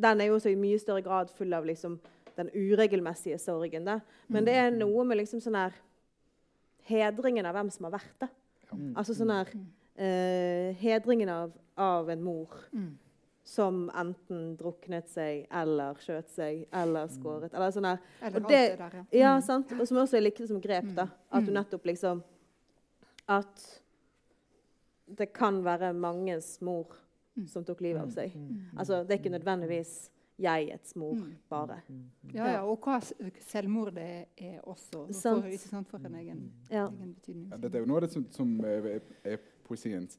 [0.00, 1.98] Den er jo også i mye større grad full av liksom
[2.36, 3.84] den uregelmessige sorgen.
[3.84, 3.98] Da.
[4.28, 5.72] Men det er noe med liksom sånn her
[6.88, 8.28] Hedringen av hvem som har vært det.
[8.72, 8.94] Mm.
[8.96, 9.50] Altså sånn her
[9.98, 12.96] eh, Hedringen av, av en mor Mm.
[13.52, 17.52] Som enten druknet seg eller skjøt seg eller skåret.
[17.52, 17.98] Eller sånn der.
[18.22, 19.04] Eller Og alt det- det der, ja.
[19.12, 19.42] Ja, Mm.
[19.42, 19.72] sant?
[19.80, 20.94] Og som også er likte som grep.
[20.94, 21.08] da.
[21.30, 22.22] At du nettopp liksom
[23.28, 23.80] At
[25.16, 26.86] det kan være manges mor
[27.46, 28.32] som tok livet av seg.
[28.76, 30.10] Altså, Det er ikke nødvendigvis
[30.40, 31.36] jegets mor, Mm.
[31.48, 31.82] bare.
[32.34, 33.00] Ja, ja, og hva
[33.40, 35.06] selvmord det er også.
[35.06, 36.88] Det ikke sant, for en egen, Ja.
[36.88, 37.50] egen betydning.
[37.50, 40.18] Ja, dette er jo noe av det som, som er, er poesiens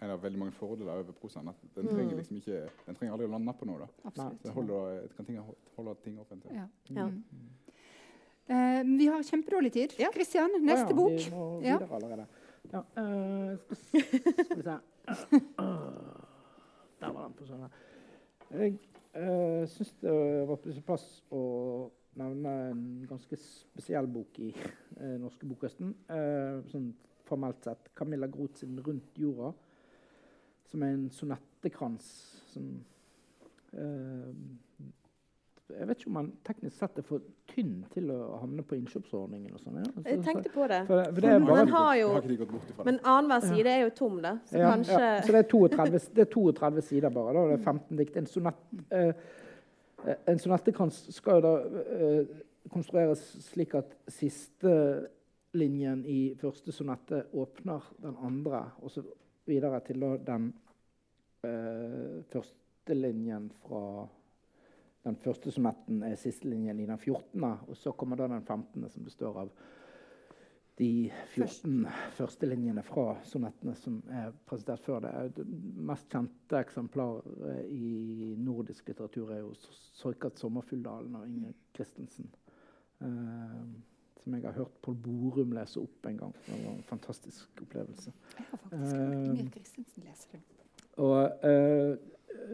[0.00, 1.48] en av veldig mange fordeler over prosaen.
[1.48, 2.18] At den trenger Mm.
[2.18, 3.78] liksom ikke, den trenger aldri å lande på noe.
[3.78, 3.86] da.
[4.04, 4.42] Absolutt.
[4.42, 5.38] Det holder, kan ting,
[5.76, 6.44] holde ting åpent.
[6.50, 6.54] Ja.
[6.54, 6.94] Ja.
[6.94, 7.06] Ja.
[7.06, 7.50] Mm.
[8.50, 9.92] Eh, vi har kjempedårlig tid.
[9.98, 10.10] Ja.
[10.14, 11.10] Kristian, neste neste ja, bok.
[11.12, 12.26] Vi må videre allerede.
[12.72, 14.02] Ja, uh, skal,
[14.44, 14.78] skal vi se
[17.00, 17.62] Der var den på sånn.
[18.50, 18.74] Jeg
[19.16, 20.12] uh, syns det
[20.50, 21.40] var på sin plass å
[22.20, 25.94] nevne en ganske spesiell bok i uh, norske bokhøsten.
[26.10, 26.90] eh, sånn
[27.24, 27.88] formelt sett.
[27.94, 29.54] Camilla Groth sin 'Rundt jorda',
[30.70, 32.08] som er en sonettekrans
[32.50, 32.66] som
[33.72, 34.32] eh,
[35.70, 39.52] Jeg vet ikke om man teknisk sett er for tynn til å havne på innkjøpsordningen.
[39.54, 39.76] og sånn.
[39.78, 39.84] Ja.
[39.86, 40.80] Altså, Jeg tenkte på det.
[40.88, 42.84] for, for det er Men bare den har jo Har?
[42.88, 44.32] Men annenhver side er jo tom, da.
[44.50, 45.20] Så ja, kanskje ja.
[45.22, 47.36] Så det er 32, det er 32 sider bare.
[47.36, 47.46] Da.
[47.52, 48.18] Det er 15 dikt.
[48.18, 49.12] En, sonett, eh,
[50.06, 52.36] eh, en sonettekrans skal jo da eh,
[52.70, 54.74] konstrueres slik at siste
[55.54, 59.02] linjen i første sonette åpner den andre, og så
[59.46, 60.52] videre til den
[61.44, 64.06] eh, første linjen fra
[65.04, 68.88] den første sonetten er siste linjen i den 14., og så kommer da den 15.,
[68.92, 69.52] som består av
[70.80, 71.86] de 14
[72.16, 75.12] første linjene fra sonettene som er presentert før det.
[75.36, 75.44] Det
[75.90, 82.30] mest kjente eksemplaret i nordisk litteratur er jo 'Sorkat sommerfugldalen' av Inger Christensen.
[83.00, 83.68] Uh,
[84.20, 86.34] som jeg har hørt Pål Borum lese opp en gang.
[86.46, 88.12] Det var en fantastisk opplevelse.
[88.36, 90.40] Jeg har faktisk hørt Inger Christensen lese det.
[91.00, 91.92] Og uh,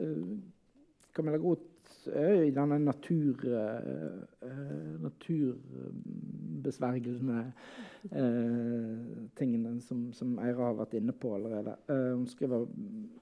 [0.03, 0.39] uh,
[1.15, 1.63] Camilla Groth
[2.07, 7.53] er i denne natur, uh, naturbesvergelsene
[9.35, 11.75] tingene som, som Eira har vært inne på allerede.
[11.89, 12.67] hun skriver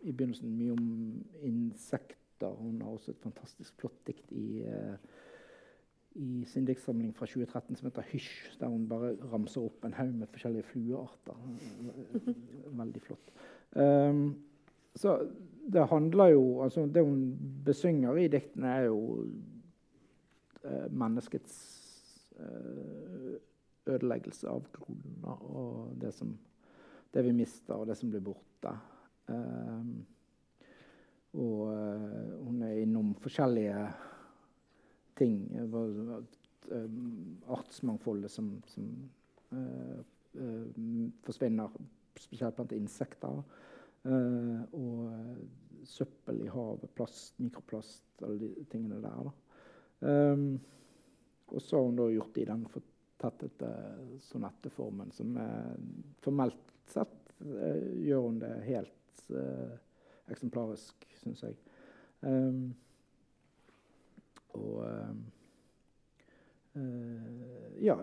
[0.03, 2.53] i begynnelsen mye om insekter.
[2.59, 4.62] Hun har også et fantastisk flott dikt i
[6.15, 10.15] i sin diktsamling fra 2013 som heter 'Hysj', der hun bare ramser opp en haug
[10.15, 11.35] med forskjellige fluearter.
[12.82, 13.32] Veldig flott.
[13.77, 14.36] Um,
[14.95, 15.19] så
[15.73, 19.27] det handler jo altså Det hun besynger i diktene, er jo
[20.65, 21.55] uh, menneskets
[22.39, 23.35] uh,
[23.86, 26.39] ødeleggelse av kloden og det, som,
[27.15, 28.78] det vi mister, og det som blir borte.
[29.28, 30.07] Um,
[31.32, 33.89] og uh, hun er innom forskjellige
[35.19, 35.36] ting.
[37.53, 38.89] Artsmangfoldet som, som
[41.27, 41.70] forsvinner,
[42.19, 43.43] spesielt blant insekter.
[44.05, 49.31] Uh, og søppel i havet, plast, mikroplast, alle de tingene der.
[50.05, 50.59] Um,
[51.49, 53.73] og så har hun da gjort det i den fortettede
[54.27, 55.77] sonetteformen, som er,
[56.24, 59.24] formelt sett uh, gjør hun det helt
[60.28, 61.57] eksemplarisk, syns jeg.
[62.20, 62.74] Um,
[64.55, 64.82] og
[67.82, 67.94] ja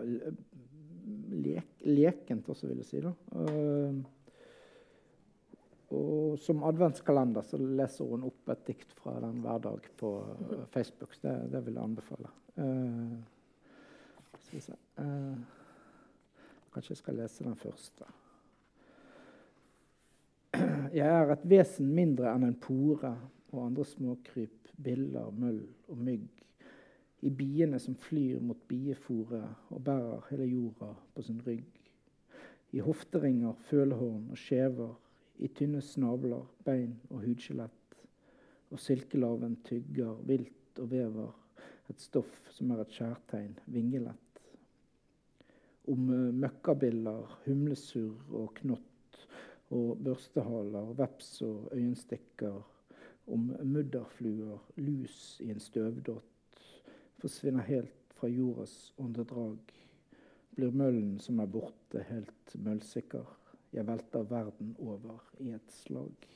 [1.42, 3.00] lek, lekent også, vil jeg si.
[3.04, 3.12] da.
[5.92, 10.62] Og som adventskalender så leser hun opp et dikt fra den hver dag på uh,
[10.72, 11.18] Facebook.
[11.20, 12.32] Det, det, vil jeg anbefale.
[12.56, 13.18] Uh,
[14.40, 15.36] skal vi se uh,
[16.72, 18.08] Kanskje jeg skal lese den første.
[20.92, 23.12] Jeg er et vesen mindre enn en pore
[23.52, 25.62] og andre småkryp, biller, møll
[25.92, 26.28] og mygg.
[27.22, 31.68] I biene som flyr mot biefòret og bærer hele jorda på sin rygg.
[32.72, 34.96] I hofteringer, følehorn og skjever
[35.38, 37.78] i tynne snavler, bein og hudskjelett.
[38.72, 41.30] Og silkelarven tygger vilt og vever
[41.92, 44.42] et stoff som er et skjærtegn, vingelett.
[45.92, 48.88] Om uh, møkkabiller, humlesurr og knott,
[49.72, 52.60] og børstehaler, veps og øyenstikker.
[53.32, 56.60] Om mudderfluer, lus i en støvdott,
[57.22, 59.72] forsvinner helt fra jordas åndedrag.
[60.52, 63.30] Blir møllen som er borte, helt møllsikker.
[63.72, 66.28] Jeg velter verden over i et slag.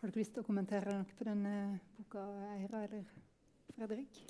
[0.00, 1.54] Har dere lyst til å kommentere noe på denne
[1.98, 2.24] boka,
[2.54, 3.04] Eira eller
[3.74, 4.22] Fredrik?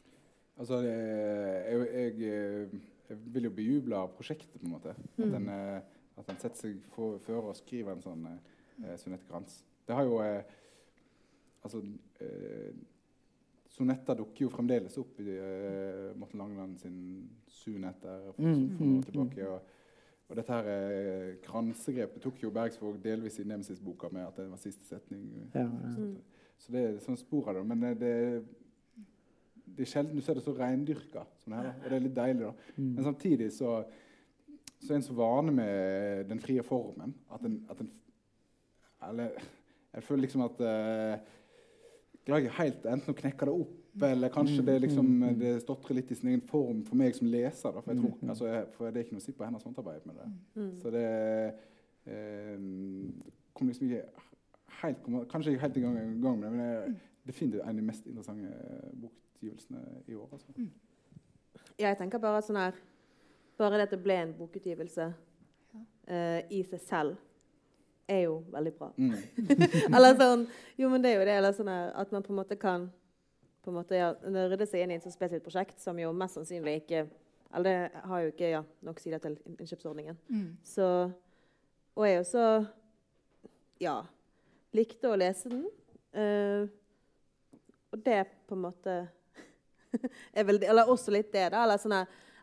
[0.59, 4.99] Altså, jeg, jeg, jeg vil jo bejuble prosjektet, på en måte.
[5.15, 5.23] Mm.
[5.29, 6.81] At, en, at han setter seg
[7.25, 9.61] før og skriver en sånn eh, sonettkrans.
[9.87, 10.57] Det har jo eh,
[11.61, 11.83] Altså
[12.25, 12.71] eh,
[13.71, 16.97] Sonetter dukker jo fremdeles opp i eh, Morten Langeland sin
[17.53, 19.45] Sunetter for, mm, for noe mm, tilbake.
[19.45, 19.53] Mm.
[19.53, 19.77] Og,
[20.31, 24.63] og dette her eh, kransegrepet tok jo Bergsvåg delvis i Nemesis-boka med at det var
[24.63, 25.29] siste setning.
[25.55, 25.93] Ja, ja.
[25.95, 26.09] Så,
[26.65, 27.65] så det er sånn spor av det.
[27.71, 28.15] Men eh, det,
[29.71, 31.73] det er sjelden du ser det så reindyrka som det her.
[31.77, 32.49] Og det er litt deilig.
[32.49, 32.71] da.
[32.75, 32.91] Mm.
[32.97, 33.77] Men samtidig så,
[34.81, 37.91] så er en så vane med den frie formen at en, at en
[39.09, 39.37] Eller
[39.95, 41.21] jeg føler liksom at uh,
[42.25, 45.39] klarer ikke helt enten å knekke det opp, eller kanskje det, liksom, mm, mm, mm.
[45.41, 47.73] det stotrer litt i sin egen form for meg som leser.
[47.75, 49.67] Da, for, jeg tror, altså, jeg, for det er ikke noe å si på hennes
[49.67, 50.29] håndarbeid med det.
[50.79, 51.07] Så det
[52.07, 52.61] eh,
[53.57, 54.05] kom liksom ikke
[54.83, 56.63] helt, Kanskje ikke helt i gang, i gang med det, men
[57.27, 58.53] det finner definitivt en av de mest interessante
[59.03, 60.29] bokutgivelsene i år.
[60.33, 60.71] Altså.
[61.81, 62.79] Jeg tenker bare at sånn her
[63.61, 67.19] Bare det at det ble en bokutgivelse uh, i seg selv
[68.11, 68.89] er jo veldig bra.
[68.97, 69.13] Mm.
[69.95, 70.47] eller sånn
[70.81, 71.37] Jo, men det er jo det.
[71.39, 72.89] Eller sånn at man på en måte kan
[73.61, 76.39] på en måte, ja, rydde seg inn i et så spesielt prosjekt som jo mest
[76.39, 77.05] sannsynlig ikke
[77.53, 80.17] Eller det har jo ikke ja, nok sider til innkjøpsordningen.
[80.29, 80.57] Mm.
[80.65, 80.87] Så
[81.99, 82.45] Og jeg også
[83.81, 83.97] ja,
[84.77, 85.65] likte å lese den.
[86.15, 86.69] Uh,
[87.91, 88.97] og det på en måte
[90.37, 91.65] er vel Eller også litt det, da.
[91.65, 91.99] Eller sånn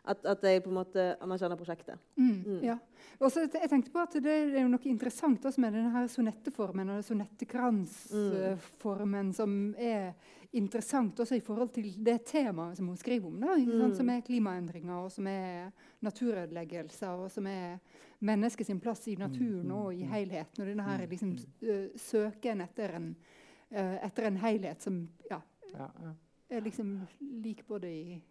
[0.08, 1.96] at, at jeg på en måte anerkjenner prosjektet.
[2.16, 2.60] Mm, mm.
[2.64, 2.76] Ja.
[3.18, 7.04] Også, jeg tenkte på at Det er jo noe interessant også med denne sonetteformen og
[7.06, 9.36] sonettekransformen, mm.
[9.36, 10.12] som er
[10.56, 13.40] interessant også i forhold til det temaet som hun skriver om.
[13.42, 13.94] Da, mm.
[13.98, 15.70] Som er klimaendringer, og som er
[16.04, 17.78] naturødeleggelser, og som er
[18.24, 20.62] menneskets plass i naturen mm, og i mm, helheten.
[20.62, 21.36] Og denne her liksom,
[21.96, 23.16] søken etter en,
[23.70, 25.40] etter en helhet som ja.
[26.48, 27.00] er liksom
[27.44, 28.22] lik både i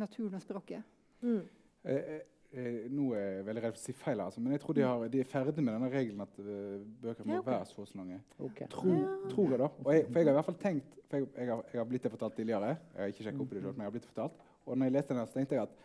[0.00, 0.82] naturen og språket.
[1.22, 1.42] Mm.
[1.84, 2.12] Eh,
[2.52, 4.84] eh, nå er jeg veldig redd for å si feil, altså, men jeg tror de,
[4.86, 7.52] har, de er ferdig med denne regelen at eh, bøker må Ja, okay.
[7.52, 8.20] være så og så lange.
[8.38, 8.62] Ok.
[8.72, 9.68] Tror, tror jeg, da.
[9.84, 11.88] Og jeg, for jeg har i hvert fall tenkt for jeg, jeg, har, jeg har
[11.90, 12.74] blitt det fortalt tidligere.
[12.94, 14.42] Jeg har ikke sjekket opp det selv, men jeg har blitt det fortalt.
[14.64, 15.80] Og når jeg leste den, så tenkte jeg at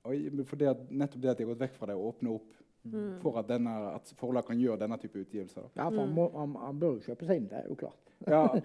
[0.00, 2.34] og for det at, nettopp det at de har gått vekk fra det og åpne
[2.38, 3.18] opp Mm.
[3.20, 5.66] for at, denne, at forlag kan gjøre denne type utgivelser.
[5.66, 5.82] Da.
[5.82, 8.09] Ja, for han, må, han, han bør jo kjøpe seg inn, det er jo klart.
[8.28, 8.62] Ja, og,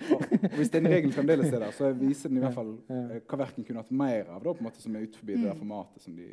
[0.58, 3.64] hvis den regelen fremdeles er der, så viser den i hvert fall eh, hva verken
[3.64, 5.60] kunne hatt mer av, da, på en måte som er ut forbi det der Mm.
[5.60, 6.28] formatet som de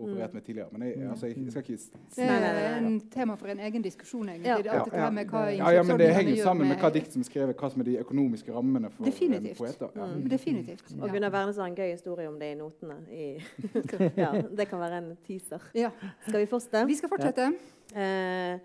[0.00, 0.68] opererte med tidligere.
[0.72, 1.10] Men jeg, Mm.
[1.10, 4.28] altså, jeg, jeg skal ikke Det nei, nei, er en tema for en egen diskusjon,
[4.28, 4.46] egentlig.
[4.46, 4.56] Ja.
[4.56, 7.12] Det er dette med hva Ja, ja, ja, men det henger sammen med hva dikt
[7.12, 9.50] som er skrevet, hva som er de økonomiske rammene for Definitivt.
[9.50, 9.96] en poet.
[9.96, 10.06] Ja.
[10.06, 10.28] Mm.
[10.30, 10.94] Definitivt.
[11.02, 12.96] Og Gunnar Wærnes har en gøy historie om det i notene.
[13.12, 13.42] I
[14.24, 15.60] ja, det kan være en teaser.
[15.74, 15.90] Ja.
[16.28, 16.86] Skal vi fortsette?
[16.86, 17.52] Vi skal fortsette.
[17.96, 18.58] Eh,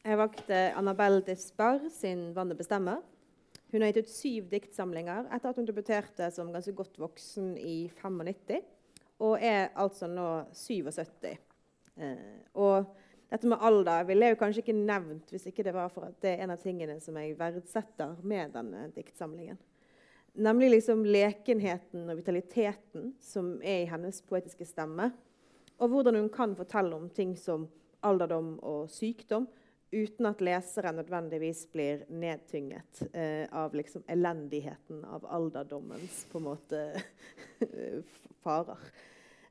[0.00, 3.02] jeg valgte Annabelle Despard sin 'Vannet bestemmer'.
[3.70, 7.90] Hun har gitt ut syv diktsamlinger etter at hun debuterte som ganske godt voksen i
[8.00, 8.64] 95,
[9.20, 11.36] og er altså nå 77.
[12.00, 12.16] Eh,
[12.54, 12.88] og
[13.30, 16.16] dette med alder ville jeg jo kanskje ikke nevnt hvis ikke det var for at
[16.22, 19.58] det er en av tingene som jeg verdsetter med denne diktsamlingen.
[20.34, 25.12] Nemlig liksom lekenheten og vitaliteten som er i hennes poetiske stemme.
[25.78, 27.68] Og hvordan hun kan fortelle om ting som
[28.02, 29.46] alderdom og sykdom
[29.90, 36.82] uten at leseren nødvendigvis blir nedtynget eh, av liksom elendigheten av alderdommens på en måte
[38.44, 38.90] farer.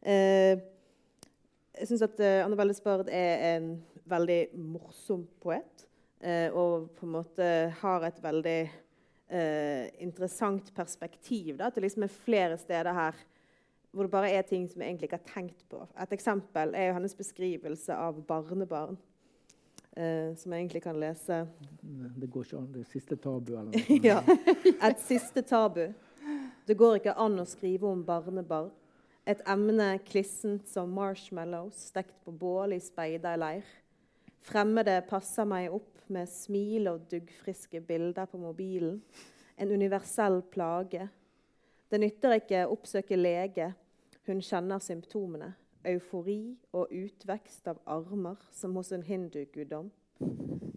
[0.02, 0.60] Eh,
[1.80, 3.74] jeg syns at eh, Annabelle Spard er en
[4.10, 5.86] veldig morsom poet.
[6.20, 7.50] Eh, og på en måte
[7.80, 8.60] har et veldig
[9.32, 11.56] eh, interessant perspektiv.
[11.58, 13.28] Da, at det liksom er flere steder her
[13.90, 15.82] hvor det bare er ting som jeg egentlig ikke har tenkt på.
[15.98, 19.00] Et eksempel er jo hennes beskrivelse av barnebarn.
[20.00, 21.42] Eh, som jeg egentlig kan lese.
[21.84, 22.70] Det går ikke an.
[22.74, 23.52] Det er siste tabu.
[23.58, 24.00] Eller noe.
[24.04, 24.22] ja.
[24.90, 25.86] Et siste tabu.
[26.70, 28.72] Det går ikke an å skrive om barnebarn.
[29.30, 33.68] Et emne klissent som marshmallows stekt på bål i speiderleir.
[34.46, 38.96] Fremmede passer meg opp med smil og duggfriske bilder på mobilen.
[39.60, 41.04] En universell plage.
[41.90, 43.68] Det nytter ikke å oppsøke lege.
[44.30, 45.52] Hun kjenner symptomene.
[45.86, 49.92] Eufori og utvekst av armer, som hos en hinduguddom.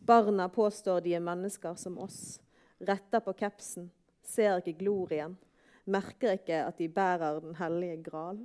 [0.06, 2.40] Barna påstår de er mennesker som oss.
[2.80, 3.90] Retter på kapsen.
[4.22, 5.36] Ser ikke glorien.
[5.86, 8.38] Merker ikke at de bærer Den hellige gral.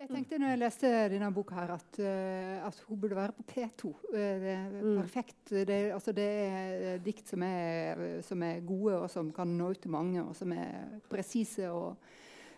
[0.00, 3.44] Jeg tenkte når jeg leste denne boka her at, eh, at hun burde være på
[3.48, 3.92] P2.
[4.12, 4.96] Eh, det er Mm.
[5.00, 5.50] perfekt.
[5.50, 9.80] Det, altså det er dikt som er, som er gode, og som kan nå ut
[9.80, 11.70] til mange, og som er presise.
[11.70, 11.96] og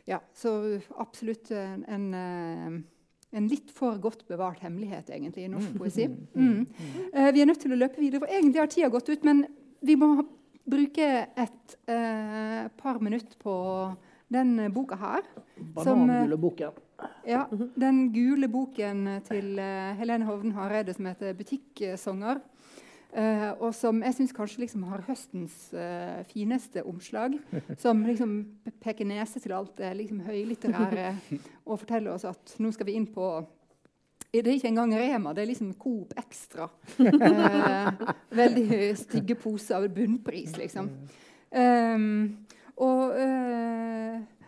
[0.06, 5.74] ja, Så absolutt en, en, eh, en litt for godt bevart hemmelighet egentlig i norsk
[5.80, 6.06] poesi.
[6.34, 6.66] Mm.
[7.12, 9.26] Eh, vi er nødt til å løpe videre, for egentlig har tida gått ut.
[9.26, 9.44] Men
[9.82, 10.12] vi må
[10.66, 13.56] bruke et eh, par minutter på
[14.32, 15.26] den boka her.
[15.74, 16.82] Banangule boken.
[17.26, 17.44] Ja,
[17.76, 22.40] Den gule boken til eh, Helene Hovden Hareide som heter 'Butikksanger'.
[23.16, 27.38] Eh, og som jeg syns kanskje liksom har høstens uh, fineste omslag.
[27.82, 28.38] Som liksom
[28.82, 31.12] peker nese til alt det liksom høylitterære
[31.68, 33.30] og forteller oss at nå skal vi inn på
[34.36, 36.66] det er ikke engang Rema, det er liksom Coop Extra.
[37.00, 38.10] Uh,
[38.42, 40.90] veldig stygge poser bunnpris, liksom.
[41.56, 42.34] Um,
[42.76, 43.14] og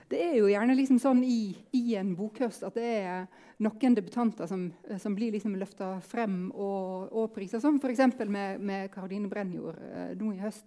[0.09, 3.27] det er jo gjerne liksom sånn i, i en bokhøst at det er
[3.65, 4.69] noen debutanter som,
[5.03, 8.01] som blir liksom løfta frem og, og priser, som f.eks.
[8.25, 10.65] med, med Karoline Brennjord eh, nå i høst.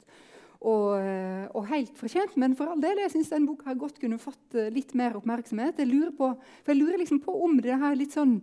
[0.61, 4.21] Og, eh, og helt fortjent, men for all del, jeg syns den boka godt kunne
[4.21, 5.79] fått eh, litt mer oppmerksomhet.
[5.81, 8.35] Jeg lurer på, for jeg lurer liksom på om det her litt sånn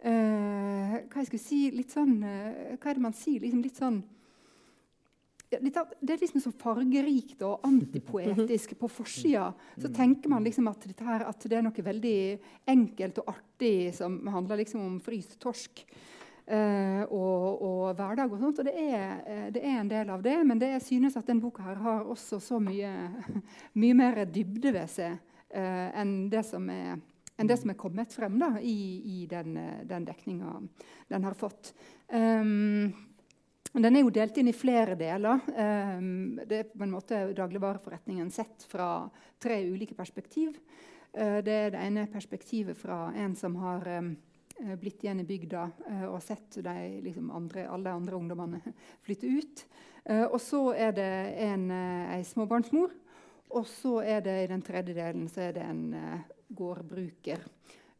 [0.00, 3.42] eh, Hva jeg skulle si litt sånn, Hva er det man sier?
[3.44, 4.00] Liksom litt sånn
[5.50, 9.48] det er liksom så fargerikt og antipoetisk på forsida.
[9.80, 12.20] Så tenker man liksom at, her, at det er noe veldig
[12.70, 15.84] enkelt og artig som handler liksom om fryst torsk.
[16.50, 18.60] eh, og, og hverdag og sånt.
[18.62, 21.42] Og det er, eh, det er en del av det, men det synes at den
[21.42, 22.90] boka her har også så mye,
[23.80, 26.98] mye mer dybde ved seg eh, enn det som er
[27.48, 30.58] det som er kommet frem da, i, i den, eh, den dekninga
[31.08, 31.72] den har fått.
[32.12, 32.92] Um,
[33.72, 35.42] den er jo delt inn i flere deler.
[35.54, 39.04] Um, det er på en måte dagligvareforretningen sett fra
[39.38, 40.56] tre ulike perspektiv.
[41.14, 44.10] Uh, det er det ene perspektivet fra en som har eh,
[44.80, 45.62] blitt igjen i bygda
[46.10, 46.74] og sett de,
[47.04, 48.74] liksom andre, alle andre ungdommene
[49.06, 49.62] flytte ut.
[50.10, 51.12] Og så er det
[51.44, 52.92] en, ei småbarnsmor.
[53.56, 55.82] Og så er det i den tredje delen så er det en
[56.56, 57.44] gårdbruker.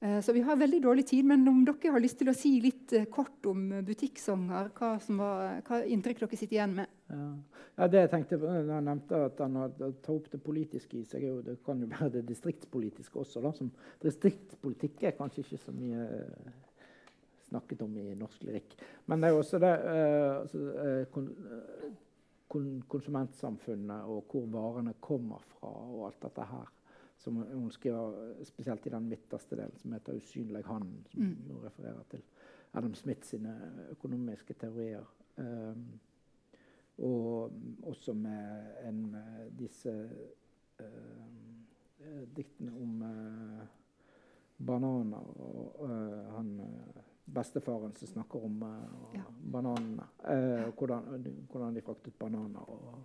[0.00, 2.54] Eh, så vi har veldig dårlig tid, men om dere har lyst til å si
[2.64, 6.94] litt eh, kort om butikksanger, hva, var, hva inntrykk dere sitter igjen med?
[7.12, 7.26] Ja.
[7.82, 9.58] ja det jeg tenkte når jeg nevnte at han
[10.00, 13.44] tar opp det politiske i seg, det kan jo være det distriktspolitiske også.
[13.44, 13.68] Da, som
[14.00, 16.58] distriktspolitikk er kanskje ikke så mye eh,
[17.50, 18.78] snakket om i norsk lyrikk.
[19.10, 20.66] Men det er også det altså,
[21.12, 21.28] kon,
[22.48, 26.76] kon, konsumentsamfunnet og hvor varene kommer fra og alt dette her
[27.20, 31.36] som hun skriver spesielt i den midterste delen, som heter 'Usynlig hand', som mm.
[31.48, 32.22] hun refererer til
[32.72, 35.04] Adam Smith sine økonomiske teorier.
[35.36, 36.00] Um,
[36.98, 37.52] og
[37.82, 39.16] også med en,
[39.58, 40.10] disse
[40.80, 43.66] uh, diktene om uh,
[44.66, 46.60] bananer og uh, han
[47.34, 48.64] bestefaren som snakker om
[49.14, 49.22] ja.
[49.52, 50.02] bananene.
[50.78, 52.60] Hvordan, hvordan, de fraktet bananer.
[52.60, 53.04] og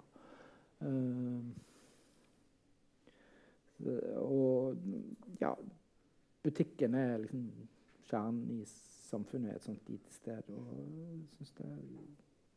[4.22, 4.78] og
[5.42, 5.52] ja,
[6.46, 7.48] butikken er liksom
[8.10, 8.66] kjernen i
[9.10, 10.52] samfunnet i et sånt lite sted.
[10.54, 10.78] Og
[11.40, 11.72] jeg det,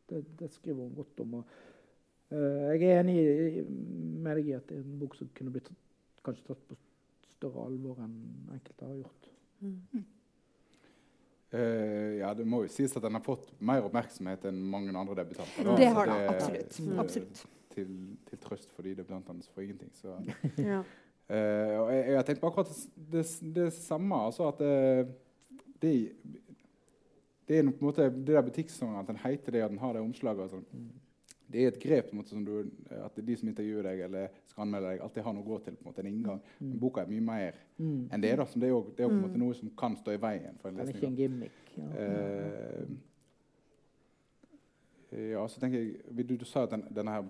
[0.09, 1.33] det, det, skriver hun godt om.
[1.41, 1.57] Og,
[2.31, 5.71] uh, jeg er enig med deg i at det er en bok som kunne blitt
[6.25, 6.77] kanskje tatt på
[7.35, 8.15] større alvor enn
[8.55, 9.29] enkelte har gjort.
[9.59, 10.07] Mm.
[11.49, 15.17] Uh, ja, Det må jo sies at den har fått mer oppmerksomhet enn mange andre
[15.23, 15.65] debutanter.
[15.65, 15.77] Da.
[15.79, 16.81] Det har den, absolutt.
[16.85, 16.99] Mm.
[17.05, 17.45] absolutt.
[17.69, 17.93] Til,
[18.27, 19.93] til, trøst for de debutantene som får ingenting.
[19.95, 20.17] Så.
[20.71, 20.81] ja.
[21.29, 22.69] Uh, og jeg, jeg tenkt på akkurat
[23.13, 23.23] det,
[23.55, 24.21] det, samme.
[24.25, 25.11] altså at uh,
[25.81, 25.91] det,
[27.45, 29.93] det, er på en måte det der butikksongen, at den heter det, at den har
[29.93, 30.47] det omslaget.
[30.47, 30.89] og sånn.
[31.49, 35.03] Det er et grep måte, du, at de som intervjuer deg eller skal anmelde deg,
[35.05, 35.77] alltid har noe å gå til.
[35.77, 36.41] på en måte, en inngang.
[36.59, 36.67] Mm.
[36.67, 38.01] Men boka er mye mer mm.
[38.13, 38.33] enn det.
[38.41, 39.43] da, som Det er, også, det er måte mm.
[39.45, 40.95] noe som kan stå i veien for en lesning.
[40.95, 41.61] Det er ikke en gimmick.
[41.77, 41.87] Ja.
[41.93, 43.08] Uh,
[45.11, 47.25] ja, så tenker jeg, Du, du sa at den, denne her,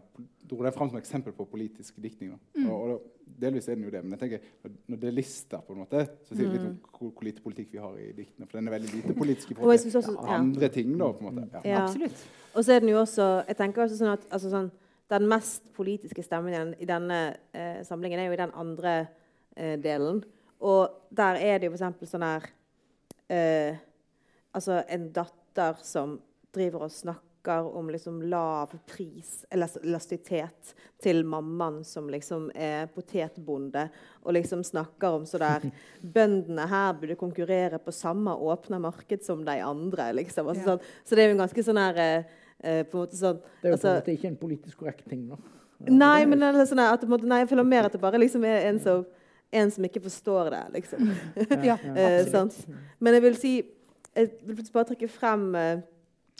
[0.50, 2.34] dro den fram som eksempel på politisk diktning.
[2.58, 2.68] Mm.
[2.68, 3.06] Og, og,
[3.40, 6.02] delvis er den jo det, men jeg tenker, når det er lister, på en måte,
[6.26, 6.90] så sier det litt om mm.
[6.98, 8.48] hvor, hvor, lite politikk vi har i diktene.
[8.50, 10.92] For den er veldig lite politisk i forhold til ja, andre ting.
[10.98, 11.62] da, på en måte.
[11.70, 11.84] Ja.
[11.86, 12.26] Absolutt.
[12.56, 14.72] Og så er den jo også jeg tenker også sånn at altså sånn,
[15.10, 17.16] Den mest politiske stemmen i denne
[17.58, 18.92] eh, samlingen er jo i den andre
[19.56, 20.20] eh, delen.
[20.62, 22.12] Og der er det jo f.eks.
[22.12, 22.46] sånn her
[23.26, 23.80] eh,
[24.54, 26.20] Altså en datter som
[26.54, 33.90] driver og snakker snakker om liksom lav pris, elastisitet, til mammaen som liksom er potetbonde,
[34.24, 35.72] og liksom snakker om så der
[36.02, 40.14] Bøndene her burde konkurrere på samme åpne marked som de andre.
[40.14, 40.48] liksom.
[40.48, 40.66] Altså, ja.
[40.66, 43.40] sånn, så det er jo en ganske sånn her eh, eh på en måte sånn,
[43.62, 45.38] Det er jo altså, på en måte ikke en politisk korrekt ting, da.
[45.88, 48.80] Nei, men det sånn at, nei, jeg føler mer at det bare liksom er en
[48.84, 49.06] som,
[49.52, 51.14] en som ikke forstår det, liksom.
[51.64, 52.58] ja, ja, eh,
[53.00, 53.54] men jeg vil si
[54.16, 55.82] Jeg vil bare trekke frem eh,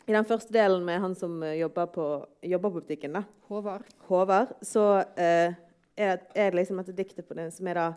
[0.10, 2.06] i den første delen med han som eh, jobber på,
[2.42, 3.24] jobber på butikken, da.
[3.50, 3.86] Håvard.
[4.08, 5.54] Håvard så eh,
[5.94, 7.90] er, det liksom et diktet på den som er da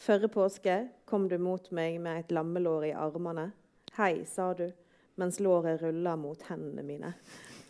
[0.00, 0.74] Førre påske
[1.04, 3.50] kom du mot meg med et lammelår i armene.
[3.98, 4.70] Hei, sa du,
[5.20, 7.10] mens låret ruller mot hendene mine.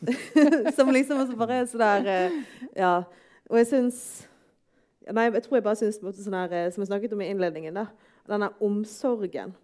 [0.77, 2.36] som liksom også bare er sånn der eh,
[2.78, 2.93] Ja.
[3.51, 3.98] Og jeg syns
[5.10, 7.82] Nei, jeg tror jeg bare syns sånn her, eh, som jeg snakket om i innledningen,
[7.82, 7.89] da,
[8.31, 9.56] denne omsorgen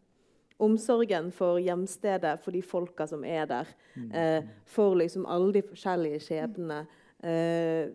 [0.62, 3.72] omsorgen for hjemstedet, for de folka som er der.
[3.94, 4.12] Mm.
[4.12, 6.84] Eh, for liksom alle de forskjellige skjebnene.
[7.22, 7.92] Eh,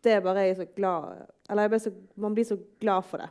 [0.00, 3.28] det er bare jeg så glad Eller så, man blir så glad for det.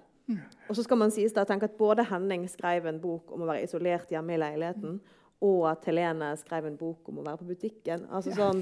[0.69, 3.49] Og så skal man sies da, tenke at både Henning skrev en bok om å
[3.49, 4.99] være isolert hjemme i leiligheten,
[5.41, 8.05] og at Helene skrev en bok om å være på butikken.
[8.13, 8.61] Altså sånn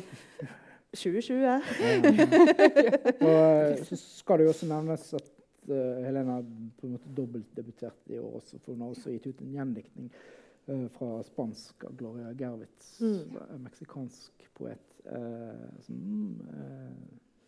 [0.96, 1.42] 2020.
[1.42, 1.58] Ja.
[3.28, 5.34] og eh, så skal det jo også nevnes at
[5.70, 6.44] uh, Helena har
[6.80, 10.12] på en måte dobbeltdebuterte i år også, for hun har også gitt ut en gjendiktning
[10.70, 13.60] uh, fra spansk av Gloria Gervitz, mm.
[13.66, 14.96] meksikansk poet.
[15.08, 16.00] Uh, som,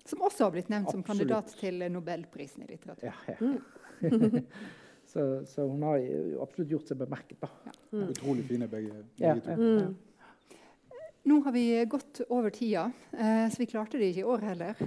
[0.05, 1.07] som, også har blitt nevnt absolutt.
[1.07, 3.09] som kandidat til Nobelprisen i litteratur.
[3.09, 3.37] Ja, ja.
[3.39, 4.45] Mm.
[5.11, 6.05] så, så, hun har
[6.43, 7.39] absolutt gjort seg bemerket.
[7.41, 7.51] da.
[7.65, 7.75] Ja.
[7.91, 8.05] Mm.
[8.13, 9.89] Utrolig fine begge, begge to.
[11.29, 14.79] Nå har vi gått over tida, eh, så vi klarte det ikke i år heller.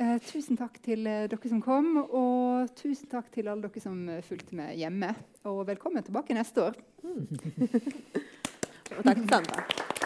[0.00, 4.00] Eh, eh, tusen takk til dere som kom, og tusen takk til alle dere som
[4.24, 5.12] fulgte med hjemme.
[5.44, 6.80] Og velkommen tilbake neste år.
[7.04, 7.26] Mm.
[9.10, 9.99] takk, Sandra.